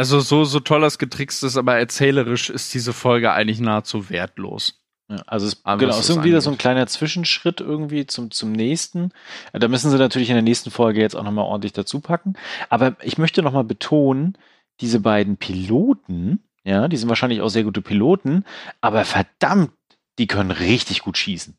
also 0.00 0.20
so, 0.20 0.44
so 0.44 0.60
toll 0.60 0.80
das 0.80 0.98
getrickst 0.98 1.44
ist, 1.44 1.58
aber 1.58 1.76
erzählerisch 1.76 2.48
ist 2.48 2.72
diese 2.72 2.94
Folge 2.94 3.32
eigentlich 3.32 3.60
nahezu 3.60 4.08
wertlos. 4.08 4.80
Ja, 5.10 5.16
also 5.26 5.46
es 5.46 5.62
Aber 5.62 5.78
genau, 5.78 5.92
es 5.92 6.00
ist 6.00 6.08
irgendwie 6.08 6.30
wieder 6.30 6.40
so 6.40 6.48
ein 6.48 6.52
angeht. 6.52 6.60
kleiner 6.62 6.86
Zwischenschritt 6.86 7.60
irgendwie 7.60 8.06
zum, 8.06 8.30
zum 8.30 8.52
nächsten. 8.52 9.12
Ja, 9.52 9.58
Da 9.58 9.68
müssen 9.68 9.90
sie 9.90 9.98
natürlich 9.98 10.30
in 10.30 10.36
der 10.36 10.42
nächsten 10.42 10.70
Folge 10.70 11.00
jetzt 11.02 11.16
auch 11.16 11.22
nochmal 11.22 11.44
ordentlich 11.44 11.74
dazu 11.74 12.00
packen. 12.00 12.32
Aber 12.70 12.96
ich 13.02 13.18
möchte 13.18 13.42
nochmal 13.42 13.64
betonen, 13.64 14.38
diese 14.80 15.00
beiden 15.00 15.36
Piloten, 15.36 16.44
ja, 16.64 16.88
die 16.88 16.96
sind 16.96 17.10
wahrscheinlich 17.10 17.42
auch 17.42 17.50
sehr 17.50 17.64
gute 17.64 17.82
Piloten, 17.82 18.46
aber 18.80 19.04
verdammt, 19.04 19.72
die 20.18 20.28
können 20.28 20.50
richtig 20.50 21.02
gut 21.02 21.18
schießen. 21.18 21.58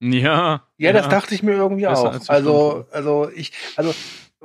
Ja. 0.00 0.66
Ja, 0.78 0.92
das 0.94 1.10
dachte 1.10 1.34
ich 1.34 1.42
mir 1.42 1.52
irgendwie 1.52 1.84
Besser 1.84 2.08
auch. 2.08 2.12
als 2.12 2.30
Also, 2.30 2.86
also 2.90 3.30
ich, 3.34 3.52
also 3.76 3.94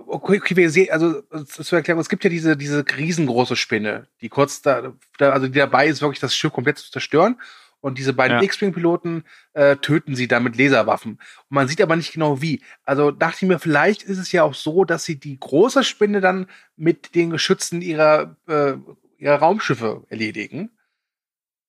okay, 0.07 0.37
okay 0.37 0.55
wir 0.55 0.69
sehen, 0.69 0.91
also 0.91 1.21
zur 1.45 1.77
Erklärung, 1.79 2.01
es 2.01 2.09
gibt 2.09 2.23
ja 2.23 2.29
diese 2.29 2.57
diese 2.57 2.83
riesengroße 2.97 3.55
Spinne, 3.55 4.07
die 4.21 4.29
kurz 4.29 4.61
da, 4.61 4.93
da 5.17 5.31
also 5.31 5.47
die 5.47 5.57
dabei 5.57 5.87
ist, 5.87 6.01
wirklich 6.01 6.19
das 6.19 6.35
Schiff 6.35 6.53
komplett 6.53 6.77
zu 6.77 6.91
zerstören. 6.91 7.39
Und 7.81 7.97
diese 7.97 8.11
beiden 8.11 8.37
Ja. 8.37 8.43
X-Wing-Piloten 8.43 9.23
äh, 9.53 9.77
töten 9.77 10.13
sie 10.13 10.27
dann 10.27 10.43
mit 10.43 10.57
Laserwaffen. 10.57 11.13
Und 11.13 11.21
man 11.49 11.67
sieht 11.69 11.81
aber 11.81 11.95
nicht 11.95 12.11
genau 12.11 12.41
wie. 12.41 12.61
Also 12.83 13.11
dachte 13.11 13.37
ich 13.41 13.47
mir, 13.47 13.57
vielleicht 13.57 14.03
ist 14.03 14.17
es 14.17 14.33
ja 14.33 14.43
auch 14.43 14.53
so, 14.53 14.83
dass 14.83 15.05
sie 15.05 15.17
die 15.17 15.39
große 15.39 15.85
Spinne 15.85 16.19
dann 16.19 16.47
mit 16.75 17.15
den 17.15 17.29
Geschützen 17.29 17.81
ihrer, 17.81 18.35
äh, 18.47 18.73
ihrer 19.17 19.35
Raumschiffe 19.35 20.03
erledigen. 20.09 20.71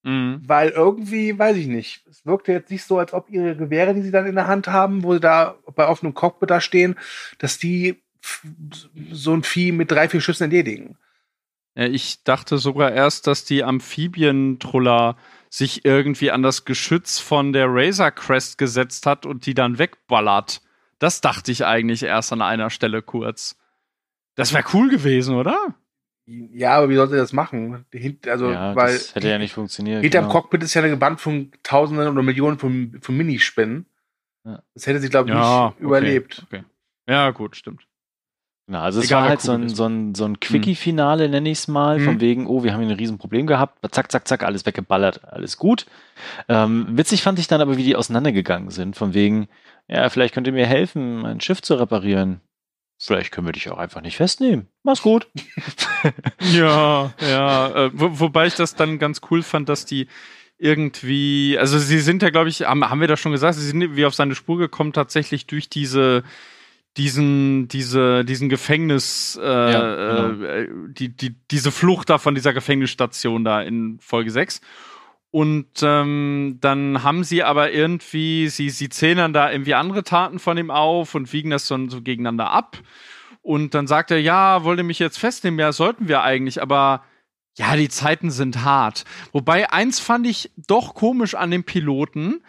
Mhm. 0.03 0.43
Weil 0.47 0.71
irgendwie, 0.71 1.39
weiß 1.39 1.57
ich 1.57 1.69
nicht, 1.69 2.05
es 2.09 2.27
wirkte 2.27 2.53
jetzt 2.53 2.71
nicht 2.71 2.85
so, 2.85 2.99
als 2.99 3.13
ob 3.13 3.31
ihre 3.31 3.55
Gewehre, 3.55 3.95
die 3.95 4.03
sie 4.03 4.11
dann 4.11 4.27
in 4.27 4.35
der 4.35 4.47
Hand 4.47 4.67
haben, 4.67 5.05
wo 5.05 5.15
sie 5.15 5.21
da 5.21 5.59
bei 5.77 5.87
offenem 5.87 6.15
Cockpit 6.15 6.51
da 6.51 6.61
stehen, 6.61 6.97
dass 7.39 7.59
die 7.59 8.03
so 9.13 9.33
ein 9.33 9.43
Vieh 9.43 9.73
mit 9.73 9.91
drei, 9.91 10.09
vier 10.09 10.21
Schüssen 10.21 10.45
erledigen. 10.45 10.97
Ich 11.75 12.25
dachte 12.25 12.59
sogar 12.59 12.93
erst, 12.93 13.27
dass 13.27 13.45
die 13.45 13.65
Amphibientruller 13.65 15.17
sich 15.49 15.85
irgendwie 15.85 16.31
an 16.31 16.43
das 16.43 16.65
Geschütz 16.65 17.19
von 17.19 17.53
der 17.53 17.67
Razor 17.69 18.11
Crest 18.11 18.59
gesetzt 18.59 19.07
hat 19.07 19.25
und 19.25 19.47
die 19.47 19.55
dann 19.55 19.79
wegballert. 19.79 20.63
Das 20.99 21.21
dachte 21.21 21.51
ich 21.51 21.65
eigentlich 21.65 22.03
erst 22.03 22.33
an 22.33 22.43
einer 22.43 22.71
Stelle 22.71 23.03
kurz. 23.03 23.57
Das 24.35 24.53
wäre 24.53 24.65
cool 24.75 24.91
gewesen, 24.91 25.37
oder? 25.37 25.75
Ja, 26.27 26.77
aber 26.77 26.89
wie 26.89 26.95
sollte 26.95 27.17
das 27.17 27.33
machen? 27.33 27.85
Also, 28.27 28.51
ja, 28.53 28.77
weil 28.77 28.93
das 28.93 29.15
hätte 29.15 29.29
ja 29.29 29.39
nicht 29.39 29.55
funktioniert. 29.55 30.03
hinterm 30.03 30.25
genau. 30.25 30.33
Cockpit 30.33 30.63
ist 30.63 30.75
ja 30.75 30.83
eine 30.83 30.97
Band 30.97 31.21
von 31.21 31.51
Tausenden 31.63 32.07
oder 32.07 32.23
Millionen 32.23 32.59
von, 32.59 32.99
von 33.01 33.17
Minispinnen. 33.17 33.87
Ja. 34.45 34.63
Das 34.75 34.87
hätte 34.87 35.01
sie, 35.01 35.09
glaube 35.09 35.31
ich, 35.31 35.35
Ja, 35.35 35.67
nicht 35.67 35.77
okay, 35.77 35.85
überlebt. 35.85 36.43
Okay. 36.47 36.65
Ja, 37.09 37.31
gut, 37.31 37.57
stimmt. 37.57 37.83
Genau, 38.71 38.83
also 38.83 39.01
es 39.01 39.11
war 39.11 39.29
halt 39.29 39.41
so 39.41 39.51
ein, 39.51 39.69
so 39.69 39.87
ein, 39.87 40.15
so 40.15 40.25
ein 40.25 40.39
Quickie-Finale, 40.39 41.29
nenne 41.29 41.51
ich 41.51 41.59
es 41.59 41.67
mal, 41.67 41.99
Mhm. 41.99 42.05
von 42.05 42.21
wegen, 42.21 42.47
oh, 42.47 42.63
wir 42.63 42.73
haben 42.73 42.81
hier 42.83 42.91
ein 42.91 42.97
Riesenproblem 42.97 43.49
gehabt, 43.49 43.85
zack, 43.93 44.13
zack, 44.13 44.29
zack, 44.29 44.45
alles 44.45 44.65
weggeballert, 44.65 45.25
alles 45.25 45.57
gut. 45.57 45.87
Ähm, 46.49 46.87
witzig 46.91 47.23
fand 47.25 47.41
ich 47.41 47.49
dann 47.49 47.61
aber, 47.61 47.77
wie 47.77 47.83
die 47.83 47.97
auseinandergegangen 47.97 48.71
sind, 48.71 48.95
von 48.95 49.13
wegen, 49.13 49.49
ja, 49.89 50.09
vielleicht 50.09 50.35
könnt 50.35 50.47
ihr 50.47 50.53
mir 50.53 50.67
helfen, 50.67 51.19
mein 51.23 51.41
Schiff 51.41 51.61
zu 51.63 51.75
reparieren. 51.75 52.43
Vielleicht 52.97 53.33
können 53.33 53.49
wir 53.49 53.53
dich 53.53 53.69
auch 53.71 53.79
einfach 53.79 54.03
nicht 54.03 54.17
festnehmen. 54.17 54.69
Mach's 54.85 55.03
gut. 55.03 55.27
Ja, 56.53 57.13
ja. 57.21 57.87
Äh, 57.87 57.91
wo, 57.93 58.21
wobei 58.21 58.47
ich 58.47 58.55
das 58.55 58.77
dann 58.77 58.99
ganz 59.01 59.21
cool 59.31 59.43
fand, 59.43 59.69
dass 59.69 59.85
die 59.85 60.07
irgendwie, 60.59 61.57
also 61.59 61.79
sie 61.79 61.99
sind 62.01 62.23
ja, 62.23 62.31
glaube 62.31 62.49
ich, 62.51 62.63
haben, 62.63 62.89
haben 62.89 63.01
wir 63.01 63.09
das 63.09 63.19
schon 63.21 63.33
gesagt, 63.33 63.55
sie 63.57 63.67
sind 63.67 63.97
wie 63.97 64.05
auf 64.07 64.15
seine 64.15 64.35
Spur 64.35 64.59
gekommen, 64.59 64.93
tatsächlich 64.93 65.47
durch 65.47 65.69
diese 65.69 66.23
diesen, 66.97 67.69
diese, 67.69 68.25
diesen 68.25 68.49
Gefängnis, 68.49 69.39
äh, 69.41 69.47
Ja, 69.47 69.95
genau. 69.95 70.45
äh, 70.45 70.69
die, 70.89 71.15
die, 71.17 71.37
diese 71.51 71.71
Flucht 71.71 72.11
da 72.11 72.19
von 72.19 72.35
dieser 72.35 72.53
Gefängnisstation 72.53 73.45
da 73.45 73.63
in 73.63 73.99
Folge 74.01 74.31
6. 74.31 74.61
Und 75.31 75.69
ähm, 75.83 76.59
dann 76.61 77.05
haben 77.05 77.23
sie 77.23 77.45
aber 77.45 77.71
irgendwie, 77.71 78.49
sie, 78.49 78.69
sie 78.71 78.89
zählen 78.89 79.19
dann 79.19 79.33
da 79.33 79.53
irgendwie 79.53 79.75
andere 79.75 80.03
Taten 80.03 80.41
von 80.41 80.59
ihm 80.59 80.73
auf 80.73 81.15
und 81.15 81.33
wiegen 81.33 81.51
das 81.51 81.69
dann 81.69 81.89
so 81.89 82.03
gegeneinander 82.03 82.51
ab. 82.51 82.79
Und 83.43 83.75
dann 83.75 83.87
sagt 83.87 84.11
er, 84.11 84.21
ja, 84.21 84.65
wollt 84.65 84.79
ihr 84.79 84.85
mich 84.85 84.99
jetzt 84.99 85.19
festnehmen? 85.19 85.61
Ja, 85.61 85.73
sollten 85.73 86.09
wir 86.09 86.23
eigentlich, 86.23 86.61
aber 86.61 87.05
ja, 87.57 87.77
die 87.77 87.89
Zeiten 87.89 88.31
sind 88.31 88.65
hart. 88.65 89.05
Wobei, 89.33 89.73
eins 89.73 90.01
fand 90.01 90.27
ich 90.27 90.51
doch 90.57 90.95
komisch 90.95 91.35
an 91.37 91.51
dem 91.51 91.65
Piloten. 91.65 92.43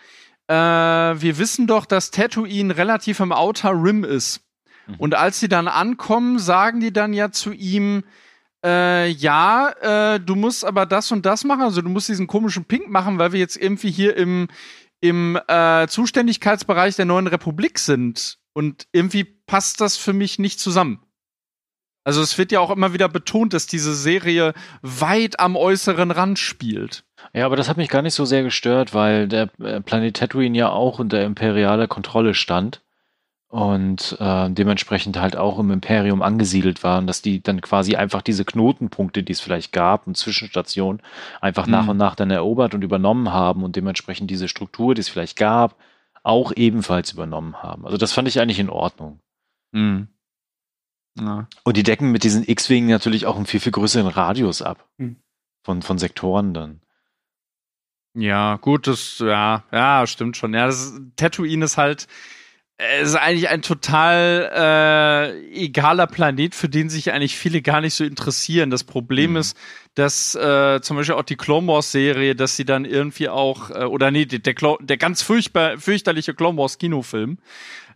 Äh, 0.52 1.22
wir 1.22 1.38
wissen 1.38 1.66
doch, 1.66 1.86
dass 1.86 2.12
Tatooine 2.12 2.76
relativ 2.76 3.22
im 3.22 3.32
Outer 3.32 3.72
Rim 3.72 4.04
ist. 4.04 4.42
Mhm. 4.88 4.96
Und 4.98 5.16
als 5.16 5.40
sie 5.40 5.48
dann 5.48 5.70
ankommen, 5.70 6.40
sagen 6.40 6.82
die 6.82 6.92
dann 6.92 7.14
ja 7.14 7.32
zu 7.32 7.54
ihm, 7.54 8.04
äh, 8.66 9.08
ja, 9.08 9.70
äh, 9.80 10.20
du 10.20 10.36
musst 10.36 10.66
aber 10.66 10.86
das 10.86 11.10
und 11.14 11.26
das 11.26 11.46
machen, 11.46 11.62
also 11.62 11.82
du 11.82 11.88
musst 11.88 12.10
diesen 12.10 12.28
komischen 12.28 12.66
Pink 12.66 12.90
machen, 12.90 13.18
weil 13.18 13.32
wir 13.32 13.40
jetzt 13.40 13.56
irgendwie 13.56 13.92
hier 13.92 14.18
im, 14.18 14.50
im 15.00 15.40
äh, 15.48 15.88
Zuständigkeitsbereich 15.88 16.98
der 16.98 17.06
neuen 17.06 17.28
Republik 17.28 17.80
sind. 17.80 18.38
Und 18.52 18.88
irgendwie 18.92 19.24
passt 19.24 19.80
das 19.80 19.96
für 19.96 20.12
mich 20.12 20.38
nicht 20.38 20.60
zusammen. 20.60 21.02
Also 22.04 22.22
es 22.22 22.38
wird 22.38 22.52
ja 22.52 22.60
auch 22.60 22.72
immer 22.72 22.94
wieder 22.94 23.10
betont, 23.10 23.54
dass 23.54 23.68
diese 23.68 23.94
Serie 23.94 24.54
weit 24.82 25.40
am 25.40 25.56
äußeren 25.56 26.10
Rand 26.12 26.40
spielt. 26.40 27.04
Ja, 27.34 27.46
aber 27.46 27.56
das 27.56 27.70
hat 27.70 27.78
mich 27.78 27.90
gar 27.90 28.02
nicht 28.02 28.16
so 28.16 28.26
sehr 28.26 28.42
gestört, 28.44 28.94
weil 28.94 29.28
der 29.28 29.50
äh, 29.60 29.82
Planet 29.82 30.18
Tatooine 30.18 30.58
ja 30.58 30.70
auch 30.70 30.98
unter 31.00 31.24
imperialer 31.24 31.88
Kontrolle 31.88 32.34
stand 32.34 32.82
und 33.50 34.18
äh, 34.20 34.50
dementsprechend 34.50 35.20
halt 35.20 35.36
auch 35.36 35.60
im 35.60 35.72
Imperium 35.72 36.22
angesiedelt 36.22 36.84
waren, 36.84 37.06
dass 37.06 37.22
die 37.22 37.44
dann 37.44 37.62
quasi 37.62 37.96
einfach 37.96 38.22
diese 38.22 38.46
Knotenpunkte, 38.46 39.24
die 39.24 39.34
es 39.34 39.42
vielleicht 39.42 39.72
gab 39.74 40.08
und 40.08 40.18
Zwischenstationen, 40.18 41.02
einfach 41.42 41.68
nach 41.68 41.84
Mhm. 41.84 41.90
und 41.90 41.98
nach 41.98 42.16
dann 42.16 42.32
erobert 42.32 42.74
und 42.74 42.82
übernommen 42.84 43.32
haben 43.32 43.64
und 43.64 43.76
dementsprechend 43.76 44.32
diese 44.32 44.48
Struktur, 44.48 44.96
die 44.96 45.02
es 45.02 45.10
vielleicht 45.10 45.38
gab, 45.38 45.76
auch 46.24 46.54
ebenfalls 46.56 47.12
übernommen 47.12 47.62
haben. 47.62 47.86
Also 47.86 47.98
das 47.98 48.14
fand 48.14 48.28
ich 48.28 48.40
eigentlich 48.40 48.60
in 48.60 48.70
Ordnung. 48.70 49.20
Mhm. 49.72 50.08
Ja. 51.20 51.48
Und 51.64 51.78
die 51.78 51.84
decken 51.84 52.12
mit 52.12 52.24
diesen 52.24 52.48
X-Wingen 52.48 52.90
natürlich 52.90 53.26
auch 53.26 53.36
einen 53.36 53.46
viel, 53.46 53.60
viel 53.60 53.72
größeren 53.72 54.08
Radius 54.08 54.62
ab. 54.62 54.90
Hm. 54.98 55.18
Von, 55.64 55.82
von 55.82 55.98
Sektoren 55.98 56.54
dann. 56.54 56.82
Ja, 58.14 58.58
gut, 58.58 58.88
das, 58.88 59.20
ja, 59.20 59.64
ja, 59.72 60.06
stimmt 60.08 60.36
schon. 60.36 60.54
Ja, 60.54 60.66
das 60.66 60.82
ist, 60.82 61.02
Tatooine 61.16 61.66
ist 61.66 61.78
halt, 61.78 62.08
es 62.82 63.10
ist 63.10 63.16
eigentlich 63.16 63.50
ein 63.50 63.62
total 63.62 64.52
äh, 64.56 65.64
egaler 65.64 66.08
Planet, 66.08 66.56
für 66.56 66.68
den 66.68 66.90
sich 66.90 67.12
eigentlich 67.12 67.38
viele 67.38 67.62
gar 67.62 67.80
nicht 67.80 67.94
so 67.94 68.04
interessieren. 68.04 68.72
Das 68.72 68.84
Problem 68.84 69.32
mhm. 69.32 69.38
ist, 69.38 69.58
dass 69.94 70.34
äh, 70.34 70.82
zum 70.82 70.98
Beispiel 70.98 71.16
auch 71.16 71.24
die 71.24 71.36
Clone 71.36 71.68
Wars 71.68 71.92
Serie, 71.92 72.36
dass 72.36 72.56
sie 72.56 72.66
dann 72.66 72.86
irgendwie 72.86 73.30
auch, 73.30 73.70
äh, 73.70 73.84
oder 73.84 74.10
nee, 74.10 74.26
der, 74.26 74.40
der, 74.40 74.78
der 74.80 74.98
ganz 74.98 75.22
furchtbar, 75.22 75.78
fürchterliche 75.78 76.34
Clone 76.34 76.58
Wars 76.58 76.80
Kinofilm, 76.80 77.38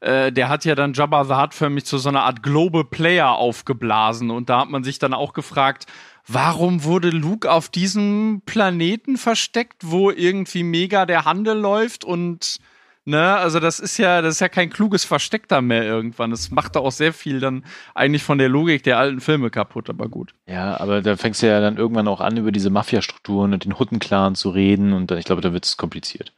äh, 0.02 0.32
der 0.32 0.50
hat 0.50 0.66
ja 0.66 0.76
dann 0.76 0.94
Jabba 0.94 1.24
the 1.24 1.34
Hutt 1.34 1.56
förmlich 1.56 1.86
zu 1.86 1.98
so 1.98 2.10
einer 2.10 2.24
Art 2.24 2.44
Global 2.44 2.84
Player 2.84 3.32
aufgeblasen 3.32 4.30
und 4.30 4.50
da 4.50 4.60
hat 4.62 4.70
man 4.70 4.84
sich 4.84 5.00
dann 5.00 5.16
auch 5.16 5.34
gefragt, 5.34 5.88
warum 6.28 6.84
wurde 6.84 7.10
Luke 7.10 7.52
auf 7.52 7.70
diesem 7.70 8.44
Planeten 8.46 9.18
versteckt, 9.18 9.78
wo 9.82 10.12
irgendwie 10.12 10.64
mega 10.64 11.08
der 11.08 11.26
Handel 11.26 11.58
läuft 11.58 12.04
und 12.04 12.60
Ne, 13.08 13.36
also 13.38 13.60
das 13.60 13.80
ist 13.80 14.00
ja, 14.00 14.24
das 14.24 14.36
ist 14.36 14.40
ja 14.40 14.50
kein 14.50 14.72
kluges 14.72 15.06
Versteck 15.06 15.48
da 15.48 15.62
mehr 15.62 15.84
irgendwann. 15.84 16.32
Das 16.32 16.50
macht 16.50 16.76
da 16.76 16.80
auch 16.80 16.92
sehr 16.92 17.14
viel 17.14 17.40
dann 17.40 17.64
eigentlich 17.94 18.24
von 18.24 18.40
der 18.40 18.50
Logik 18.50 18.82
der 18.82 18.98
alten 18.98 19.22
Filme 19.22 19.52
kaputt, 19.52 19.92
aber 19.92 20.10
gut. 20.10 20.34
Ja, 20.48 20.80
aber 20.80 21.04
da 21.04 21.16
fängst 21.16 21.44
du 21.44 21.48
ja 21.48 21.62
dann 21.62 21.78
irgendwann 21.78 22.08
auch 22.08 22.20
an, 22.20 22.36
über 22.36 22.52
diese 22.52 22.72
Mafia-Strukturen 22.72 23.54
und 23.54 23.64
den 23.64 23.78
Hutten-Clan 23.78 24.34
zu 24.34 24.50
reden 24.50 24.92
und 24.92 25.12
dann, 25.12 25.20
ich 25.20 25.26
glaube, 25.26 25.44
da 25.44 25.54
wird 25.54 25.66
es 25.66 25.78
kompliziert. 25.78 26.34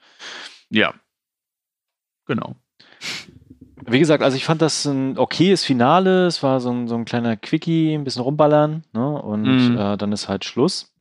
Ja. 0.69 0.93
Genau. 2.25 2.57
Wie 3.85 3.99
gesagt, 3.99 4.21
also 4.21 4.35
ich 4.35 4.43
fand 4.43 4.61
das 4.61 4.83
ein 4.83 5.17
okayes 5.17 5.63
Finale. 5.63 6.27
Es 6.27 6.43
war 6.43 6.59
so 6.59 6.69
ein, 6.69 6.89
so 6.89 6.95
ein 6.95 7.05
kleiner 7.05 7.37
Quickie, 7.37 7.93
ein 7.93 8.03
bisschen 8.03 8.23
rumballern, 8.23 8.83
ne? 8.91 9.21
Und 9.21 9.43
mm. 9.43 9.77
äh, 9.77 9.95
dann 9.95 10.11
ist 10.11 10.27
halt 10.27 10.43
Schluss. 10.43 10.93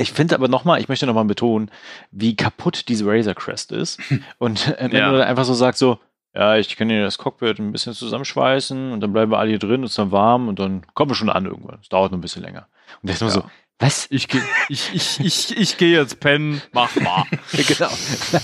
Ich 0.00 0.12
finde 0.12 0.34
aber 0.34 0.48
nochmal, 0.48 0.80
ich 0.80 0.88
möchte 0.88 1.06
nochmal 1.06 1.26
betonen, 1.26 1.70
wie 2.10 2.34
kaputt 2.34 2.88
diese 2.88 3.04
Razor 3.06 3.34
Crest 3.34 3.70
ist. 3.70 4.00
Und 4.38 4.74
am 4.78 4.92
ja. 4.92 5.08
Ende 5.08 5.26
einfach 5.26 5.44
so 5.44 5.52
sagt 5.52 5.76
so, 5.76 5.98
ja, 6.34 6.56
ich 6.56 6.74
kann 6.76 6.88
hier 6.88 7.02
das 7.02 7.18
Cockpit 7.18 7.58
ein 7.58 7.72
bisschen 7.72 7.92
zusammenschweißen 7.92 8.92
und 8.92 9.00
dann 9.00 9.12
bleiben 9.12 9.32
wir 9.32 9.38
alle 9.38 9.50
hier 9.50 9.58
drin, 9.58 9.82
ist 9.82 9.98
dann 9.98 10.12
warm 10.12 10.46
und 10.46 10.60
dann 10.60 10.86
kommen 10.94 11.10
wir 11.10 11.16
schon 11.16 11.28
an 11.28 11.44
irgendwann. 11.44 11.80
Es 11.82 11.88
dauert 11.88 12.12
nur 12.12 12.18
ein 12.18 12.20
bisschen 12.20 12.44
länger. 12.44 12.68
Und 13.02 13.08
der 13.08 13.14
ist 13.14 13.20
immer 13.20 13.30
ja. 13.30 13.34
so, 13.34 13.50
was? 13.80 14.06
Ich 14.10 14.28
gehe 14.28 14.40
ich, 14.68 14.94
ich, 14.94 15.18
ich, 15.18 15.56
ich 15.56 15.76
geh 15.76 15.90
jetzt 15.92 16.20
pennen, 16.20 16.62
mach 16.70 16.94
mal. 16.94 17.24
genau. 17.52 17.90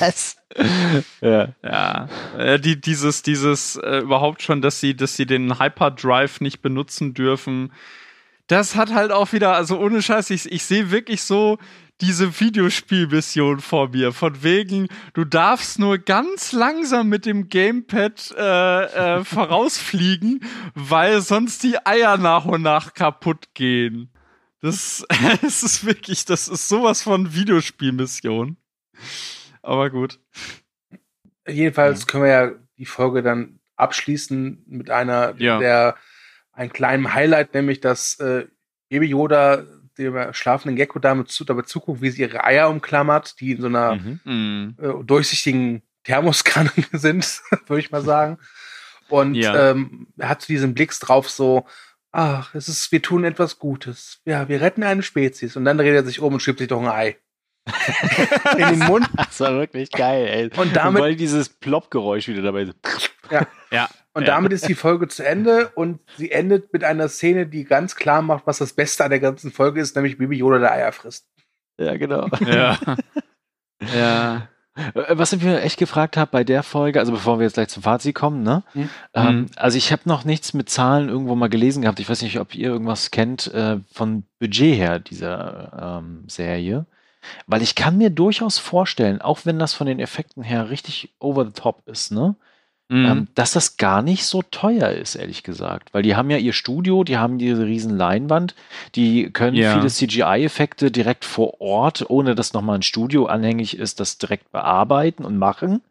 Was? 0.01 0.37
ja. 1.21 1.51
Ja. 1.63 2.09
Äh, 2.37 2.59
die, 2.59 2.81
dieses, 2.81 3.23
dieses, 3.23 3.77
äh, 3.77 3.99
überhaupt 3.99 4.43
schon, 4.43 4.63
dass 4.63 4.81
sie, 4.81 4.97
dass 4.97 5.15
sie 5.15 5.27
den 5.27 5.61
Hyperdrive 5.61 6.41
nicht 6.41 6.63
benutzen 6.63 7.15
dürfen 7.15 7.71
das 8.47 8.77
hat 8.77 8.93
halt 8.93 9.13
auch 9.13 9.33
wieder, 9.33 9.55
also 9.55 9.79
ohne 9.79 10.03
Scheiß, 10.03 10.31
ich, 10.31 10.51
ich 10.51 10.65
sehe 10.65 10.91
wirklich 10.91 11.23
so 11.23 11.59
diese 12.01 12.41
Videospielmission 12.41 13.61
vor 13.61 13.89
mir. 13.89 14.13
Von 14.13 14.43
wegen, 14.43 14.89
du 15.15 15.25
darfst 15.25 15.79
nur 15.79 15.99
ganz 15.99 16.53
langsam 16.53 17.09
mit 17.09 17.27
dem 17.27 17.49
Gamepad 17.49 18.35
äh, 18.37 18.85
äh, 19.19 19.25
vorausfliegen, 19.25 20.45
weil 20.75 21.21
sonst 21.21 21.63
die 21.63 21.85
Eier 21.87 22.19
nach 22.19 22.45
und 22.45 22.63
nach 22.63 22.95
kaputt 22.95 23.55
gehen. 23.55 24.11
Das, 24.61 25.05
das 25.43 25.63
ist 25.63 25.87
wirklich, 25.87 26.25
das 26.25 26.49
ist 26.49 26.69
sowas 26.69 27.03
von 27.03 27.35
Videospielmission. 27.35 28.57
Aber 29.63 29.91
gut. 29.91 30.21
Jedenfalls 31.49 32.07
können 32.07 32.25
wir 32.25 32.31
ja 32.31 32.51
die 32.77 32.87
Folge 32.87 33.23
dann 33.23 33.59
abschließen 33.77 34.65
mit 34.67 34.91
einer 34.91 35.35
ja. 35.39 35.59
der 35.59 35.97
einen 36.57 36.73
kleinen 36.73 37.15
Highlight, 37.15 37.55
nämlich 37.55 37.81
dass 37.81 38.19
äh, 38.19 38.47
Baby 38.89 39.07
Yoda 39.07 39.65
dem 39.99 40.33
schlafenden 40.35 40.77
Gecko 40.77 40.99
damit, 40.99 41.29
zu, 41.29 41.45
dabei 41.45 41.63
zuguckt, 41.63 42.03
wie 42.03 42.11
sie 42.11 42.23
ihre 42.23 42.45
Eier 42.45 42.69
umklammert, 42.69 43.41
die 43.41 43.53
in 43.53 43.61
so 43.61 43.67
einer 43.69 43.97
mhm. 43.97 44.21
mhm. 44.25 44.77
äh, 44.81 45.05
durchsichtigen 45.05 45.83
Thermoskanne 46.05 46.71
sind, 46.93 47.43
würde 47.67 47.81
ich 47.81 47.91
mal 47.91 48.03
sagen. 48.03 48.39
Und 49.09 49.35
ja. 49.35 49.71
ähm, 49.71 50.09
er 50.19 50.29
hat 50.29 50.49
diesen 50.49 50.75
Blick 50.75 50.99
drauf 50.99 51.31
so, 51.31 51.67
ach, 52.13 52.55
es 52.55 52.69
ist, 52.69 52.91
wir 52.93 53.03
tun 53.03 53.25
etwas 53.25 53.59
Gutes. 53.59 54.21
Ja, 54.25 54.49
wir 54.49 54.61
retten 54.61 54.83
eine 54.83 55.03
Spezies. 55.03 55.57
Und 55.57 55.65
dann 55.65 55.79
dreht 55.79 55.95
er 55.95 56.05
sich 56.05 56.21
um 56.21 56.35
und 56.35 56.41
schiebt 56.41 56.59
sich 56.59 56.69
doch 56.69 56.81
ein 56.81 56.89
Ei. 56.89 57.17
in 58.53 58.79
den 58.79 58.79
Mund. 58.81 59.09
Das 59.17 59.41
war 59.41 59.55
wirklich 59.55 59.91
geil, 59.91 60.27
ey. 60.29 60.61
Und 60.61 60.77
damit. 60.77 61.03
Und 61.03 61.17
dieses 61.17 61.49
Plopp-Geräusch 61.49 62.29
wieder 62.29 62.43
dabei. 62.43 62.69
Ja. 63.31 63.47
ja. 63.71 63.89
Und 64.17 64.23
ja. 64.23 64.35
damit 64.35 64.51
ist 64.51 64.67
die 64.67 64.75
Folge 64.75 65.09
zu 65.09 65.27
Ende 65.27 65.69
und 65.75 66.01
sie 66.17 66.33
endet 66.33 66.73
mit 66.73 66.85
einer 66.85 67.07
Szene, 67.11 67.47
die 67.47 67.64
ganz 67.64 67.97
klar 67.97 68.23
macht, 68.23 68.47
was 68.47 68.57
das 68.57 68.73
Beste 68.73 69.05
an 69.05 69.11
der 69.11 69.21
ganzen 69.21 69.53
Folge 69.53 69.79
ist, 69.79 69.95
nämlich 69.95 70.17
Bibi 70.17 70.39
Yoda 70.39 70.59
der 70.59 70.73
Eier 70.73 70.93
frisst. 70.93 71.29
Ja, 71.79 71.99
genau. 71.99 72.27
Ja. 72.41 72.79
ja. 73.95 74.49
Äh, 74.75 75.19
was 75.19 75.35
ich 75.35 75.43
mir 75.43 75.61
echt 75.61 75.79
gefragt 75.79 76.17
habe 76.17 76.31
bei 76.31 76.45
der 76.45 76.62
Folge, 76.62 76.99
also 76.99 77.12
bevor 77.12 77.39
wir 77.39 77.45
jetzt 77.45 77.55
gleich 77.55 77.69
zum 77.69 77.83
Fazit 77.83 78.14
kommen, 78.14 78.43
ne? 78.43 78.62
Mhm. 78.73 78.89
Ähm, 79.12 79.47
also 79.57 79.77
ich 79.77 79.93
habe 79.93 80.01
noch 80.07 80.25
nichts 80.25 80.55
mit 80.55 80.71
Zahlen 80.71 81.11
irgendwo 81.11 81.35
mal 81.35 81.51
gelesen 81.51 81.83
gehabt. 81.83 82.01
Ich 82.01 82.09
weiß 82.09 82.23
nicht, 82.23 82.41
ob 82.41 82.55
ihr 82.55 82.71
irgendwas 82.71 83.11
kennt 83.11 83.53
äh, 83.53 83.81
von 83.93 84.25
Budget 84.39 84.79
her 84.79 84.99
dieser 84.99 85.99
ähm, 86.01 86.25
Serie. 86.27 86.87
Weil 87.47 87.61
ich 87.61 87.75
kann 87.75 87.99
mir 87.99 88.09
durchaus 88.09 88.57
vorstellen, 88.57 89.21
auch 89.21 89.41
wenn 89.45 89.59
das 89.59 89.75
von 89.75 89.87
den 89.87 90.01
Effekten 90.01 90.43
her 90.43 90.71
richtig 90.71 91.14
over 91.19 91.45
the 91.45 91.53
top 91.53 91.87
ist, 91.87 92.12
ne? 92.12 92.35
Mhm. 92.89 93.05
Ähm, 93.05 93.28
dass 93.34 93.53
das 93.53 93.78
gar 93.78 94.01
nicht 94.01 94.24
so 94.26 94.43
teuer 94.43 94.91
ist, 94.91 95.16
ehrlich 95.16 95.43
gesagt. 95.43 95.93
Weil 95.93 96.03
die 96.03 96.14
haben 96.14 96.30
ja 96.30 96.37
ihr 96.37 96.53
Studio, 96.53 97.03
die 97.03 97.18
haben 97.18 97.39
diese 97.39 97.66
riesen 97.66 97.97
Leinwand, 97.97 98.55
die 98.95 99.30
können 99.32 99.57
ja. 99.57 99.74
viele 99.74 99.89
CGI-Effekte 99.89 100.93
direkt 100.93 101.24
vor 101.24 101.61
Ort, 101.61 102.09
ohne 102.09 102.37
dass 102.37 102.53
nochmal 102.53 102.76
ein 102.76 102.82
Studio 102.82 103.26
anhängig 103.26 103.76
ist, 103.76 103.99
das 103.99 104.18
direkt 104.18 104.53
bearbeiten 104.53 105.24
und 105.24 105.37
machen. 105.37 105.82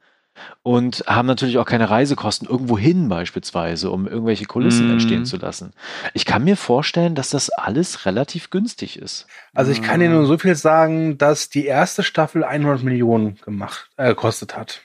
Und 0.63 1.05
haben 1.07 1.27
natürlich 1.27 1.57
auch 1.59 1.65
keine 1.65 1.89
Reisekosten 1.89 2.47
irgendwo 2.49 2.77
hin 2.77 3.07
beispielsweise, 3.07 3.89
um 3.89 4.05
irgendwelche 4.05 4.43
Kulissen 4.43 4.89
mm. 4.89 4.91
entstehen 4.91 5.25
zu 5.25 5.37
lassen. 5.37 5.71
Ich 6.13 6.25
kann 6.25 6.43
mir 6.43 6.57
vorstellen, 6.57 7.15
dass 7.15 7.29
das 7.29 7.49
alles 7.49 8.05
relativ 8.05 8.49
günstig 8.49 8.99
ist. 8.99 9.27
Also 9.53 9.71
ich 9.71 9.81
kann 9.81 10.01
dir 10.01 10.09
nur 10.09 10.25
so 10.25 10.37
viel 10.37 10.55
sagen, 10.55 11.17
dass 11.17 11.47
die 11.47 11.65
erste 11.65 12.03
Staffel 12.03 12.43
100 12.43 12.83
Millionen 12.83 13.37
gemacht, 13.45 13.89
äh, 13.95 14.09
gekostet 14.09 14.57
hat. 14.57 14.81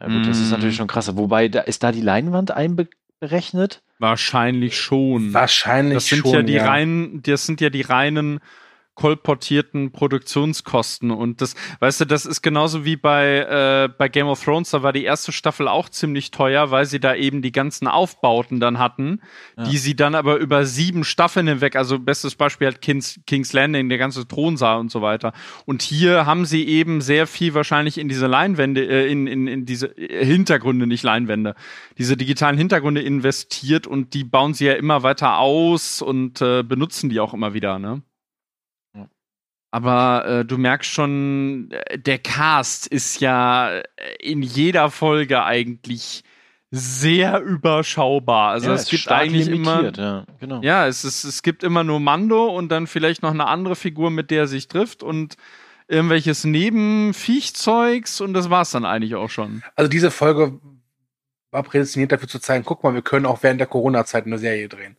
Ja 0.00 0.08
gut, 0.08 0.26
das 0.26 0.40
ist 0.40 0.48
mm. 0.48 0.52
natürlich 0.52 0.76
schon 0.76 0.86
krass. 0.86 1.14
Wobei, 1.16 1.48
da, 1.48 1.60
ist 1.60 1.82
da 1.82 1.92
die 1.92 2.00
Leinwand 2.00 2.50
einberechnet? 2.50 3.82
Wahrscheinlich 3.98 4.78
schon. 4.78 5.34
Wahrscheinlich 5.34 5.94
das 5.94 6.06
sind 6.06 6.22
schon, 6.22 6.32
ja 6.32 6.42
die 6.42 6.54
ja. 6.54 6.66
reinen, 6.66 7.22
das 7.22 7.46
sind 7.46 7.60
ja 7.60 7.68
die 7.70 7.82
reinen 7.82 8.40
kolportierten 8.94 9.92
Produktionskosten. 9.92 11.10
Und 11.10 11.40
das, 11.40 11.54
weißt 11.78 12.02
du, 12.02 12.04
das 12.04 12.26
ist 12.26 12.42
genauso 12.42 12.84
wie 12.84 12.96
bei, 12.96 13.38
äh, 13.38 13.88
bei 13.96 14.08
Game 14.08 14.26
of 14.26 14.44
Thrones, 14.44 14.70
da 14.70 14.82
war 14.82 14.92
die 14.92 15.04
erste 15.04 15.32
Staffel 15.32 15.68
auch 15.68 15.88
ziemlich 15.88 16.30
teuer, 16.30 16.70
weil 16.70 16.84
sie 16.84 17.00
da 17.00 17.14
eben 17.14 17.40
die 17.40 17.52
ganzen 17.52 17.88
Aufbauten 17.88 18.60
dann 18.60 18.78
hatten, 18.78 19.20
ja. 19.56 19.64
die 19.64 19.78
sie 19.78 19.96
dann 19.96 20.14
aber 20.14 20.36
über 20.36 20.66
sieben 20.66 21.04
Staffeln 21.04 21.46
hinweg, 21.46 21.76
also 21.76 21.98
bestes 21.98 22.34
Beispiel 22.34 22.66
halt 22.66 22.82
King's, 22.82 23.20
King's 23.26 23.52
Landing, 23.52 23.88
der 23.88 23.98
ganze 23.98 24.28
Thronsaal 24.28 24.78
und 24.80 24.90
so 24.90 25.00
weiter. 25.00 25.32
Und 25.64 25.82
hier 25.82 26.26
haben 26.26 26.44
sie 26.44 26.66
eben 26.66 27.00
sehr 27.00 27.26
viel 27.26 27.54
wahrscheinlich 27.54 27.96
in 27.96 28.08
diese 28.08 28.26
Leinwände, 28.26 28.84
äh, 28.84 29.10
in, 29.10 29.26
in, 29.26 29.46
in 29.46 29.64
diese 29.64 29.94
Hintergründe, 29.96 30.86
nicht 30.86 31.04
Leinwände, 31.04 31.54
diese 31.96 32.16
digitalen 32.16 32.58
Hintergründe 32.58 33.00
investiert 33.00 33.86
und 33.86 34.12
die 34.12 34.24
bauen 34.24 34.52
sie 34.52 34.66
ja 34.66 34.74
immer 34.74 35.02
weiter 35.02 35.38
aus 35.38 36.02
und 36.02 36.42
äh, 36.42 36.62
benutzen 36.62 37.08
die 37.08 37.20
auch 37.20 37.32
immer 37.32 37.54
wieder, 37.54 37.78
ne? 37.78 38.02
Aber 39.70 40.26
äh, 40.26 40.44
du 40.44 40.58
merkst 40.58 40.90
schon, 40.90 41.72
der 41.94 42.18
Cast 42.18 42.86
ist 42.86 43.20
ja 43.20 43.80
in 44.18 44.42
jeder 44.42 44.90
Folge 44.90 45.44
eigentlich 45.44 46.24
sehr 46.70 47.40
überschaubar. 47.40 48.50
Also 48.50 48.68
ja, 48.68 48.74
es 48.74 48.88
gibt 48.88 49.08
eigentlich 49.08 49.48
immer, 49.48 49.92
ja, 49.96 50.24
genau. 50.38 50.60
ja, 50.62 50.86
es 50.86 51.04
ist, 51.04 51.24
es 51.24 51.42
gibt 51.42 51.64
immer 51.64 51.82
nur 51.84 51.98
Mando 51.98 52.46
und 52.46 52.68
dann 52.68 52.86
vielleicht 52.86 53.22
noch 53.22 53.32
eine 53.32 53.46
andere 53.46 53.74
Figur, 53.74 54.10
mit 54.10 54.30
der 54.30 54.42
er 54.42 54.46
sich 54.46 54.68
trifft 54.68 55.02
und 55.02 55.36
irgendwelches 55.88 56.44
Nebenviechzeugs 56.44 58.20
und 58.20 58.34
das 58.34 58.50
war's 58.50 58.70
dann 58.70 58.84
eigentlich 58.84 59.16
auch 59.16 59.30
schon. 59.30 59.62
Also 59.74 59.90
diese 59.90 60.12
Folge 60.12 60.60
war 61.50 61.64
prädestiniert 61.64 62.12
dafür 62.12 62.28
zu 62.28 62.38
zeigen, 62.38 62.64
guck 62.64 62.84
mal, 62.84 62.94
wir 62.94 63.02
können 63.02 63.26
auch 63.26 63.42
während 63.42 63.58
der 63.58 63.66
Corona-Zeit 63.66 64.26
eine 64.26 64.38
Serie 64.38 64.68
drehen. 64.68 64.96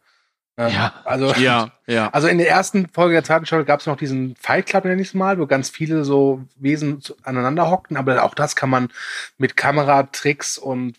Ja, 0.57 0.93
also, 1.05 1.33
ja, 1.35 1.71
ja. 1.87 2.09
also 2.09 2.27
in 2.27 2.37
der 2.37 2.49
ersten 2.49 2.87
Folge 2.89 3.13
der 3.13 3.23
zweiten 3.23 3.45
Staffel 3.45 3.65
gab 3.65 3.79
es 3.79 3.87
noch 3.87 3.97
diesen 3.97 4.35
Fight 4.35 4.67
Club, 4.67 4.85
nenne 4.85 5.01
ich 5.01 5.09
es 5.09 5.13
mal, 5.13 5.39
wo 5.39 5.47
ganz 5.47 5.69
viele 5.69 6.03
so 6.03 6.43
Wesen 6.57 7.01
aneinander 7.23 7.69
hockten, 7.69 7.97
aber 7.97 8.23
auch 8.23 8.35
das 8.35 8.55
kann 8.55 8.69
man 8.69 8.89
mit 9.37 9.57
Kameratricks 9.57 10.57
und 10.57 10.97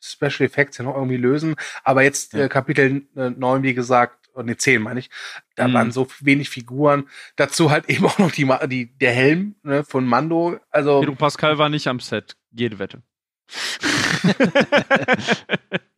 Special 0.00 0.46
Effects 0.46 0.78
ja 0.78 0.84
noch 0.84 0.94
irgendwie 0.94 1.16
lösen. 1.16 1.56
Aber 1.84 2.02
jetzt 2.02 2.34
ja. 2.34 2.44
äh, 2.44 2.48
Kapitel 2.48 3.02
äh, 3.16 3.30
9, 3.30 3.62
wie 3.62 3.74
gesagt, 3.74 4.28
oder 4.34 4.44
ne, 4.44 4.56
10 4.56 4.82
meine 4.82 5.00
ich, 5.00 5.10
da 5.56 5.68
mhm. 5.68 5.74
waren 5.74 5.92
so 5.92 6.08
wenig 6.20 6.50
Figuren. 6.50 7.08
Dazu 7.36 7.70
halt 7.70 7.84
eben 7.88 8.06
auch 8.06 8.18
noch 8.18 8.32
die, 8.32 8.48
die, 8.66 8.86
der 8.98 9.12
Helm 9.12 9.54
ne, 9.62 9.84
von 9.84 10.06
Mando. 10.06 10.58
Also 10.70 11.00
Pedro 11.00 11.14
Pascal 11.14 11.58
war 11.58 11.68
nicht 11.68 11.86
am 11.86 12.00
Set, 12.00 12.36
jede 12.50 12.78
Wette. 12.78 13.02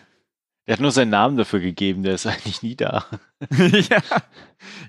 Er 0.67 0.75
hat 0.75 0.81
nur 0.81 0.93
seinen 0.93 1.11
Namen 1.11 1.37
dafür 1.37 1.61
gegeben, 1.61 2.03
der 2.03 2.15
ist 2.15 2.27
eigentlich 2.27 2.62
nie 2.62 2.77
da. 2.77 3.07
ja. 3.51 3.99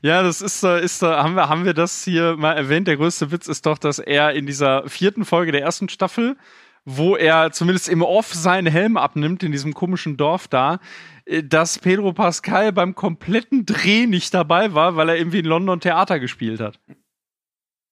ja, 0.01 0.23
das 0.23 0.41
ist 0.41 0.63
ist 0.63 1.01
haben 1.01 1.35
wir, 1.35 1.49
haben 1.49 1.65
wir 1.65 1.73
das 1.73 2.03
hier 2.03 2.37
mal 2.37 2.53
erwähnt? 2.53 2.87
Der 2.87 2.97
größte 2.97 3.31
Witz 3.31 3.47
ist 3.47 3.65
doch, 3.65 3.77
dass 3.77 3.99
er 3.99 4.33
in 4.33 4.45
dieser 4.45 4.87
vierten 4.87 5.25
Folge 5.25 5.51
der 5.51 5.61
ersten 5.61 5.89
Staffel 5.89 6.37
wo 6.85 7.15
er 7.15 7.51
zumindest 7.51 7.89
im 7.89 8.03
Off 8.03 8.33
seinen 8.33 8.67
Helm 8.67 8.95
abnimmt 8.95 9.41
in 9.43 9.51
diesem 9.51 9.73
komischen 9.73 10.17
Dorf 10.17 10.47
da, 10.47 10.79
äh, 11.25 11.43
dass 11.43 11.79
Pedro 11.79 12.13
Pascal 12.13 12.71
beim 12.71 12.95
kompletten 12.95 13.65
Dreh 13.65 14.05
nicht 14.05 14.33
dabei 14.33 14.73
war, 14.73 14.95
weil 14.95 15.09
er 15.09 15.17
irgendwie 15.17 15.39
in 15.39 15.45
London 15.45 15.79
Theater 15.79 16.19
gespielt 16.19 16.61
hat. 16.61 16.79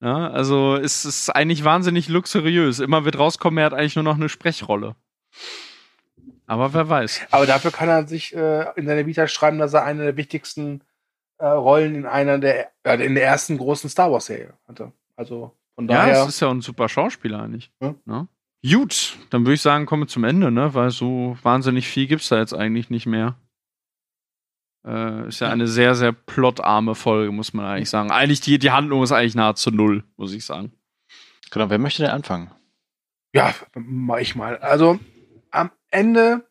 Ja, 0.01 0.29
also 0.29 0.75
es 0.75 1.05
ist 1.05 1.29
eigentlich 1.29 1.63
wahnsinnig 1.63 2.09
luxuriös. 2.09 2.79
Immer 2.79 3.05
wird 3.05 3.17
rauskommen, 3.17 3.57
er 3.57 3.65
hat 3.65 3.73
eigentlich 3.73 3.95
nur 3.95 4.03
noch 4.03 4.15
eine 4.15 4.29
Sprechrolle. 4.29 4.95
Aber 6.47 6.73
wer 6.73 6.89
weiß. 6.89 7.21
Aber 7.31 7.45
dafür 7.45 7.71
kann 7.71 7.89
er 7.89 8.07
sich 8.07 8.35
äh, 8.35 8.65
in 8.75 8.85
seine 8.85 9.05
Vita 9.05 9.27
schreiben, 9.27 9.59
dass 9.59 9.73
er 9.73 9.83
eine 9.83 10.03
der 10.03 10.17
wichtigsten 10.17 10.81
äh, 11.37 11.45
Rollen 11.45 11.95
in 11.95 12.05
einer 12.05 12.37
der 12.37 12.71
äh, 12.83 13.03
in 13.03 13.15
der 13.15 13.25
ersten 13.25 13.57
großen 13.57 13.89
Star 13.89 14.11
Wars 14.11 14.25
Serie 14.25 14.53
hatte. 14.67 14.91
Also 15.15 15.55
von 15.75 15.87
daher. 15.87 16.13
Ja, 16.13 16.19
das 16.19 16.29
ist 16.29 16.39
ja 16.39 16.49
ein 16.49 16.61
super 16.61 16.89
Schauspieler 16.89 17.41
eigentlich. 17.41 17.71
Ja. 17.81 17.95
Ne? 18.05 18.27
Gut, 18.65 19.17
dann 19.29 19.41
würde 19.41 19.55
ich 19.55 19.61
sagen, 19.61 19.85
kommen 19.85 20.03
wir 20.03 20.07
zum 20.07 20.23
Ende, 20.23 20.51
ne? 20.51 20.73
Weil 20.73 20.89
so 20.89 21.37
wahnsinnig 21.43 21.87
viel 21.87 22.07
gibt's 22.07 22.29
da 22.29 22.37
jetzt 22.37 22.53
eigentlich 22.53 22.89
nicht 22.89 23.05
mehr. 23.05 23.35
Äh, 24.85 25.27
ist 25.27 25.39
ja 25.39 25.49
eine 25.49 25.67
sehr, 25.67 25.95
sehr 25.95 26.11
plotarme 26.11 26.95
Folge, 26.95 27.31
muss 27.31 27.53
man 27.53 27.65
eigentlich 27.65 27.89
sagen. 27.89 28.11
Eigentlich, 28.11 28.41
die, 28.41 28.59
die 28.59 28.71
Handlung 28.71 29.03
ist 29.03 29.11
eigentlich 29.11 29.35
nahezu 29.35 29.71
null, 29.71 30.03
muss 30.17 30.33
ich 30.33 30.45
sagen. 30.45 30.71
Genau, 31.51 31.69
wer 31.69 31.77
möchte 31.77 32.03
denn 32.03 32.11
anfangen? 32.11 32.51
Ja, 33.33 33.53
mach 33.75 34.17
ich 34.17 34.35
mal. 34.35 34.57
Also, 34.57 34.99
Ende 35.93 36.45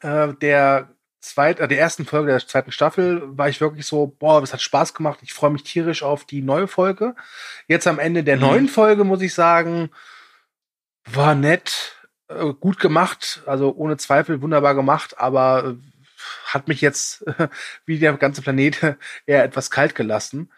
äh, 0.00 0.34
der 0.34 0.90
zweit, 1.20 1.60
äh, 1.60 1.68
der 1.68 1.78
ersten 1.78 2.06
Folge 2.06 2.30
der 2.30 2.46
zweiten 2.46 2.72
Staffel 2.72 3.22
war 3.36 3.48
ich 3.48 3.60
wirklich 3.60 3.86
so, 3.86 4.06
boah, 4.06 4.40
das 4.40 4.52
hat 4.52 4.62
Spaß 4.62 4.94
gemacht. 4.94 5.20
Ich 5.22 5.32
freue 5.32 5.50
mich 5.50 5.62
tierisch 5.62 6.02
auf 6.02 6.24
die 6.24 6.42
neue 6.42 6.68
Folge. 6.68 7.14
Jetzt 7.68 7.86
am 7.86 7.98
Ende 7.98 8.24
der 8.24 8.36
mhm. 8.36 8.42
neuen 8.42 8.68
Folge 8.68 9.04
muss 9.04 9.22
ich 9.22 9.34
sagen, 9.34 9.90
war 11.04 11.34
nett, 11.34 11.96
äh, 12.28 12.52
gut 12.58 12.78
gemacht, 12.78 13.42
also 13.46 13.74
ohne 13.74 13.96
Zweifel 13.96 14.42
wunderbar 14.42 14.74
gemacht, 14.74 15.18
aber 15.18 15.64
äh, 15.64 15.74
hat 16.46 16.68
mich 16.68 16.80
jetzt, 16.80 17.24
wie 17.86 17.98
der 17.98 18.12
ganze 18.14 18.42
Planet, 18.42 18.96
eher 19.26 19.44
etwas 19.44 19.70
kalt 19.70 19.94
gelassen. 19.94 20.50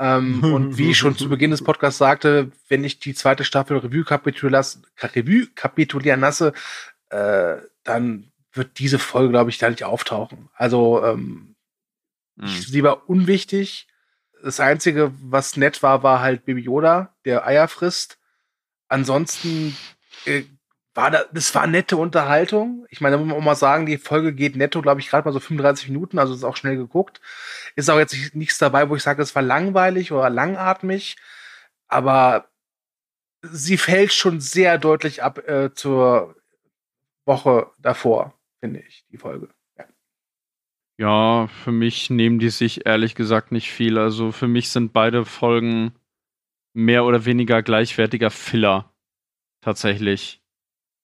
Ähm, 0.00 0.42
und 0.54 0.78
wie 0.78 0.90
ich 0.90 0.98
schon 0.98 1.16
zu 1.16 1.28
Beginn 1.28 1.50
des 1.50 1.64
Podcasts 1.64 1.98
sagte, 1.98 2.50
wenn 2.68 2.84
ich 2.84 3.00
die 3.00 3.14
zweite 3.14 3.44
Staffel 3.44 3.78
Revue, 3.78 4.04
Revue 4.08 5.46
kapitulieren 5.54 6.20
lasse, 6.20 6.52
äh, 7.10 7.56
dann 7.84 8.32
wird 8.52 8.78
diese 8.78 8.98
Folge, 8.98 9.30
glaube 9.30 9.50
ich, 9.50 9.58
da 9.58 9.70
nicht 9.70 9.84
auftauchen. 9.84 10.48
Also 10.54 11.04
ähm, 11.04 11.54
mhm. 12.36 12.46
sie 12.46 12.82
war 12.82 13.08
unwichtig. 13.08 13.88
Das 14.42 14.60
Einzige, 14.60 15.12
was 15.20 15.56
nett 15.56 15.82
war, 15.82 16.02
war 16.02 16.20
halt 16.20 16.44
Baby 16.44 16.62
Yoda, 16.62 17.14
der 17.24 17.46
Eier 17.46 17.68
frisst. 17.68 18.18
Ansonsten 18.88 19.76
äh, 20.24 20.44
war 20.94 21.10
da, 21.10 21.24
das 21.32 21.54
war 21.54 21.66
nette 21.66 21.96
Unterhaltung. 21.96 22.86
Ich 22.90 23.00
meine, 23.00 23.16
da 23.16 23.20
muss 23.20 23.28
man 23.28 23.36
auch 23.36 23.44
mal 23.44 23.54
sagen, 23.54 23.86
die 23.86 23.98
Folge 23.98 24.32
geht 24.32 24.56
netto, 24.56 24.82
glaube 24.82 25.00
ich, 25.00 25.08
gerade 25.08 25.26
mal 25.26 25.32
so 25.32 25.40
35 25.40 25.88
Minuten, 25.88 26.18
also 26.18 26.34
ist 26.34 26.44
auch 26.44 26.56
schnell 26.56 26.76
geguckt. 26.76 27.20
Ist 27.76 27.88
auch 27.90 27.98
jetzt 27.98 28.34
nichts 28.34 28.58
dabei, 28.58 28.88
wo 28.88 28.96
ich 28.96 29.02
sage, 29.02 29.22
es 29.22 29.34
war 29.34 29.42
langweilig 29.42 30.10
oder 30.10 30.28
langatmig, 30.28 31.16
aber 31.86 32.48
sie 33.42 33.76
fällt 33.76 34.12
schon 34.12 34.40
sehr 34.40 34.78
deutlich 34.78 35.22
ab 35.22 35.38
äh, 35.48 35.72
zur 35.72 36.34
Woche 37.28 37.70
davor, 37.78 38.34
finde 38.60 38.80
ich, 38.80 39.04
die 39.12 39.18
Folge. 39.18 39.48
Ja. 39.78 39.84
ja, 40.98 41.46
für 41.46 41.70
mich 41.70 42.10
nehmen 42.10 42.40
die 42.40 42.50
sich 42.50 42.86
ehrlich 42.86 43.14
gesagt 43.14 43.52
nicht 43.52 43.70
viel. 43.70 43.98
Also 43.98 44.32
für 44.32 44.48
mich 44.48 44.70
sind 44.70 44.92
beide 44.92 45.24
Folgen 45.24 45.92
mehr 46.74 47.04
oder 47.04 47.24
weniger 47.24 47.62
gleichwertiger 47.62 48.30
Filler. 48.30 48.92
Tatsächlich. 49.60 50.42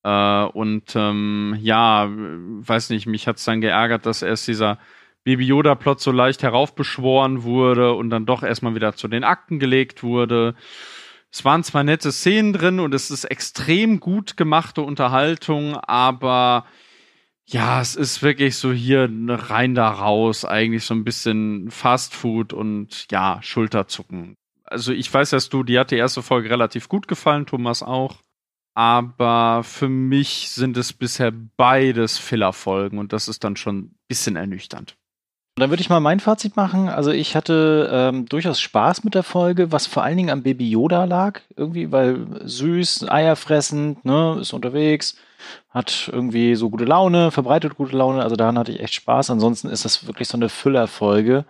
Äh, 0.05 0.45
und 0.45 0.95
ähm, 0.97 1.57
ja, 1.61 2.09
weiß 2.11 2.91
nicht, 2.91 3.07
mich 3.07 3.27
hat 3.29 3.37
es 3.37 3.45
dann 3.45 3.61
geärgert, 3.61 4.07
dass 4.07 4.23
erst 4.23 4.49
dieser 4.49 4.79
Baby 5.25 5.47
Yoda-Plot 5.47 6.01
so 6.01 6.13
leicht 6.13 6.43
heraufbeschworen 6.43 7.43
wurde 7.43 7.95
und 7.95 8.11
dann 8.11 8.27
doch 8.27 8.43
erstmal 8.43 8.75
wieder 8.75 8.95
zu 8.95 9.09
den 9.09 9.25
Akten 9.25 9.59
gelegt 9.59 10.03
wurde. 10.03 10.55
Es 11.35 11.45
waren 11.45 11.65
zwar 11.65 11.83
nette 11.83 12.13
Szenen 12.13 12.53
drin 12.53 12.79
und 12.79 12.95
es 12.95 13.11
ist 13.11 13.25
extrem 13.25 13.99
gut 13.99 14.37
gemachte 14.37 14.83
Unterhaltung, 14.83 15.75
aber 15.75 16.65
ja, 17.45 17.81
es 17.81 17.97
ist 17.97 18.23
wirklich 18.23 18.57
so 18.57 18.73
hier 18.73 19.11
rein 19.29 19.75
da 19.75 19.91
raus, 19.91 20.45
eigentlich 20.45 20.85
so 20.85 20.95
ein 20.95 21.03
bisschen 21.03 21.73
Fast 21.73 22.15
Food 22.15 22.53
und 22.53 23.07
ja, 23.11 23.41
Schulterzucken. 23.43 24.37
Also 24.63 24.93
ich 24.93 25.13
weiß, 25.13 25.31
dass 25.31 25.49
du, 25.49 25.65
die 25.65 25.77
hat 25.77 25.91
die 25.91 25.97
erste 25.97 26.23
Folge 26.23 26.51
relativ 26.51 26.89
gut 26.89 27.09
gefallen, 27.09 27.47
Thomas 27.47 27.83
auch 27.83 28.23
aber 28.75 29.63
für 29.63 29.89
mich 29.89 30.51
sind 30.51 30.77
es 30.77 30.93
bisher 30.93 31.33
beides 31.57 32.19
Filler-Folgen 32.19 32.99
und 32.99 33.13
das 33.13 33.29
ist 33.29 33.45
dann 33.45 33.57
schon 33.57 33.79
ein 33.79 33.99
bisschen 34.09 34.37
ernüchternd. 34.37 34.97
Dann 35.57 35.71
würde 35.71 35.83
ich 35.83 35.89
mal 35.89 36.01
mein 36.01 36.19
Fazit 36.19 36.57
machen. 36.57 36.89
Also 36.89 37.13
ich 37.13 37.37
hatte 37.37 37.89
ähm, 37.93 38.27
durchaus 38.27 38.61
Spaß 38.61 39.05
mit 39.05 39.15
der 39.15 39.23
Folge, 39.23 39.71
was 39.71 39.87
vor 39.87 40.03
allen 40.03 40.17
Dingen 40.17 40.31
am 40.31 40.43
Baby 40.43 40.69
Yoda 40.69 41.05
lag, 41.05 41.41
irgendwie, 41.57 41.93
weil 41.93 42.27
süß, 42.45 43.09
eierfressend, 43.09 44.05
ne, 44.05 44.39
ist 44.41 44.53
unterwegs, 44.53 45.17
hat 45.71 46.09
irgendwie 46.13 46.55
so 46.55 46.71
gute 46.71 46.85
Laune, 46.85 47.33
verbreitet 47.33 47.77
gute 47.77 47.97
Laune. 47.97 48.23
Also 48.23 48.37
daran 48.37 48.59
hatte 48.59 48.71
ich 48.71 48.81
echt 48.81 48.95
Spaß. 48.95 49.31
Ansonsten 49.31 49.69
ist 49.69 49.85
das 49.85 50.07
wirklich 50.07 50.29
so 50.29 50.37
eine 50.37 50.49
Füllerfolge, 50.49 51.45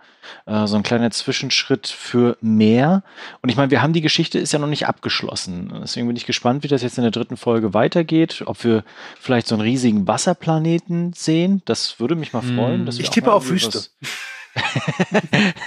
äh, 0.47 0.65
so 0.65 0.75
ein 0.75 0.83
kleiner 0.83 1.11
Zwischenschritt 1.11 1.87
für 1.87 2.35
mehr. 2.41 3.03
Und 3.41 3.49
ich 3.49 3.55
meine, 3.55 3.69
wir 3.69 3.83
haben 3.83 3.93
die 3.93 4.01
Geschichte 4.01 4.39
ist 4.39 4.51
ja 4.51 4.59
noch 4.59 4.67
nicht 4.67 4.87
abgeschlossen. 4.87 5.71
Deswegen 5.81 6.07
bin 6.07 6.15
ich 6.15 6.25
gespannt, 6.25 6.63
wie 6.63 6.67
das 6.67 6.81
jetzt 6.81 6.97
in 6.97 7.03
der 7.03 7.11
dritten 7.11 7.37
Folge 7.37 7.75
weitergeht. 7.75 8.43
Ob 8.47 8.63
wir 8.63 8.83
vielleicht 9.19 9.47
so 9.47 9.55
einen 9.55 9.61
riesigen 9.61 10.07
Wasserplaneten 10.07 11.13
sehen. 11.13 11.61
Das 11.65 11.99
würde 11.99 12.15
mich 12.15 12.33
mal 12.33 12.41
freuen. 12.41 12.87
Hm. 12.87 12.99
ich 12.99 13.11
tippe 13.11 13.31
auf 13.31 13.49
Wüste. 13.49 13.83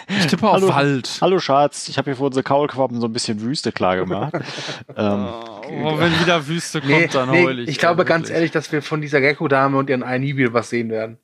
Ich 0.08 0.26
tippe 0.26 0.48
auf 0.48 0.54
hallo, 0.54 0.68
Wald. 0.68 1.18
Hallo 1.20 1.38
Schatz, 1.38 1.88
ich 1.88 1.98
habe 1.98 2.10
hier 2.10 2.16
für 2.16 2.24
unsere 2.24 2.42
Kaulquappen 2.42 3.00
so 3.00 3.06
ein 3.06 3.12
bisschen 3.12 3.40
Wüste 3.40 3.72
klar 3.72 3.96
gemacht. 3.96 4.34
ähm, 4.96 5.28
oh, 5.28 5.98
wenn 5.98 6.18
wieder 6.20 6.46
Wüste 6.46 6.80
kommt, 6.80 6.92
nee, 6.92 7.08
dann 7.08 7.30
nee, 7.30 7.44
heul 7.44 7.58
ich. 7.60 7.68
Ich 7.68 7.78
glaube 7.78 7.98
wirklich. 7.98 8.08
ganz 8.08 8.30
ehrlich, 8.30 8.50
dass 8.50 8.72
wir 8.72 8.82
von 8.82 9.00
dieser 9.00 9.20
Gecko-Dame 9.20 9.76
und 9.76 9.90
ihren 9.90 10.02
Ei 10.02 10.18
nie 10.18 10.36
wieder 10.36 10.52
was 10.52 10.70
sehen 10.70 10.90
werden. 10.90 11.18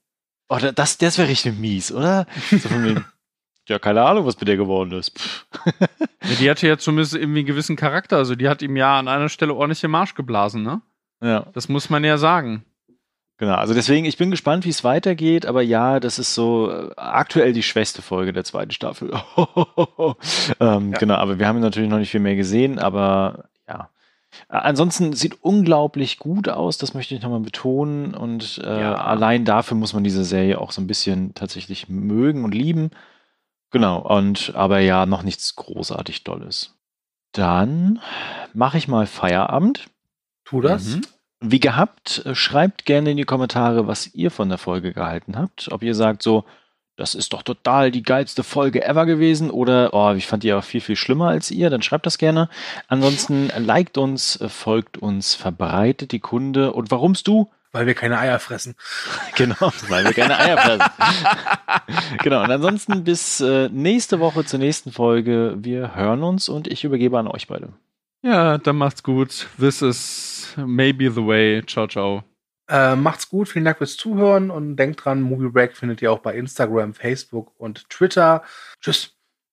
Oh, 0.48 0.58
das, 0.58 0.98
das 0.98 1.18
wäre 1.18 1.28
richtig 1.28 1.58
mies, 1.58 1.90
oder? 1.90 2.26
So 2.50 2.68
den, 2.68 3.04
ja, 3.68 3.78
keine 3.78 4.02
Ahnung, 4.02 4.26
was 4.26 4.38
mit 4.38 4.48
der 4.48 4.56
geworden 4.56 4.92
ist. 4.92 5.46
ja, 6.24 6.34
die 6.38 6.50
hatte 6.50 6.68
ja 6.68 6.76
zumindest 6.76 7.14
irgendwie 7.14 7.40
einen 7.40 7.46
gewissen 7.46 7.76
Charakter. 7.76 8.18
Also 8.18 8.34
die 8.34 8.48
hat 8.48 8.60
ihm 8.60 8.76
ja 8.76 8.98
an 8.98 9.08
einer 9.08 9.30
Stelle 9.30 9.54
ordentlich 9.54 9.80
den 9.80 9.90
Marsch 9.90 10.14
geblasen, 10.14 10.62
ne? 10.62 10.82
Ja. 11.22 11.46
Das 11.54 11.68
muss 11.70 11.88
man 11.88 12.04
ja 12.04 12.18
sagen. 12.18 12.64
Genau, 13.36 13.54
also 13.54 13.74
deswegen, 13.74 14.06
ich 14.06 14.16
bin 14.16 14.30
gespannt, 14.30 14.64
wie 14.64 14.70
es 14.70 14.84
weitergeht, 14.84 15.44
aber 15.44 15.60
ja, 15.60 15.98
das 15.98 16.20
ist 16.20 16.34
so 16.34 16.70
äh, 16.70 16.90
aktuell 16.96 17.52
die 17.52 17.64
schwächste 17.64 18.00
Folge 18.00 18.32
der 18.32 18.44
zweiten 18.44 18.70
Staffel. 18.70 19.10
ähm, 20.60 20.92
ja. 20.92 20.98
Genau, 20.98 21.14
aber 21.14 21.38
wir 21.38 21.48
haben 21.48 21.58
natürlich 21.58 21.90
noch 21.90 21.98
nicht 21.98 22.10
viel 22.10 22.20
mehr 22.20 22.36
gesehen, 22.36 22.78
aber 22.78 23.46
ja. 23.68 23.90
Ansonsten 24.48 25.12
sieht 25.12 25.42
unglaublich 25.42 26.18
gut 26.18 26.48
aus, 26.48 26.78
das 26.78 26.94
möchte 26.94 27.14
ich 27.14 27.22
nochmal 27.22 27.40
betonen. 27.40 28.14
Und 28.14 28.58
äh, 28.64 28.80
ja. 28.80 28.94
allein 28.94 29.44
dafür 29.44 29.76
muss 29.76 29.94
man 29.94 30.04
diese 30.04 30.24
Serie 30.24 30.60
auch 30.60 30.70
so 30.70 30.80
ein 30.80 30.86
bisschen 30.86 31.34
tatsächlich 31.34 31.88
mögen 31.88 32.44
und 32.44 32.54
lieben. 32.54 32.90
Genau, 33.70 33.98
und 33.98 34.52
aber 34.54 34.78
ja, 34.78 35.06
noch 35.06 35.22
nichts 35.22 35.56
großartig 35.56 36.22
Dolles. 36.22 36.76
Dann 37.32 38.00
mache 38.52 38.78
ich 38.78 38.86
mal 38.86 39.06
Feierabend. 39.06 39.86
Tu 40.44 40.60
das. 40.60 40.96
Mhm. 40.96 41.02
Wie 41.46 41.60
gehabt, 41.60 42.22
äh, 42.24 42.34
schreibt 42.34 42.86
gerne 42.86 43.10
in 43.10 43.18
die 43.18 43.24
Kommentare, 43.24 43.86
was 43.86 44.14
ihr 44.14 44.30
von 44.30 44.48
der 44.48 44.56
Folge 44.56 44.94
gehalten 44.94 45.36
habt. 45.36 45.68
Ob 45.70 45.82
ihr 45.82 45.94
sagt 45.94 46.22
so, 46.22 46.44
das 46.96 47.14
ist 47.14 47.34
doch 47.34 47.42
total 47.42 47.90
die 47.90 48.02
geilste 48.02 48.42
Folge 48.42 48.82
ever 48.82 49.04
gewesen 49.04 49.50
oder 49.50 49.92
oh, 49.92 50.14
ich 50.14 50.26
fand 50.26 50.42
die 50.42 50.54
auch 50.54 50.64
viel, 50.64 50.80
viel 50.80 50.96
schlimmer 50.96 51.28
als 51.28 51.50
ihr, 51.50 51.68
dann 51.68 51.82
schreibt 51.82 52.06
das 52.06 52.16
gerne. 52.16 52.48
Ansonsten 52.88 53.50
liked 53.58 53.98
uns, 53.98 54.40
äh, 54.40 54.48
folgt 54.48 54.96
uns, 54.96 55.34
verbreitet 55.34 56.12
die 56.12 56.20
Kunde 56.20 56.72
und 56.72 56.90
warumst 56.90 57.28
du? 57.28 57.50
Weil 57.72 57.86
wir 57.86 57.94
keine 57.94 58.18
Eier 58.18 58.38
fressen. 58.38 58.74
genau, 59.36 59.70
weil 59.88 60.04
wir 60.04 60.14
keine 60.14 60.38
Eier 60.38 60.56
fressen. 60.56 60.86
genau, 62.22 62.42
und 62.42 62.50
ansonsten 62.50 63.04
bis 63.04 63.40
äh, 63.40 63.68
nächste 63.68 64.18
Woche 64.18 64.46
zur 64.46 64.60
nächsten 64.60 64.92
Folge. 64.92 65.56
Wir 65.58 65.94
hören 65.94 66.22
uns 66.22 66.48
und 66.48 66.68
ich 66.68 66.84
übergebe 66.84 67.18
an 67.18 67.28
euch 67.28 67.48
beide. 67.48 67.68
Ja, 68.24 68.56
dann 68.56 68.76
macht's 68.76 69.02
gut. 69.02 69.48
This 69.58 69.82
is 69.82 70.54
maybe 70.56 71.10
the 71.10 71.26
way. 71.26 71.62
Ciao, 71.66 71.86
ciao. 71.86 72.24
Äh, 72.70 72.96
macht's 72.96 73.28
gut, 73.28 73.50
vielen 73.50 73.66
Dank 73.66 73.76
fürs 73.76 73.98
Zuhören 73.98 74.50
und 74.50 74.76
denkt 74.76 75.04
dran, 75.04 75.20
Movie 75.20 75.50
Break 75.50 75.76
findet 75.76 76.00
ihr 76.00 76.10
auch 76.10 76.20
bei 76.20 76.34
Instagram, 76.34 76.94
Facebook 76.94 77.52
und 77.58 77.88
Twitter. 77.90 78.42
Tschüss. 78.80 79.13